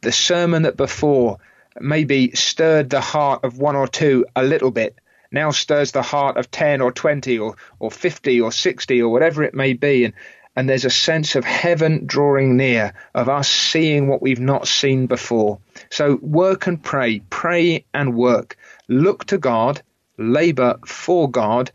the 0.01 0.13
sermon 0.13 0.63
that 0.63 0.77
before 0.77 1.39
maybe 1.81 2.31
stirred 2.33 2.91
the 2.91 3.01
heart 3.01 3.45
of 3.45 3.59
one 3.59 3.77
or 3.77 3.87
two 3.87 4.25
a 4.35 4.43
little 4.43 4.71
bit 4.71 4.97
now 5.31 5.51
stirs 5.51 5.93
the 5.93 6.03
heart 6.03 6.37
of 6.37 6.51
10 6.51 6.81
or 6.81 6.91
20 6.91 7.39
or, 7.39 7.57
or 7.79 7.91
50 7.91 8.41
or 8.41 8.51
60 8.51 9.03
or 9.03 9.11
whatever 9.11 9.43
it 9.43 9.55
may 9.55 9.73
be 9.73 10.05
and 10.05 10.15
and 10.59 10.69
there's 10.69 10.85
a 10.85 10.91
sense 10.91 11.37
of 11.37 11.45
heaven 11.45 12.05
drawing 12.05 12.57
near, 12.57 12.93
of 13.15 13.29
us 13.29 13.49
seeing 13.49 14.09
what 14.09 14.21
we've 14.21 14.41
not 14.41 14.67
seen 14.67 15.07
before. 15.07 15.61
So 15.89 16.19
work 16.21 16.67
and 16.67 16.83
pray, 16.83 17.21
pray 17.31 17.85
and 17.95 18.17
work. 18.17 18.57
Look 18.89 19.27
to 19.27 19.39
God, 19.39 19.81
labor 20.17 20.81
for 20.85 21.31
God, 21.31 21.71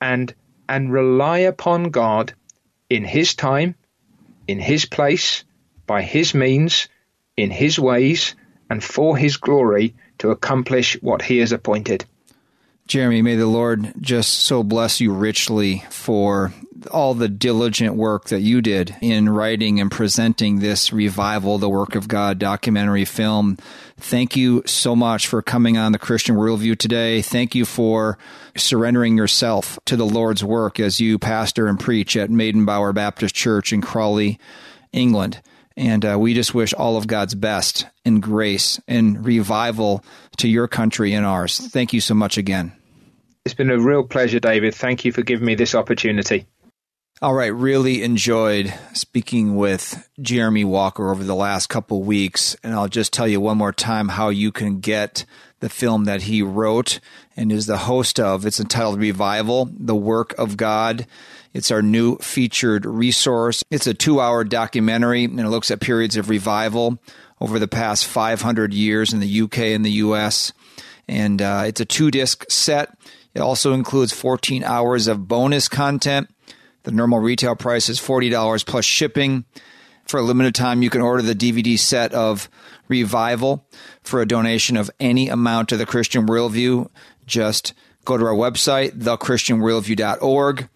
and 0.00 0.32
and 0.68 0.92
rely 0.92 1.38
upon 1.38 1.90
God 1.90 2.32
in 2.88 3.02
His 3.04 3.34
time, 3.34 3.74
in 4.46 4.58
His 4.58 4.84
place, 4.84 5.44
by 5.86 6.02
His 6.02 6.34
means, 6.34 6.88
in 7.36 7.50
His 7.50 7.78
ways, 7.78 8.34
and 8.68 8.82
for 8.82 9.16
His 9.16 9.36
glory 9.36 9.94
to 10.18 10.30
accomplish 10.30 10.96
what 11.00 11.22
He 11.22 11.38
has 11.38 11.52
appointed. 11.52 12.04
Jeremy, 12.86 13.22
may 13.22 13.36
the 13.36 13.46
Lord 13.46 13.94
just 14.00 14.40
so 14.40 14.64
bless 14.64 15.00
you 15.00 15.12
richly 15.12 15.84
for 15.90 16.52
all 16.88 17.14
the 17.14 17.28
diligent 17.28 17.94
work 17.94 18.26
that 18.26 18.40
you 18.40 18.60
did 18.60 18.94
in 19.00 19.28
writing 19.28 19.80
and 19.80 19.90
presenting 19.90 20.58
this 20.58 20.92
revival, 20.92 21.58
the 21.58 21.68
work 21.68 21.94
of 21.94 22.08
God 22.08 22.38
documentary 22.38 23.04
film. 23.04 23.56
Thank 23.98 24.36
you 24.36 24.62
so 24.66 24.96
much 24.96 25.26
for 25.26 25.42
coming 25.42 25.76
on 25.76 25.92
the 25.92 25.98
Christian 25.98 26.36
Worldview 26.36 26.78
today. 26.78 27.22
Thank 27.22 27.54
you 27.54 27.64
for 27.64 28.18
surrendering 28.56 29.16
yourself 29.16 29.78
to 29.86 29.96
the 29.96 30.06
Lord's 30.06 30.42
work 30.42 30.80
as 30.80 31.00
you 31.00 31.18
pastor 31.18 31.66
and 31.66 31.78
preach 31.78 32.16
at 32.16 32.30
Maidenbower 32.30 32.94
Baptist 32.94 33.34
Church 33.34 33.72
in 33.72 33.80
Crawley, 33.80 34.38
England. 34.92 35.40
And 35.76 36.04
uh, 36.04 36.18
we 36.18 36.34
just 36.34 36.54
wish 36.54 36.74
all 36.74 36.96
of 36.96 37.06
God's 37.06 37.34
best 37.34 37.86
and 38.04 38.22
grace 38.22 38.80
and 38.88 39.24
revival 39.24 40.04
to 40.38 40.48
your 40.48 40.68
country 40.68 41.12
and 41.12 41.24
ours. 41.24 41.58
Thank 41.58 41.92
you 41.92 42.00
so 42.00 42.14
much 42.14 42.36
again. 42.38 42.72
It's 43.44 43.54
been 43.54 43.70
a 43.70 43.78
real 43.78 44.04
pleasure, 44.04 44.40
David. 44.40 44.74
Thank 44.74 45.04
you 45.04 45.12
for 45.12 45.22
giving 45.22 45.46
me 45.46 45.54
this 45.54 45.74
opportunity. 45.74 46.46
All 47.22 47.34
right, 47.34 47.48
really 47.48 48.02
enjoyed 48.02 48.72
speaking 48.94 49.54
with 49.54 50.08
Jeremy 50.22 50.64
Walker 50.64 51.10
over 51.10 51.22
the 51.22 51.34
last 51.34 51.66
couple 51.66 52.02
weeks, 52.02 52.56
and 52.64 52.72
I'll 52.72 52.88
just 52.88 53.12
tell 53.12 53.28
you 53.28 53.42
one 53.42 53.58
more 53.58 53.74
time 53.74 54.08
how 54.08 54.30
you 54.30 54.50
can 54.50 54.80
get 54.80 55.26
the 55.58 55.68
film 55.68 56.06
that 56.06 56.22
he 56.22 56.40
wrote 56.40 56.98
and 57.36 57.52
is 57.52 57.66
the 57.66 57.76
host 57.76 58.18
of. 58.18 58.46
It's 58.46 58.58
entitled 58.58 58.98
Revival: 58.98 59.68
The 59.70 59.94
Work 59.94 60.32
of 60.38 60.56
God. 60.56 61.06
It's 61.52 61.70
our 61.70 61.82
new 61.82 62.16
featured 62.16 62.86
resource. 62.86 63.62
It's 63.70 63.86
a 63.86 63.92
2-hour 63.92 64.44
documentary 64.44 65.24
and 65.24 65.38
it 65.38 65.48
looks 65.50 65.70
at 65.70 65.80
periods 65.80 66.16
of 66.16 66.30
revival 66.30 66.98
over 67.38 67.58
the 67.58 67.68
past 67.68 68.06
500 68.06 68.72
years 68.72 69.12
in 69.12 69.20
the 69.20 69.42
UK 69.42 69.58
and 69.58 69.84
the 69.84 69.90
US. 69.90 70.54
And 71.06 71.42
uh, 71.42 71.64
it's 71.66 71.82
a 71.82 71.84
two-disc 71.84 72.50
set. 72.50 72.96
It 73.34 73.40
also 73.40 73.74
includes 73.74 74.14
14 74.14 74.64
hours 74.64 75.06
of 75.06 75.28
bonus 75.28 75.68
content 75.68 76.30
the 76.82 76.92
normal 76.92 77.18
retail 77.18 77.56
price 77.56 77.88
is 77.88 78.00
$40 78.00 78.66
plus 78.66 78.84
shipping. 78.84 79.44
For 80.06 80.18
a 80.18 80.22
limited 80.22 80.54
time, 80.54 80.82
you 80.82 80.90
can 80.90 81.02
order 81.02 81.22
the 81.22 81.34
DVD 81.34 81.78
set 81.78 82.12
of 82.12 82.50
Revival 82.88 83.64
for 84.02 84.20
a 84.20 84.26
donation 84.26 84.76
of 84.76 84.90
any 84.98 85.28
amount 85.28 85.68
to 85.68 85.76
the 85.76 85.86
Christian 85.86 86.26
Worldview. 86.26 86.90
Just 87.26 87.72
go 88.04 88.16
to 88.16 88.24
our 88.24 88.34
website, 88.34 88.98
thechristianworldview.org, 88.98 90.68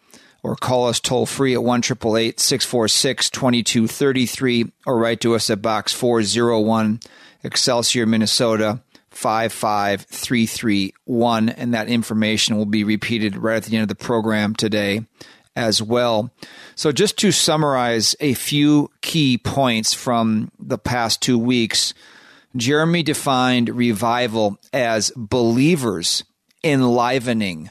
or 0.44 0.54
call 0.54 0.86
us 0.86 1.00
toll 1.00 1.26
free 1.26 1.54
at 1.54 1.64
1 1.64 1.82
646 1.82 3.30
2233, 3.30 4.70
or 4.86 4.98
write 4.98 5.20
to 5.22 5.34
us 5.34 5.50
at 5.50 5.60
Box 5.60 5.92
401, 5.92 7.00
Excelsior, 7.42 8.06
Minnesota 8.06 8.80
55331. 9.10 11.48
And 11.48 11.74
that 11.74 11.88
information 11.88 12.56
will 12.56 12.66
be 12.66 12.84
repeated 12.84 13.36
right 13.36 13.56
at 13.56 13.64
the 13.64 13.74
end 13.74 13.82
of 13.82 13.88
the 13.88 13.96
program 13.96 14.54
today 14.54 15.04
as 15.56 15.82
well. 15.82 16.30
So, 16.74 16.92
just 16.92 17.18
to 17.18 17.32
summarize 17.32 18.16
a 18.20 18.34
few 18.34 18.90
key 19.00 19.38
points 19.38 19.94
from 19.94 20.50
the 20.58 20.78
past 20.78 21.22
two 21.22 21.38
weeks, 21.38 21.94
Jeremy 22.56 23.02
defined 23.02 23.68
revival 23.68 24.58
as 24.72 25.12
believers 25.16 26.24
enlivening, 26.62 27.70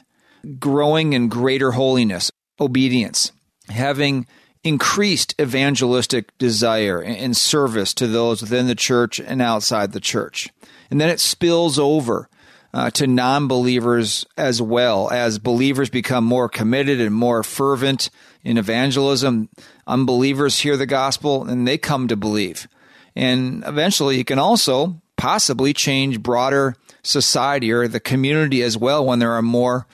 growing 0.58 1.12
in 1.12 1.28
greater 1.28 1.72
holiness, 1.72 2.30
obedience, 2.60 3.32
having 3.68 4.26
increased 4.62 5.34
evangelistic 5.40 6.36
desire 6.38 7.02
and 7.02 7.36
service 7.36 7.92
to 7.94 8.06
those 8.06 8.40
within 8.40 8.66
the 8.66 8.74
church 8.74 9.20
and 9.20 9.42
outside 9.42 9.92
the 9.92 10.00
church. 10.00 10.48
And 10.90 11.00
then 11.00 11.10
it 11.10 11.20
spills 11.20 11.78
over 11.78 12.28
uh, 12.74 12.90
to 12.90 13.06
non 13.06 13.46
believers 13.46 14.26
as 14.36 14.60
well. 14.60 15.08
As 15.10 15.38
believers 15.38 15.88
become 15.88 16.24
more 16.24 16.48
committed 16.48 17.00
and 17.00 17.14
more 17.14 17.44
fervent 17.44 18.10
in 18.42 18.58
evangelism, 18.58 19.48
unbelievers 19.86 20.58
hear 20.58 20.76
the 20.76 20.84
gospel 20.84 21.44
and 21.48 21.66
they 21.66 21.78
come 21.78 22.08
to 22.08 22.16
believe. 22.16 22.66
And 23.14 23.62
eventually, 23.64 24.18
it 24.18 24.26
can 24.26 24.40
also 24.40 25.00
possibly 25.16 25.72
change 25.72 26.20
broader 26.20 26.74
society 27.04 27.70
or 27.70 27.86
the 27.86 28.00
community 28.00 28.60
as 28.62 28.76
well 28.76 29.06
when 29.06 29.20
there 29.20 29.32
are 29.32 29.42
more 29.42 29.86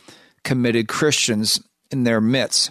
committed 0.42 0.88
Christians 0.88 1.60
in 1.90 2.04
their 2.04 2.20
midst. 2.20 2.70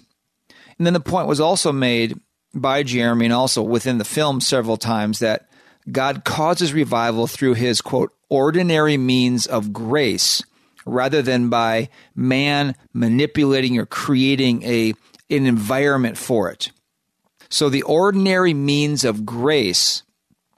And 0.80 0.88
then 0.88 0.94
the 0.94 1.00
point 1.00 1.28
was 1.28 1.40
also 1.40 1.72
made 1.72 2.20
by 2.56 2.82
Jeremy 2.82 3.26
and 3.26 3.34
also 3.34 3.62
within 3.62 4.00
the 4.00 4.06
film 4.06 4.42
several 4.42 4.78
times 4.78 5.20
that 5.20 5.49
God 5.92 6.24
causes 6.24 6.74
revival 6.74 7.28
through 7.28 7.56
his 7.56 7.82
quote 7.82 8.14
ordinary 8.30 8.98
means 8.98 9.46
of 9.46 9.74
grace 9.74 10.44
rather 10.86 11.22
than 11.22 11.50
by 11.50 11.90
man 12.16 12.76
manipulating 12.94 13.78
or 13.78 13.86
creating 13.86 14.64
a 14.64 14.94
an 15.30 15.46
environment 15.46 16.18
for 16.18 16.50
it. 16.50 16.72
So 17.50 17.70
the 17.70 17.84
ordinary 17.84 18.54
means 18.54 19.04
of 19.04 19.26
grace 19.26 20.04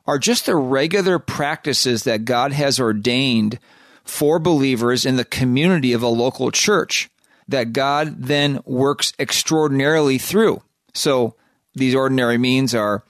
are 0.05 0.17
just 0.17 0.45
the 0.45 0.55
regular 0.55 1.19
practices 1.19 2.03
that 2.03 2.25
God 2.25 2.51
has 2.53 2.79
ordained 2.79 3.59
for 4.03 4.39
believers 4.39 5.05
in 5.05 5.15
the 5.15 5.25
community 5.25 5.93
of 5.93 6.03
a 6.03 6.07
local 6.07 6.51
church 6.51 7.09
that 7.47 7.73
God 7.73 8.15
then 8.17 8.61
works 8.65 9.13
extraordinarily 9.19 10.17
through. 10.17 10.61
So 10.93 11.35
these 11.73 11.95
ordinary 11.95 12.37
means 12.37 12.73
are 12.73 13.03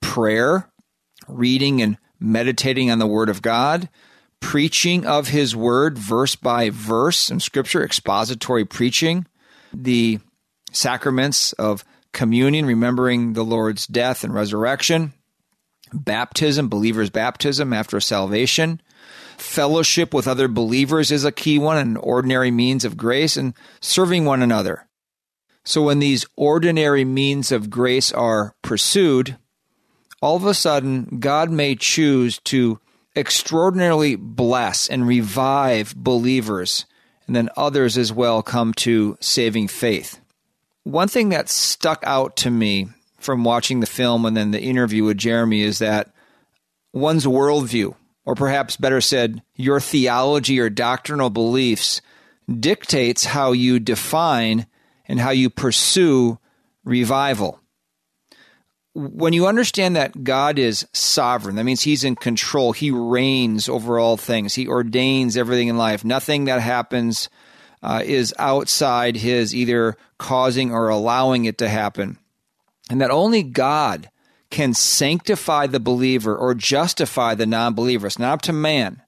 prayer, 0.00 0.68
reading 1.28 1.82
and 1.82 1.98
meditating 2.18 2.90
on 2.90 2.98
the 2.98 3.06
Word 3.06 3.28
of 3.28 3.42
God, 3.42 3.88
preaching 4.40 5.06
of 5.06 5.28
His 5.28 5.54
Word 5.54 5.98
verse 5.98 6.36
by 6.36 6.70
verse 6.70 7.30
in 7.30 7.40
Scripture, 7.40 7.84
expository 7.84 8.64
preaching, 8.64 9.26
the 9.72 10.18
sacraments 10.72 11.52
of 11.54 11.84
communion, 12.12 12.66
remembering 12.66 13.32
the 13.32 13.44
Lord's 13.44 13.86
death 13.86 14.24
and 14.24 14.32
resurrection, 14.32 15.12
baptism, 15.92 16.68
believers' 16.68 17.10
baptism 17.10 17.72
after 17.72 18.00
salvation. 18.00 18.80
Fellowship 19.36 20.14
with 20.14 20.26
other 20.26 20.48
believers 20.48 21.12
is 21.12 21.24
a 21.24 21.32
key 21.32 21.58
one, 21.58 21.76
an 21.76 21.96
ordinary 21.98 22.50
means 22.50 22.84
of 22.84 22.96
grace, 22.96 23.36
and 23.36 23.52
serving 23.80 24.24
one 24.24 24.40
another. 24.40 24.88
So, 25.64 25.82
when 25.82 25.98
these 25.98 26.24
ordinary 26.36 27.04
means 27.04 27.52
of 27.52 27.68
grace 27.68 28.12
are 28.12 28.54
pursued, 28.62 29.36
all 30.22 30.36
of 30.36 30.46
a 30.46 30.54
sudden, 30.54 31.18
God 31.20 31.50
may 31.50 31.76
choose 31.76 32.38
to 32.44 32.80
extraordinarily 33.14 34.16
bless 34.16 34.88
and 34.88 35.06
revive 35.06 35.94
believers, 35.96 36.86
and 37.26 37.34
then 37.34 37.50
others 37.56 37.98
as 37.98 38.12
well 38.12 38.42
come 38.42 38.74
to 38.74 39.16
saving 39.20 39.68
faith. 39.68 40.20
One 40.84 41.08
thing 41.08 41.30
that 41.30 41.48
stuck 41.48 42.02
out 42.06 42.36
to 42.38 42.50
me 42.50 42.88
from 43.18 43.44
watching 43.44 43.80
the 43.80 43.86
film 43.86 44.24
and 44.24 44.36
then 44.36 44.52
the 44.52 44.60
interview 44.60 45.04
with 45.04 45.16
Jeremy 45.16 45.62
is 45.62 45.80
that 45.80 46.12
one's 46.92 47.26
worldview, 47.26 47.94
or 48.24 48.34
perhaps 48.34 48.76
better 48.76 49.00
said, 49.00 49.42
your 49.54 49.80
theology 49.80 50.60
or 50.60 50.70
doctrinal 50.70 51.30
beliefs, 51.30 52.00
dictates 52.48 53.24
how 53.24 53.52
you 53.52 53.80
define 53.80 54.66
and 55.08 55.18
how 55.18 55.30
you 55.30 55.50
pursue 55.50 56.38
revival 56.84 57.60
when 58.96 59.34
you 59.34 59.46
understand 59.46 59.94
that 59.96 60.24
God 60.24 60.58
is 60.58 60.86
sovereign, 60.94 61.56
that 61.56 61.64
means 61.64 61.82
He's 61.82 62.02
in 62.02 62.16
control. 62.16 62.72
He 62.72 62.90
reigns 62.90 63.68
over 63.68 63.98
all 63.98 64.16
things. 64.16 64.54
He 64.54 64.66
ordains 64.66 65.36
everything 65.36 65.68
in 65.68 65.76
life. 65.76 66.02
Nothing 66.02 66.46
that 66.46 66.62
happens 66.62 67.28
uh, 67.82 68.02
is 68.02 68.32
outside 68.38 69.16
His 69.16 69.54
either 69.54 69.98
causing 70.16 70.72
or 70.72 70.88
allowing 70.88 71.44
it 71.44 71.58
to 71.58 71.68
happen. 71.68 72.16
And 72.88 73.02
that 73.02 73.10
only 73.10 73.42
God 73.42 74.08
can 74.48 74.72
sanctify 74.72 75.66
the 75.66 75.80
believer 75.80 76.34
or 76.34 76.54
justify 76.54 77.34
the 77.34 77.46
non 77.46 77.74
believer. 77.74 78.06
It's 78.06 78.18
not 78.18 78.32
up 78.32 78.42
to 78.42 78.52
man. 78.54 79.02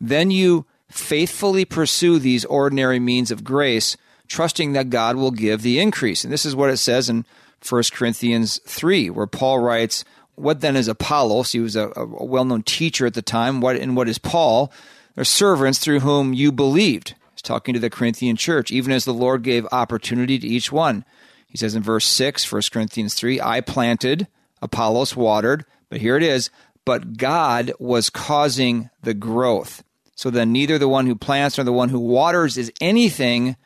Then 0.00 0.30
you 0.30 0.66
faithfully 0.88 1.64
pursue 1.64 2.20
these 2.20 2.44
ordinary 2.44 3.00
means 3.00 3.32
of 3.32 3.42
grace, 3.42 3.96
trusting 4.28 4.72
that 4.74 4.90
God 4.90 5.16
will 5.16 5.32
give 5.32 5.62
the 5.62 5.80
increase. 5.80 6.22
And 6.22 6.32
this 6.32 6.46
is 6.46 6.54
what 6.54 6.70
it 6.70 6.76
says 6.76 7.08
in 7.08 7.24
1 7.70 7.82
Corinthians 7.92 8.60
3, 8.66 9.10
where 9.10 9.26
Paul 9.26 9.58
writes, 9.60 10.04
What 10.34 10.60
then 10.60 10.76
is 10.76 10.88
Apollos? 10.88 11.52
He 11.52 11.60
was 11.60 11.76
a, 11.76 11.92
a 11.96 12.24
well 12.24 12.44
known 12.44 12.62
teacher 12.62 13.06
at 13.06 13.14
the 13.14 13.22
time. 13.22 13.60
What, 13.60 13.76
and 13.76 13.96
what 13.96 14.08
is 14.08 14.18
Paul? 14.18 14.72
They're 15.14 15.24
servants 15.24 15.78
through 15.78 16.00
whom 16.00 16.34
you 16.34 16.52
believed. 16.52 17.14
He's 17.32 17.42
talking 17.42 17.74
to 17.74 17.80
the 17.80 17.90
Corinthian 17.90 18.36
church, 18.36 18.70
even 18.70 18.92
as 18.92 19.04
the 19.04 19.14
Lord 19.14 19.42
gave 19.42 19.66
opportunity 19.72 20.38
to 20.38 20.46
each 20.46 20.70
one. 20.70 21.04
He 21.46 21.56
says 21.56 21.74
in 21.74 21.82
verse 21.82 22.06
6, 22.06 22.50
1 22.50 22.62
Corinthians 22.70 23.14
3, 23.14 23.40
I 23.40 23.60
planted, 23.60 24.28
Apollos 24.60 25.16
watered, 25.16 25.64
but 25.88 26.00
here 26.00 26.16
it 26.16 26.22
is, 26.22 26.50
but 26.84 27.16
God 27.16 27.72
was 27.78 28.10
causing 28.10 28.90
the 29.02 29.14
growth. 29.14 29.82
So 30.14 30.30
then 30.30 30.52
neither 30.52 30.78
the 30.78 30.88
one 30.88 31.06
who 31.06 31.14
plants 31.14 31.58
nor 31.58 31.64
the 31.64 31.72
one 31.72 31.90
who 31.90 32.00
waters 32.00 32.56
is 32.56 32.72
anything 32.80 33.56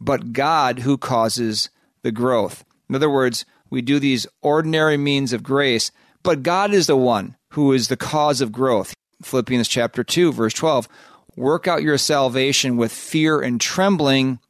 but 0.00 0.32
God 0.32 0.80
who 0.80 0.96
causes 0.96 1.70
the 2.02 2.12
growth. 2.12 2.64
In 2.88 2.94
other 2.94 3.10
words, 3.10 3.44
we 3.70 3.80
do 3.80 3.98
these 3.98 4.26
ordinary 4.42 4.96
means 4.96 5.32
of 5.32 5.42
grace, 5.42 5.90
but 6.22 6.42
God 6.42 6.72
is 6.74 6.86
the 6.86 6.96
one 6.96 7.36
who 7.50 7.72
is 7.72 7.88
the 7.88 7.96
cause 7.96 8.40
of 8.40 8.52
growth. 8.52 8.94
Philippians 9.22 9.68
chapter 9.68 10.04
2, 10.04 10.32
verse 10.32 10.54
12. 10.54 10.88
Work 11.36 11.68
out 11.68 11.82
your 11.82 11.98
salvation 11.98 12.76
with 12.76 12.92
fear 12.92 13.40
and 13.40 13.60
trembling, 13.60 14.40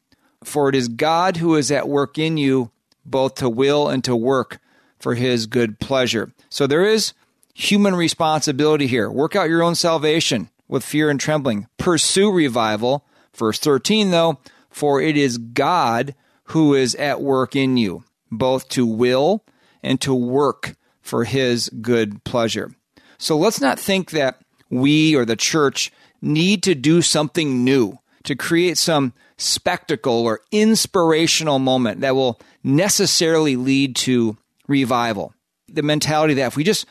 for 0.42 0.68
it 0.68 0.74
is 0.74 0.88
God 0.88 1.36
who 1.36 1.54
is 1.54 1.70
at 1.70 1.88
work 1.88 2.18
in 2.18 2.36
you, 2.36 2.70
both 3.04 3.36
to 3.36 3.48
will 3.48 3.88
and 3.88 4.02
to 4.04 4.16
work 4.16 4.58
for 4.98 5.14
his 5.14 5.46
good 5.46 5.78
pleasure. 5.78 6.32
So 6.48 6.66
there 6.66 6.84
is 6.84 7.12
human 7.54 7.94
responsibility 7.94 8.86
here. 8.86 9.10
Work 9.10 9.36
out 9.36 9.48
your 9.48 9.62
own 9.62 9.74
salvation 9.74 10.50
with 10.68 10.84
fear 10.84 11.10
and 11.10 11.20
trembling. 11.20 11.66
Pursue 11.78 12.32
revival. 12.32 13.04
Verse 13.34 13.58
13, 13.58 14.10
though, 14.10 14.38
for 14.70 15.00
it 15.00 15.16
is 15.16 15.38
God 15.38 16.14
who 16.44 16.74
is 16.74 16.94
at 16.96 17.20
work 17.20 17.54
in 17.54 17.76
you, 17.76 18.04
both 18.30 18.68
to 18.70 18.86
will 18.86 19.44
and 19.82 20.00
to 20.00 20.14
work 20.14 20.76
for 21.00 21.24
his 21.24 21.68
good 21.80 22.22
pleasure. 22.24 22.72
So 23.18 23.36
let's 23.36 23.60
not 23.60 23.78
think 23.78 24.10
that 24.10 24.40
we 24.70 25.14
or 25.14 25.24
the 25.24 25.36
church 25.36 25.92
need 26.22 26.62
to 26.62 26.74
do 26.74 27.02
something 27.02 27.64
new 27.64 27.98
to 28.24 28.34
create 28.34 28.78
some 28.78 29.12
spectacle 29.36 30.24
or 30.24 30.40
inspirational 30.52 31.58
moment 31.58 32.00
that 32.00 32.14
will 32.14 32.38
necessarily 32.62 33.56
lead 33.56 33.96
to 33.96 34.36
revival. 34.68 35.34
The 35.68 35.82
mentality 35.82 36.34
that 36.34 36.48
if 36.48 36.56
we 36.56 36.64
just 36.64 36.86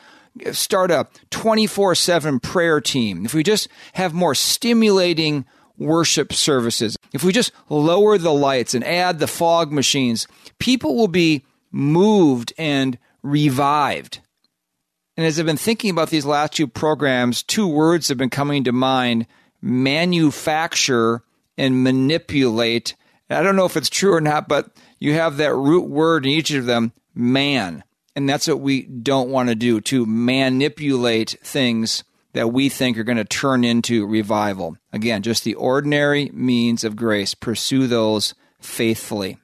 start 0.52 0.90
a 0.90 1.06
24 1.30 1.94
7 1.94 2.40
prayer 2.40 2.80
team, 2.80 3.24
if 3.24 3.34
we 3.34 3.42
just 3.42 3.68
have 3.94 4.12
more 4.12 4.34
stimulating 4.34 5.44
worship 5.78 6.32
services, 6.32 6.96
if 7.12 7.24
we 7.24 7.32
just 7.32 7.52
lower 7.68 8.18
the 8.18 8.32
lights 8.32 8.74
and 8.74 8.84
add 8.84 9.18
the 9.18 9.26
fog 9.26 9.72
machines, 9.72 10.26
people 10.58 10.96
will 10.96 11.08
be 11.08 11.44
moved 11.70 12.52
and 12.58 12.98
revived. 13.22 14.20
And 15.16 15.26
as 15.26 15.38
I've 15.38 15.46
been 15.46 15.56
thinking 15.56 15.90
about 15.90 16.10
these 16.10 16.24
last 16.24 16.54
two 16.54 16.66
programs, 16.66 17.42
two 17.42 17.66
words 17.66 18.08
have 18.08 18.18
been 18.18 18.30
coming 18.30 18.64
to 18.64 18.72
mind 18.72 19.26
manufacture 19.60 21.22
and 21.58 21.84
manipulate. 21.84 22.94
I 23.28 23.42
don't 23.42 23.56
know 23.56 23.66
if 23.66 23.76
it's 23.76 23.90
true 23.90 24.14
or 24.14 24.20
not, 24.20 24.48
but 24.48 24.70
you 24.98 25.12
have 25.14 25.36
that 25.36 25.54
root 25.54 25.88
word 25.88 26.24
in 26.24 26.32
each 26.32 26.50
of 26.52 26.66
them, 26.66 26.92
man. 27.14 27.84
And 28.16 28.28
that's 28.28 28.48
what 28.48 28.60
we 28.60 28.82
don't 28.82 29.28
want 29.28 29.50
to 29.50 29.54
do, 29.54 29.80
to 29.82 30.06
manipulate 30.06 31.36
things 31.42 32.02
that 32.32 32.52
we 32.52 32.68
think 32.68 32.98
are 32.98 33.04
going 33.04 33.18
to 33.18 33.24
turn 33.24 33.64
into 33.64 34.06
revival. 34.06 34.76
Again, 34.92 35.22
just 35.22 35.44
the 35.44 35.54
ordinary 35.54 36.30
means 36.32 36.84
of 36.84 36.96
grace. 36.96 37.34
Pursue 37.34 37.86
those 37.86 38.34
faithfully. 38.60 39.38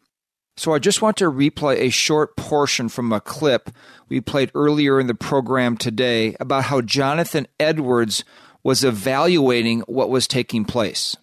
So 0.56 0.72
I 0.72 0.78
just 0.78 1.02
want 1.02 1.18
to 1.18 1.30
replay 1.30 1.76
a 1.80 1.90
short 1.90 2.36
portion 2.36 2.88
from 2.88 3.12
a 3.12 3.20
clip 3.20 3.70
we 4.08 4.20
played 4.20 4.50
earlier 4.54 4.98
in 4.98 5.06
the 5.06 5.14
program 5.14 5.76
today 5.76 6.34
about 6.40 6.64
how 6.64 6.80
Jonathan 6.80 7.46
Edwards 7.60 8.24
was 8.62 8.82
evaluating 8.82 9.80
what 9.80 10.08
was 10.08 10.26
taking 10.26 10.64
place. 10.64 11.16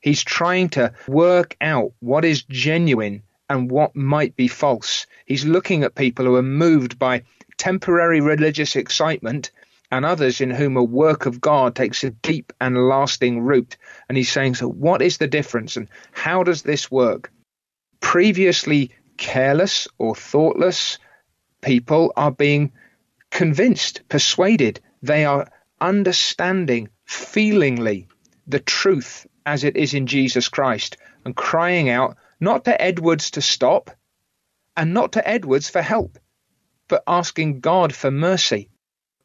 He's 0.00 0.24
trying 0.24 0.70
to 0.70 0.92
work 1.06 1.56
out 1.60 1.92
what 2.00 2.24
is 2.24 2.42
genuine 2.42 3.22
and 3.48 3.70
what 3.70 3.94
might 3.94 4.34
be 4.34 4.48
false. 4.48 5.06
He's 5.26 5.44
looking 5.44 5.84
at 5.84 5.94
people 5.94 6.24
who 6.24 6.34
are 6.34 6.42
moved 6.42 6.98
by 6.98 7.22
temporary 7.58 8.20
religious 8.20 8.74
excitement 8.74 9.52
and 9.92 10.06
others 10.06 10.40
in 10.40 10.50
whom 10.50 10.78
a 10.78 10.82
work 10.82 11.26
of 11.26 11.38
God 11.38 11.76
takes 11.76 12.02
a 12.02 12.10
deep 12.10 12.54
and 12.58 12.88
lasting 12.88 13.42
root. 13.42 13.76
And 14.08 14.16
he's 14.16 14.32
saying, 14.32 14.54
so 14.54 14.66
what 14.66 15.02
is 15.02 15.18
the 15.18 15.26
difference 15.26 15.76
and 15.76 15.86
how 16.12 16.42
does 16.42 16.62
this 16.62 16.90
work? 16.90 17.30
Previously 18.00 18.90
careless 19.18 19.86
or 19.98 20.16
thoughtless 20.16 20.98
people 21.60 22.10
are 22.16 22.32
being 22.32 22.72
convinced, 23.30 24.00
persuaded. 24.08 24.80
They 25.02 25.26
are 25.26 25.48
understanding 25.78 26.88
feelingly 27.04 28.08
the 28.46 28.60
truth 28.60 29.26
as 29.44 29.62
it 29.62 29.76
is 29.76 29.92
in 29.92 30.06
Jesus 30.06 30.48
Christ 30.48 30.96
and 31.26 31.36
crying 31.36 31.90
out 31.90 32.16
not 32.40 32.64
to 32.64 32.80
Edwards 32.80 33.32
to 33.32 33.42
stop 33.42 33.90
and 34.74 34.94
not 34.94 35.12
to 35.12 35.28
Edwards 35.28 35.68
for 35.68 35.82
help, 35.82 36.18
but 36.88 37.02
asking 37.06 37.60
God 37.60 37.94
for 37.94 38.10
mercy. 38.10 38.70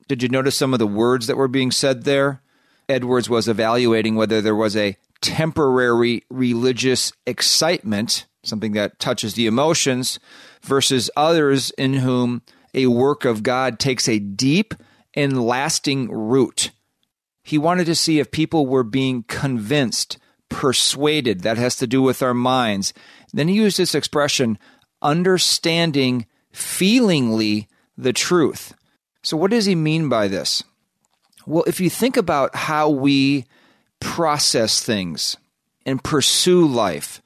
Did 0.08 0.24
you 0.24 0.30
notice 0.30 0.58
some 0.58 0.74
of 0.74 0.80
the 0.80 0.88
words 0.88 1.28
that 1.28 1.38
were 1.38 1.48
being 1.48 1.72
said 1.72 2.04
there? 2.04 2.42
Edwards 2.88 3.30
was 3.30 3.48
evaluating 3.48 4.16
whether 4.16 4.42
there 4.42 4.56
was 4.56 4.76
a 4.76 4.96
temporary 5.22 6.24
religious 6.30 7.12
excitement, 7.26 8.26
something 8.44 8.72
that 8.74 9.00
touches 9.00 9.34
the 9.34 9.48
emotions, 9.48 10.20
versus 10.62 11.10
others 11.18 11.72
in 11.72 11.96
whom 11.96 12.42
a 12.74 12.88
work 12.88 13.26
of 13.26 13.44
God 13.44 13.80
takes 13.80 14.08
a 14.08 14.20
deep 14.20 14.74
and 15.14 15.46
lasting 15.46 16.10
root. 16.10 16.72
He 17.44 17.58
wanted 17.58 17.86
to 17.86 17.96
see 17.96 18.20
if 18.20 18.32
people 18.32 18.68
were 18.68 18.84
being 18.84 19.24
convinced, 19.24 20.18
persuaded. 20.50 21.42
That 21.42 21.58
has 21.58 21.76
to 21.78 21.88
do 21.88 22.02
with 22.02 22.22
our 22.22 22.34
minds. 22.34 22.94
Then 23.34 23.48
he 23.48 23.56
used 23.56 23.78
this 23.78 23.96
expression, 23.96 24.58
understanding 25.02 26.26
feelingly 26.52 27.68
the 27.98 28.14
truth. 28.14 28.74
So, 29.28 29.36
what 29.36 29.52
does 29.52 29.66
he 29.66 29.76
mean 29.76 30.08
by 30.08 30.30
this? 30.30 30.64
Well, 31.46 31.66
if 31.68 31.82
you 31.82 31.90
think 31.90 32.16
about 32.16 32.56
how 32.56 32.88
we 32.88 33.44
process 34.00 34.82
things 34.82 35.36
and 35.86 36.02
pursue 36.02 36.66
life, 36.66 37.22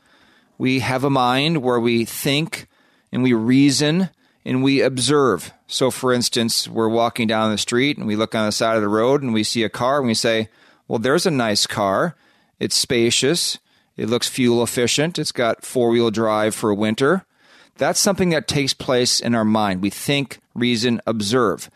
we 0.58 0.80
have 0.80 1.04
a 1.04 1.12
mind 1.12 1.62
where 1.62 1.80
we 1.80 2.06
think 2.06 2.66
and 3.12 3.22
we 3.22 3.34
reason 3.34 4.10
and 4.44 4.64
we 4.64 4.82
observe. 4.82 5.54
So, 5.68 5.92
for 5.92 6.12
instance, 6.12 6.68
we're 6.68 6.90
walking 6.90 7.28
down 7.28 7.52
the 7.52 7.60
street 7.60 8.00
and 8.00 8.08
we 8.08 8.16
look 8.16 8.34
on 8.34 8.48
the 8.48 8.52
side 8.52 8.78
of 8.78 8.82
the 8.82 8.90
road 8.90 9.22
and 9.22 9.32
we 9.32 9.44
see 9.44 9.64
a 9.64 9.70
car 9.70 10.00
and 10.00 10.08
we 10.08 10.16
say, 10.16 10.50
Well, 10.88 10.98
there's 10.98 11.28
a 11.28 11.30
nice 11.30 11.68
car. 11.68 12.16
It's 12.60 12.76
spacious. 12.76 13.60
It 13.96 14.10
looks 14.10 14.28
fuel 14.28 14.64
efficient. 14.64 15.20
It's 15.20 15.32
got 15.32 15.64
four 15.64 15.92
wheel 15.92 16.10
drive 16.10 16.56
for 16.56 16.74
winter. 16.74 17.28
That's 17.78 18.00
something 18.00 18.32
that 18.32 18.48
takes 18.48 18.74
place 18.74 19.20
in 19.20 19.36
our 19.36 19.46
mind. 19.46 19.84
We 19.84 19.92
think, 19.92 20.40
reason, 20.56 21.00
observe. 21.06 21.70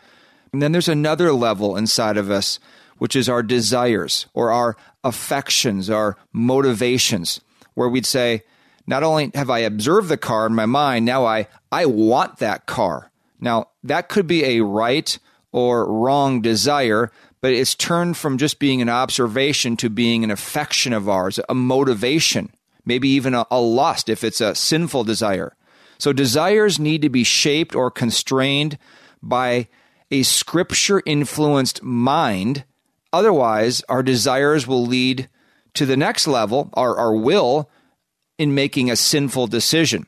And 0.52 0.62
then 0.62 0.72
there's 0.72 0.88
another 0.88 1.32
level 1.32 1.76
inside 1.76 2.16
of 2.16 2.30
us, 2.30 2.58
which 2.98 3.16
is 3.16 3.28
our 3.28 3.42
desires 3.42 4.26
or 4.34 4.50
our 4.50 4.76
affections, 5.04 5.90
our 5.90 6.16
motivations, 6.32 7.40
where 7.74 7.88
we'd 7.88 8.06
say, 8.06 8.42
not 8.86 9.02
only 9.02 9.30
have 9.34 9.50
I 9.50 9.60
observed 9.60 10.08
the 10.08 10.16
car 10.16 10.46
in 10.46 10.54
my 10.54 10.66
mind, 10.66 11.04
now 11.04 11.24
I, 11.24 11.48
I 11.72 11.86
want 11.86 12.38
that 12.38 12.66
car. 12.66 13.10
Now, 13.40 13.68
that 13.82 14.08
could 14.08 14.26
be 14.26 14.44
a 14.44 14.62
right 14.62 15.18
or 15.52 15.90
wrong 15.90 16.40
desire, 16.40 17.10
but 17.40 17.52
it's 17.52 17.74
turned 17.74 18.16
from 18.16 18.38
just 18.38 18.58
being 18.58 18.80
an 18.80 18.88
observation 18.88 19.76
to 19.78 19.90
being 19.90 20.24
an 20.24 20.30
affection 20.30 20.92
of 20.92 21.08
ours, 21.08 21.40
a 21.48 21.54
motivation, 21.54 22.50
maybe 22.84 23.08
even 23.08 23.34
a, 23.34 23.46
a 23.50 23.60
lust 23.60 24.08
if 24.08 24.24
it's 24.24 24.40
a 24.40 24.54
sinful 24.54 25.04
desire. 25.04 25.54
So, 25.98 26.12
desires 26.12 26.78
need 26.78 27.02
to 27.02 27.08
be 27.08 27.24
shaped 27.24 27.74
or 27.74 27.90
constrained 27.90 28.78
by 29.22 29.68
a 30.10 30.22
scripture 30.22 31.02
influenced 31.04 31.82
mind. 31.82 32.64
Otherwise, 33.12 33.82
our 33.88 34.02
desires 34.02 34.66
will 34.66 34.84
lead 34.84 35.28
to 35.74 35.86
the 35.86 35.96
next 35.96 36.26
level, 36.26 36.70
our, 36.74 36.96
our 36.96 37.14
will, 37.14 37.70
in 38.38 38.54
making 38.54 38.90
a 38.90 38.96
sinful 38.96 39.46
decision. 39.46 40.06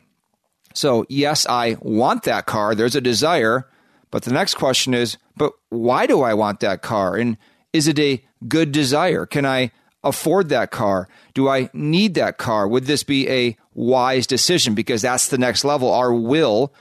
So, 0.75 1.05
yes, 1.09 1.47
I 1.47 1.77
want 1.81 2.25
that 2.25 2.47
car. 2.47 2.75
There's 2.75 2.97
a 2.97 3.01
desire. 3.01 3.69
But 4.11 4.23
the 4.23 4.33
next 4.33 4.55
question 4.55 4.95
is, 4.95 5.17
but 5.37 5.53
why 5.69 6.07
do 6.07 6.23
I 6.23 6.35
want 6.35 6.61
that 6.61 6.83
car? 6.83 7.17
And 7.17 7.37
is 7.73 7.89
it 7.89 7.99
a 7.99 8.25
good 8.47 8.73
desire? 8.73 9.27
Can 9.27 9.45
I 9.45 9.73
afford 10.05 10.49
that 10.49 10.71
car? 10.71 11.09
Do 11.35 11.49
I 11.49 11.71
need 11.73 12.15
that 12.15 12.39
car? 12.39 12.67
Would 12.69 12.85
this 12.85 13.03
be 13.03 13.29
a 13.29 13.57
wise 13.75 14.27
decision? 14.27 14.75
Because 14.75 15.03
that's 15.03 15.29
the 15.29 15.39
next 15.39 15.65
level. 15.65 15.93
Our 15.93 16.15
will, 16.15 16.73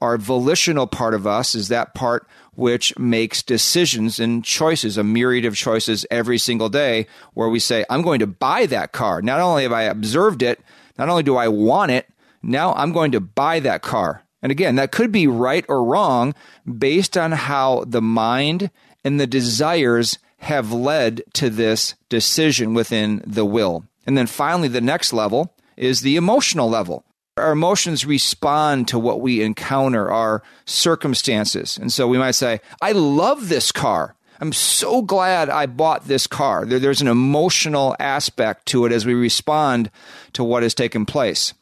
our 0.00 0.16
volitional 0.16 0.86
part 0.86 1.14
of 1.14 1.26
us, 1.26 1.54
is 1.54 1.68
that 1.68 1.94
part 1.94 2.26
which 2.60 2.96
makes 2.98 3.42
decisions 3.42 4.20
and 4.20 4.44
choices, 4.44 4.98
a 4.98 5.02
myriad 5.02 5.46
of 5.46 5.56
choices 5.56 6.04
every 6.10 6.36
single 6.36 6.68
day, 6.68 7.06
where 7.32 7.48
we 7.48 7.58
say, 7.58 7.86
I'm 7.88 8.02
going 8.02 8.18
to 8.18 8.26
buy 8.26 8.66
that 8.66 8.92
car. 8.92 9.22
Not 9.22 9.40
only 9.40 9.62
have 9.62 9.72
I 9.72 9.84
observed 9.84 10.42
it, 10.42 10.60
not 10.98 11.08
only 11.08 11.22
do 11.22 11.38
I 11.38 11.48
want 11.48 11.90
it, 11.90 12.06
now 12.42 12.74
I'm 12.74 12.92
going 12.92 13.12
to 13.12 13.20
buy 13.20 13.60
that 13.60 13.80
car. 13.80 14.24
And 14.42 14.52
again, 14.52 14.76
that 14.76 14.92
could 14.92 15.10
be 15.10 15.26
right 15.26 15.64
or 15.70 15.82
wrong 15.82 16.34
based 16.70 17.16
on 17.16 17.32
how 17.32 17.84
the 17.86 18.02
mind 18.02 18.70
and 19.04 19.18
the 19.18 19.26
desires 19.26 20.18
have 20.40 20.70
led 20.70 21.22
to 21.34 21.48
this 21.48 21.94
decision 22.10 22.74
within 22.74 23.22
the 23.26 23.46
will. 23.46 23.84
And 24.06 24.18
then 24.18 24.26
finally, 24.26 24.68
the 24.68 24.82
next 24.82 25.14
level 25.14 25.54
is 25.78 26.02
the 26.02 26.16
emotional 26.16 26.68
level. 26.68 27.06
Our 27.40 27.52
emotions 27.52 28.04
respond 28.04 28.88
to 28.88 28.98
what 28.98 29.20
we 29.20 29.42
encounter, 29.42 30.10
our 30.10 30.42
circumstances. 30.64 31.76
And 31.76 31.92
so 31.92 32.06
we 32.06 32.18
might 32.18 32.32
say, 32.32 32.60
I 32.80 32.92
love 32.92 33.48
this 33.48 33.72
car. 33.72 34.14
I'm 34.40 34.52
so 34.52 35.02
glad 35.02 35.50
I 35.50 35.66
bought 35.66 36.06
this 36.06 36.26
car. 36.26 36.64
There, 36.64 36.78
there's 36.78 37.02
an 37.02 37.08
emotional 37.08 37.94
aspect 38.00 38.66
to 38.66 38.86
it 38.86 38.92
as 38.92 39.04
we 39.04 39.12
respond 39.12 39.90
to 40.32 40.42
what 40.42 40.62
has 40.62 40.74
taken 40.74 41.04
place. 41.04 41.52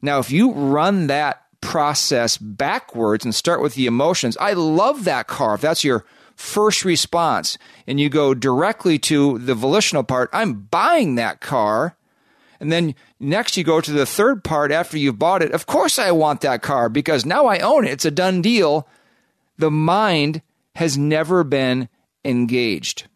Now, 0.00 0.20
if 0.20 0.30
you 0.30 0.52
run 0.52 1.08
that 1.08 1.42
process 1.60 2.36
backwards 2.36 3.24
and 3.24 3.34
start 3.34 3.62
with 3.62 3.74
the 3.74 3.86
emotions, 3.86 4.36
I 4.36 4.52
love 4.52 5.04
that 5.04 5.26
car. 5.26 5.54
If 5.54 5.62
that's 5.62 5.82
your 5.82 6.04
first 6.36 6.84
response, 6.84 7.58
and 7.86 7.98
you 7.98 8.08
go 8.08 8.34
directly 8.34 8.98
to 8.98 9.38
the 9.38 9.54
volitional 9.54 10.04
part, 10.04 10.30
I'm 10.32 10.54
buying 10.54 11.14
that 11.14 11.40
car. 11.40 11.96
And 12.64 12.72
then 12.72 12.94
next 13.20 13.58
you 13.58 13.62
go 13.62 13.82
to 13.82 13.92
the 13.92 14.06
third 14.06 14.42
part 14.42 14.72
after 14.72 14.96
you've 14.96 15.18
bought 15.18 15.42
it. 15.42 15.52
Of 15.52 15.66
course 15.66 15.98
I 15.98 16.12
want 16.12 16.40
that 16.40 16.62
car 16.62 16.88
because 16.88 17.26
now 17.26 17.44
I 17.44 17.58
own 17.58 17.84
it. 17.84 17.90
It's 17.90 18.06
a 18.06 18.10
done 18.10 18.40
deal. 18.40 18.88
The 19.58 19.70
mind 19.70 20.40
has 20.74 20.96
never 20.96 21.44
been 21.44 21.90
engaged. 22.24 23.06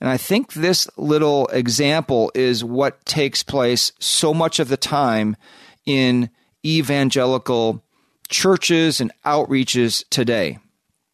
And 0.00 0.08
I 0.08 0.18
think 0.18 0.52
this 0.52 0.88
little 0.96 1.48
example 1.48 2.30
is 2.32 2.62
what 2.62 3.04
takes 3.04 3.42
place 3.42 3.90
so 3.98 4.32
much 4.32 4.60
of 4.60 4.68
the 4.68 4.76
time 4.76 5.36
in 5.84 6.30
evangelical 6.64 7.82
churches 8.28 9.00
and 9.00 9.10
outreaches 9.24 10.04
today. 10.10 10.60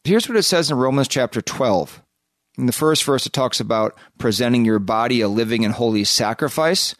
Here's 0.04 0.28
what 0.28 0.36
it 0.36 0.42
says 0.42 0.70
in 0.70 0.76
Romans 0.76 1.08
chapter 1.08 1.40
12. 1.40 2.02
In 2.58 2.66
the 2.66 2.72
first 2.72 3.02
verse, 3.04 3.24
it 3.24 3.32
talks 3.32 3.60
about 3.60 3.96
presenting 4.18 4.66
your 4.66 4.78
body 4.78 5.22
a 5.22 5.28
living 5.28 5.64
and 5.64 5.72
holy 5.72 6.04
sacrifice. 6.04 6.94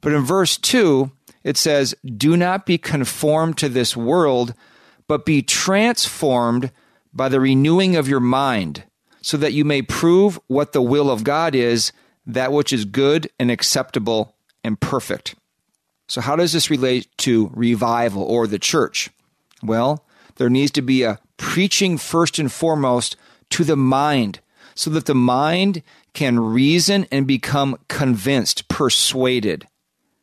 But 0.00 0.12
in 0.12 0.22
verse 0.22 0.56
2, 0.56 1.10
it 1.44 1.56
says, 1.56 1.94
Do 2.04 2.36
not 2.36 2.66
be 2.66 2.78
conformed 2.78 3.58
to 3.58 3.68
this 3.68 3.96
world, 3.96 4.54
but 5.06 5.24
be 5.24 5.42
transformed 5.42 6.70
by 7.12 7.28
the 7.28 7.40
renewing 7.40 7.96
of 7.96 8.08
your 8.08 8.20
mind, 8.20 8.84
so 9.20 9.36
that 9.36 9.52
you 9.52 9.64
may 9.64 9.82
prove 9.82 10.38
what 10.46 10.72
the 10.72 10.82
will 10.82 11.10
of 11.10 11.24
God 11.24 11.54
is, 11.54 11.92
that 12.26 12.52
which 12.52 12.72
is 12.72 12.84
good 12.84 13.30
and 13.38 13.50
acceptable 13.50 14.34
and 14.62 14.78
perfect. 14.78 15.34
So, 16.06 16.20
how 16.20 16.36
does 16.36 16.52
this 16.52 16.70
relate 16.70 17.08
to 17.18 17.50
revival 17.54 18.22
or 18.22 18.46
the 18.46 18.58
church? 18.58 19.10
Well, 19.62 20.04
there 20.36 20.50
needs 20.50 20.70
to 20.72 20.82
be 20.82 21.02
a 21.02 21.18
preaching 21.36 21.98
first 21.98 22.38
and 22.38 22.50
foremost 22.50 23.16
to 23.50 23.64
the 23.64 23.76
mind 23.76 24.40
so 24.74 24.90
that 24.90 25.06
the 25.06 25.14
mind 25.14 25.82
can 26.14 26.38
reason 26.38 27.06
and 27.10 27.26
become 27.26 27.78
convinced, 27.88 28.68
persuaded. 28.68 29.66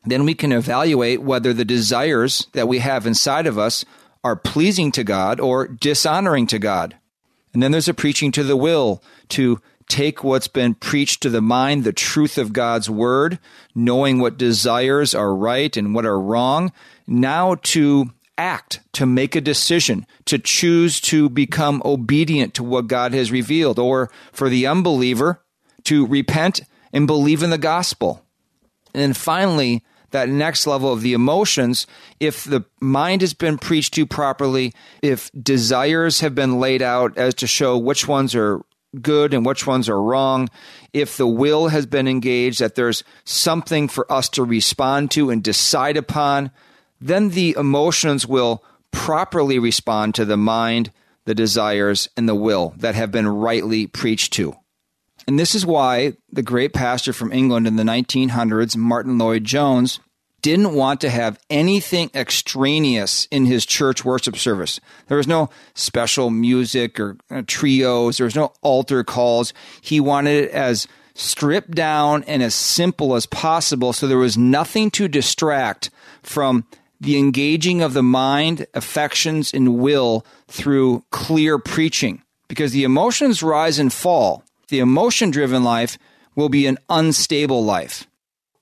Then 0.06 0.24
we 0.24 0.34
can 0.34 0.52
evaluate 0.52 1.20
whether 1.20 1.52
the 1.52 1.64
desires 1.64 2.46
that 2.52 2.68
we 2.68 2.78
have 2.78 3.06
inside 3.06 3.46
of 3.46 3.58
us 3.58 3.84
are 4.22 4.36
pleasing 4.36 4.92
to 4.92 5.04
God 5.04 5.40
or 5.40 5.66
dishonoring 5.66 6.46
to 6.48 6.58
God. 6.58 6.96
And 7.52 7.62
then 7.62 7.72
there's 7.72 7.88
a 7.88 7.94
preaching 7.94 8.32
to 8.32 8.44
the 8.44 8.56
will 8.56 9.02
to 9.30 9.60
take 9.88 10.24
what's 10.24 10.48
been 10.48 10.74
preached 10.74 11.22
to 11.22 11.30
the 11.30 11.40
mind, 11.40 11.84
the 11.84 11.92
truth 11.92 12.38
of 12.38 12.52
God's 12.52 12.90
word, 12.90 13.38
knowing 13.74 14.18
what 14.18 14.38
desires 14.38 15.14
are 15.14 15.34
right 15.34 15.76
and 15.76 15.94
what 15.94 16.06
are 16.06 16.20
wrong, 16.20 16.72
now 17.06 17.54
to 17.54 18.10
act, 18.36 18.80
to 18.92 19.06
make 19.06 19.34
a 19.34 19.40
decision, 19.40 20.06
to 20.26 20.38
choose 20.38 21.00
to 21.00 21.28
become 21.28 21.80
obedient 21.84 22.54
to 22.54 22.64
what 22.64 22.88
God 22.88 23.14
has 23.14 23.32
revealed, 23.32 23.78
or 23.78 24.10
for 24.32 24.48
the 24.48 24.66
unbeliever 24.66 25.42
to 25.84 26.06
repent 26.06 26.62
and 26.92 27.06
believe 27.06 27.42
in 27.42 27.50
the 27.50 27.58
gospel. 27.58 28.24
And 28.92 29.02
then 29.02 29.12
finally, 29.14 29.84
that 30.16 30.30
next 30.30 30.66
level 30.66 30.90
of 30.90 31.02
the 31.02 31.12
emotions, 31.12 31.86
if 32.20 32.44
the 32.44 32.64
mind 32.80 33.20
has 33.20 33.34
been 33.34 33.58
preached 33.58 33.92
to 33.94 34.06
properly, 34.06 34.72
if 35.02 35.30
desires 35.32 36.20
have 36.20 36.34
been 36.34 36.58
laid 36.58 36.80
out 36.80 37.18
as 37.18 37.34
to 37.34 37.46
show 37.46 37.76
which 37.76 38.08
ones 38.08 38.34
are 38.34 38.62
good 39.02 39.34
and 39.34 39.44
which 39.44 39.66
ones 39.66 39.90
are 39.90 40.02
wrong, 40.02 40.48
if 40.94 41.18
the 41.18 41.26
will 41.26 41.68
has 41.68 41.84
been 41.84 42.08
engaged, 42.08 42.60
that 42.60 42.76
there's 42.76 43.04
something 43.24 43.88
for 43.88 44.10
us 44.10 44.30
to 44.30 44.42
respond 44.42 45.10
to 45.10 45.28
and 45.28 45.42
decide 45.42 45.98
upon, 45.98 46.50
then 46.98 47.28
the 47.28 47.54
emotions 47.58 48.26
will 48.26 48.64
properly 48.92 49.58
respond 49.58 50.14
to 50.14 50.24
the 50.24 50.38
mind, 50.38 50.90
the 51.26 51.34
desires, 51.34 52.08
and 52.16 52.26
the 52.26 52.34
will 52.34 52.72
that 52.78 52.94
have 52.94 53.12
been 53.12 53.28
rightly 53.28 53.86
preached 53.86 54.32
to. 54.32 54.54
And 55.28 55.38
this 55.38 55.54
is 55.54 55.66
why 55.66 56.14
the 56.32 56.42
great 56.42 56.72
pastor 56.72 57.12
from 57.12 57.32
England 57.32 57.66
in 57.66 57.76
the 57.76 57.82
1900s, 57.82 58.76
Martyn 58.76 59.18
Lloyd-Jones, 59.18 59.98
didn't 60.46 60.74
want 60.74 61.00
to 61.00 61.10
have 61.10 61.40
anything 61.50 62.08
extraneous 62.14 63.26
in 63.32 63.46
his 63.46 63.66
church 63.66 64.04
worship 64.04 64.36
service. 64.36 64.78
There 65.08 65.16
was 65.16 65.26
no 65.26 65.50
special 65.74 66.30
music 66.30 67.00
or 67.00 67.16
uh, 67.32 67.42
trios, 67.48 68.18
there 68.18 68.26
was 68.26 68.36
no 68.36 68.52
altar 68.62 69.02
calls. 69.02 69.52
He 69.80 69.98
wanted 69.98 70.44
it 70.44 70.50
as 70.52 70.86
stripped 71.16 71.72
down 71.72 72.22
and 72.28 72.44
as 72.44 72.54
simple 72.54 73.16
as 73.16 73.26
possible 73.26 73.92
so 73.92 74.06
there 74.06 74.18
was 74.18 74.38
nothing 74.38 74.88
to 74.92 75.08
distract 75.08 75.90
from 76.22 76.64
the 77.00 77.18
engaging 77.18 77.82
of 77.82 77.92
the 77.92 78.04
mind, 78.04 78.68
affections, 78.72 79.52
and 79.52 79.78
will 79.80 80.24
through 80.46 81.02
clear 81.10 81.58
preaching. 81.58 82.22
Because 82.46 82.70
the 82.70 82.84
emotions 82.84 83.42
rise 83.42 83.80
and 83.80 83.92
fall. 83.92 84.44
The 84.68 84.78
emotion 84.78 85.32
driven 85.32 85.64
life 85.64 85.98
will 86.36 86.48
be 86.48 86.68
an 86.68 86.78
unstable 86.88 87.64
life. 87.64 88.06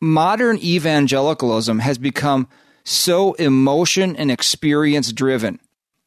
Modern 0.04 0.58
evangelicalism 0.58 1.78
has 1.78 1.96
become 1.96 2.46
so 2.84 3.32
emotion 3.34 4.14
and 4.16 4.30
experience 4.30 5.10
driven. 5.12 5.58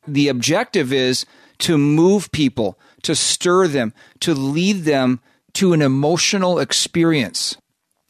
The 0.08 0.28
objective 0.28 0.94
is 0.94 1.26
to 1.58 1.80
move 1.80 2.32
people, 2.32 2.78
to 3.02 3.16
stir 3.16 3.68
them, 3.68 3.96
to 4.20 4.36
lead 4.36 4.84
them 4.84 5.20
to 5.54 5.74
an 5.74 5.82
emotional 5.82 6.60
experience. 6.60 7.58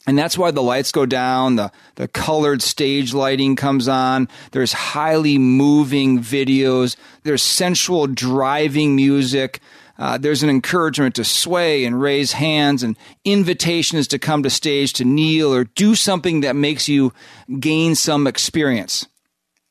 And 0.06 0.18
that's 0.18 0.36
why 0.36 0.50
the 0.50 0.62
lights 0.62 0.92
go 0.92 1.06
down, 1.06 1.56
the, 1.56 1.72
the 1.94 2.06
colored 2.06 2.60
stage 2.60 3.14
lighting 3.14 3.56
comes 3.56 3.88
on, 3.88 4.28
there's 4.52 4.74
highly 4.74 5.38
moving 5.38 6.18
videos, 6.18 6.96
there's 7.22 7.42
sensual 7.42 8.06
driving 8.06 8.94
music, 8.94 9.60
uh, 9.98 10.18
there's 10.18 10.42
an 10.42 10.50
encouragement 10.50 11.14
to 11.16 11.24
sway 11.24 11.84
and 11.84 12.00
raise 12.00 12.32
hands, 12.32 12.82
and 12.82 12.96
invitations 13.24 14.08
to 14.08 14.18
come 14.18 14.42
to 14.42 14.50
stage 14.50 14.92
to 14.94 15.04
kneel 15.04 15.52
or 15.52 15.64
do 15.64 15.94
something 15.94 16.40
that 16.40 16.56
makes 16.56 16.88
you 16.88 17.12
gain 17.58 17.94
some 17.94 18.26
experience. 18.26 19.06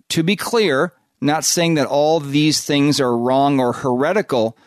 To 0.09 0.23
be 0.23 0.36
clear, 0.36 0.93
not 1.21 1.45
saying 1.45 1.75
that 1.75 1.88
all 1.88 2.19
these 2.19 2.63
things 2.63 2.99
are 2.99 3.17
wrong 3.17 3.59
or 3.59 3.73
heretical, 3.73 4.57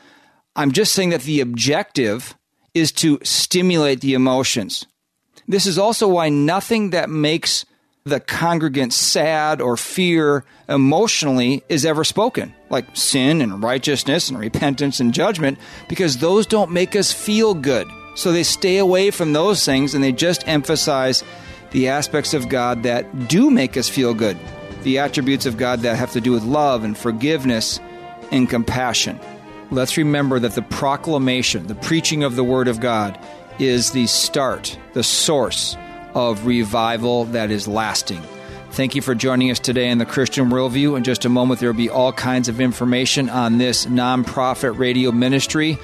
I'm 0.56 0.72
just 0.72 0.94
saying 0.94 1.10
that 1.10 1.22
the 1.22 1.40
objective 1.40 2.36
is 2.74 2.92
to 2.92 3.18
stimulate 3.22 4.00
the 4.00 4.14
emotions 4.14 4.86
this 5.50 5.66
is 5.66 5.78
also 5.78 6.06
why 6.08 6.28
nothing 6.28 6.90
that 6.90 7.10
makes 7.10 7.64
the 8.10 8.20
congregant 8.20 8.92
sad 8.92 9.60
or 9.60 9.76
fear 9.76 10.44
emotionally 10.68 11.64
is 11.68 11.86
ever 11.86 12.04
spoken, 12.04 12.54
like 12.68 12.84
sin 12.94 13.40
and 13.40 13.62
righteousness 13.62 14.28
and 14.28 14.38
repentance 14.38 15.00
and 15.00 15.14
judgment, 15.14 15.58
because 15.88 16.18
those 16.18 16.46
don't 16.46 16.70
make 16.70 16.94
us 16.94 17.12
feel 17.12 17.54
good. 17.54 17.88
So 18.16 18.32
they 18.32 18.42
stay 18.42 18.76
away 18.76 19.10
from 19.10 19.32
those 19.32 19.64
things 19.64 19.94
and 19.94 20.04
they 20.04 20.12
just 20.12 20.46
emphasize 20.46 21.24
the 21.70 21.88
aspects 21.88 22.34
of 22.34 22.48
God 22.48 22.82
that 22.82 23.28
do 23.28 23.50
make 23.50 23.76
us 23.76 23.88
feel 23.88 24.12
good, 24.12 24.36
the 24.82 24.98
attributes 24.98 25.46
of 25.46 25.56
God 25.56 25.80
that 25.80 25.96
have 25.96 26.12
to 26.12 26.20
do 26.20 26.32
with 26.32 26.42
love 26.42 26.84
and 26.84 26.98
forgiveness 26.98 27.80
and 28.30 28.50
compassion. 28.50 29.18
Let's 29.70 29.96
remember 29.96 30.40
that 30.40 30.56
the 30.56 30.62
proclamation, 30.62 31.68
the 31.68 31.76
preaching 31.76 32.24
of 32.24 32.34
the 32.34 32.44
Word 32.44 32.66
of 32.66 32.80
God, 32.80 33.18
is 33.60 33.92
the 33.92 34.08
start, 34.08 34.76
the 34.94 35.04
source 35.04 35.76
of 36.14 36.46
revival 36.46 37.24
that 37.26 37.50
is 37.50 37.68
lasting. 37.68 38.22
Thank 38.72 38.94
you 38.94 39.02
for 39.02 39.14
joining 39.14 39.50
us 39.50 39.58
today 39.58 39.88
in 39.88 39.98
the 39.98 40.06
Christian 40.06 40.48
Worldview. 40.48 40.96
In 40.96 41.02
just 41.02 41.24
a 41.24 41.28
moment, 41.28 41.58
there 41.58 41.68
will 41.68 41.76
be 41.76 41.90
all 41.90 42.12
kinds 42.12 42.48
of 42.48 42.60
information 42.60 43.28
on 43.28 43.58
this 43.58 43.86
nonprofit 43.86 44.78
radio 44.78 45.10
ministry. 45.10 45.76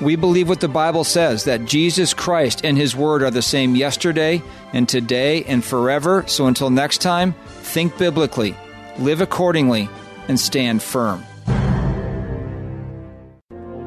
We 0.00 0.16
believe 0.16 0.48
what 0.48 0.60
the 0.60 0.68
Bible 0.68 1.04
says 1.04 1.44
that 1.44 1.66
Jesus 1.66 2.12
Christ 2.12 2.64
and 2.64 2.76
His 2.76 2.96
Word 2.96 3.22
are 3.22 3.30
the 3.30 3.42
same 3.42 3.76
yesterday 3.76 4.42
and 4.72 4.88
today 4.88 5.44
and 5.44 5.64
forever. 5.64 6.24
So 6.26 6.48
until 6.48 6.70
next 6.70 6.98
time, 6.98 7.34
think 7.46 7.96
biblically, 7.96 8.56
live 8.98 9.20
accordingly, 9.20 9.88
and 10.26 10.38
stand 10.38 10.82
firm. 10.82 11.24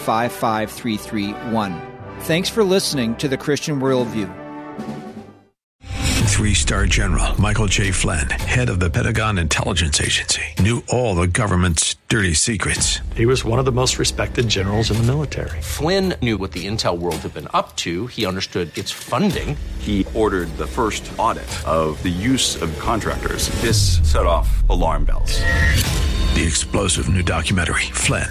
55331. 0.00 1.80
Thanks 2.20 2.48
for 2.48 2.64
listening 2.64 3.16
to 3.16 3.28
the 3.28 3.36
Christian 3.36 3.80
Worldview. 3.80 4.36
Three 6.40 6.54
star 6.54 6.86
general 6.86 7.38
Michael 7.38 7.66
J. 7.66 7.90
Flynn, 7.90 8.30
head 8.30 8.70
of 8.70 8.80
the 8.80 8.88
Pentagon 8.88 9.36
Intelligence 9.36 10.00
Agency, 10.00 10.42
knew 10.58 10.82
all 10.88 11.14
the 11.14 11.26
government's 11.26 11.96
dirty 12.08 12.32
secrets. 12.32 13.00
He 13.14 13.26
was 13.26 13.44
one 13.44 13.58
of 13.58 13.66
the 13.66 13.72
most 13.72 13.98
respected 13.98 14.48
generals 14.48 14.90
in 14.90 14.96
the 14.96 15.02
military. 15.02 15.60
Flynn 15.60 16.14
knew 16.22 16.38
what 16.38 16.52
the 16.52 16.66
intel 16.66 16.98
world 16.98 17.16
had 17.16 17.34
been 17.34 17.48
up 17.52 17.76
to, 17.76 18.06
he 18.06 18.24
understood 18.24 18.76
its 18.78 18.90
funding. 18.90 19.54
He 19.80 20.06
ordered 20.14 20.48
the 20.56 20.66
first 20.66 21.12
audit 21.18 21.50
of 21.66 22.02
the 22.02 22.08
use 22.08 22.60
of 22.62 22.76
contractors. 22.78 23.48
This 23.60 24.00
set 24.10 24.24
off 24.24 24.66
alarm 24.70 25.04
bells. 25.04 25.40
The 26.34 26.44
explosive 26.46 27.10
new 27.10 27.22
documentary, 27.22 27.82
Flynn, 27.92 28.30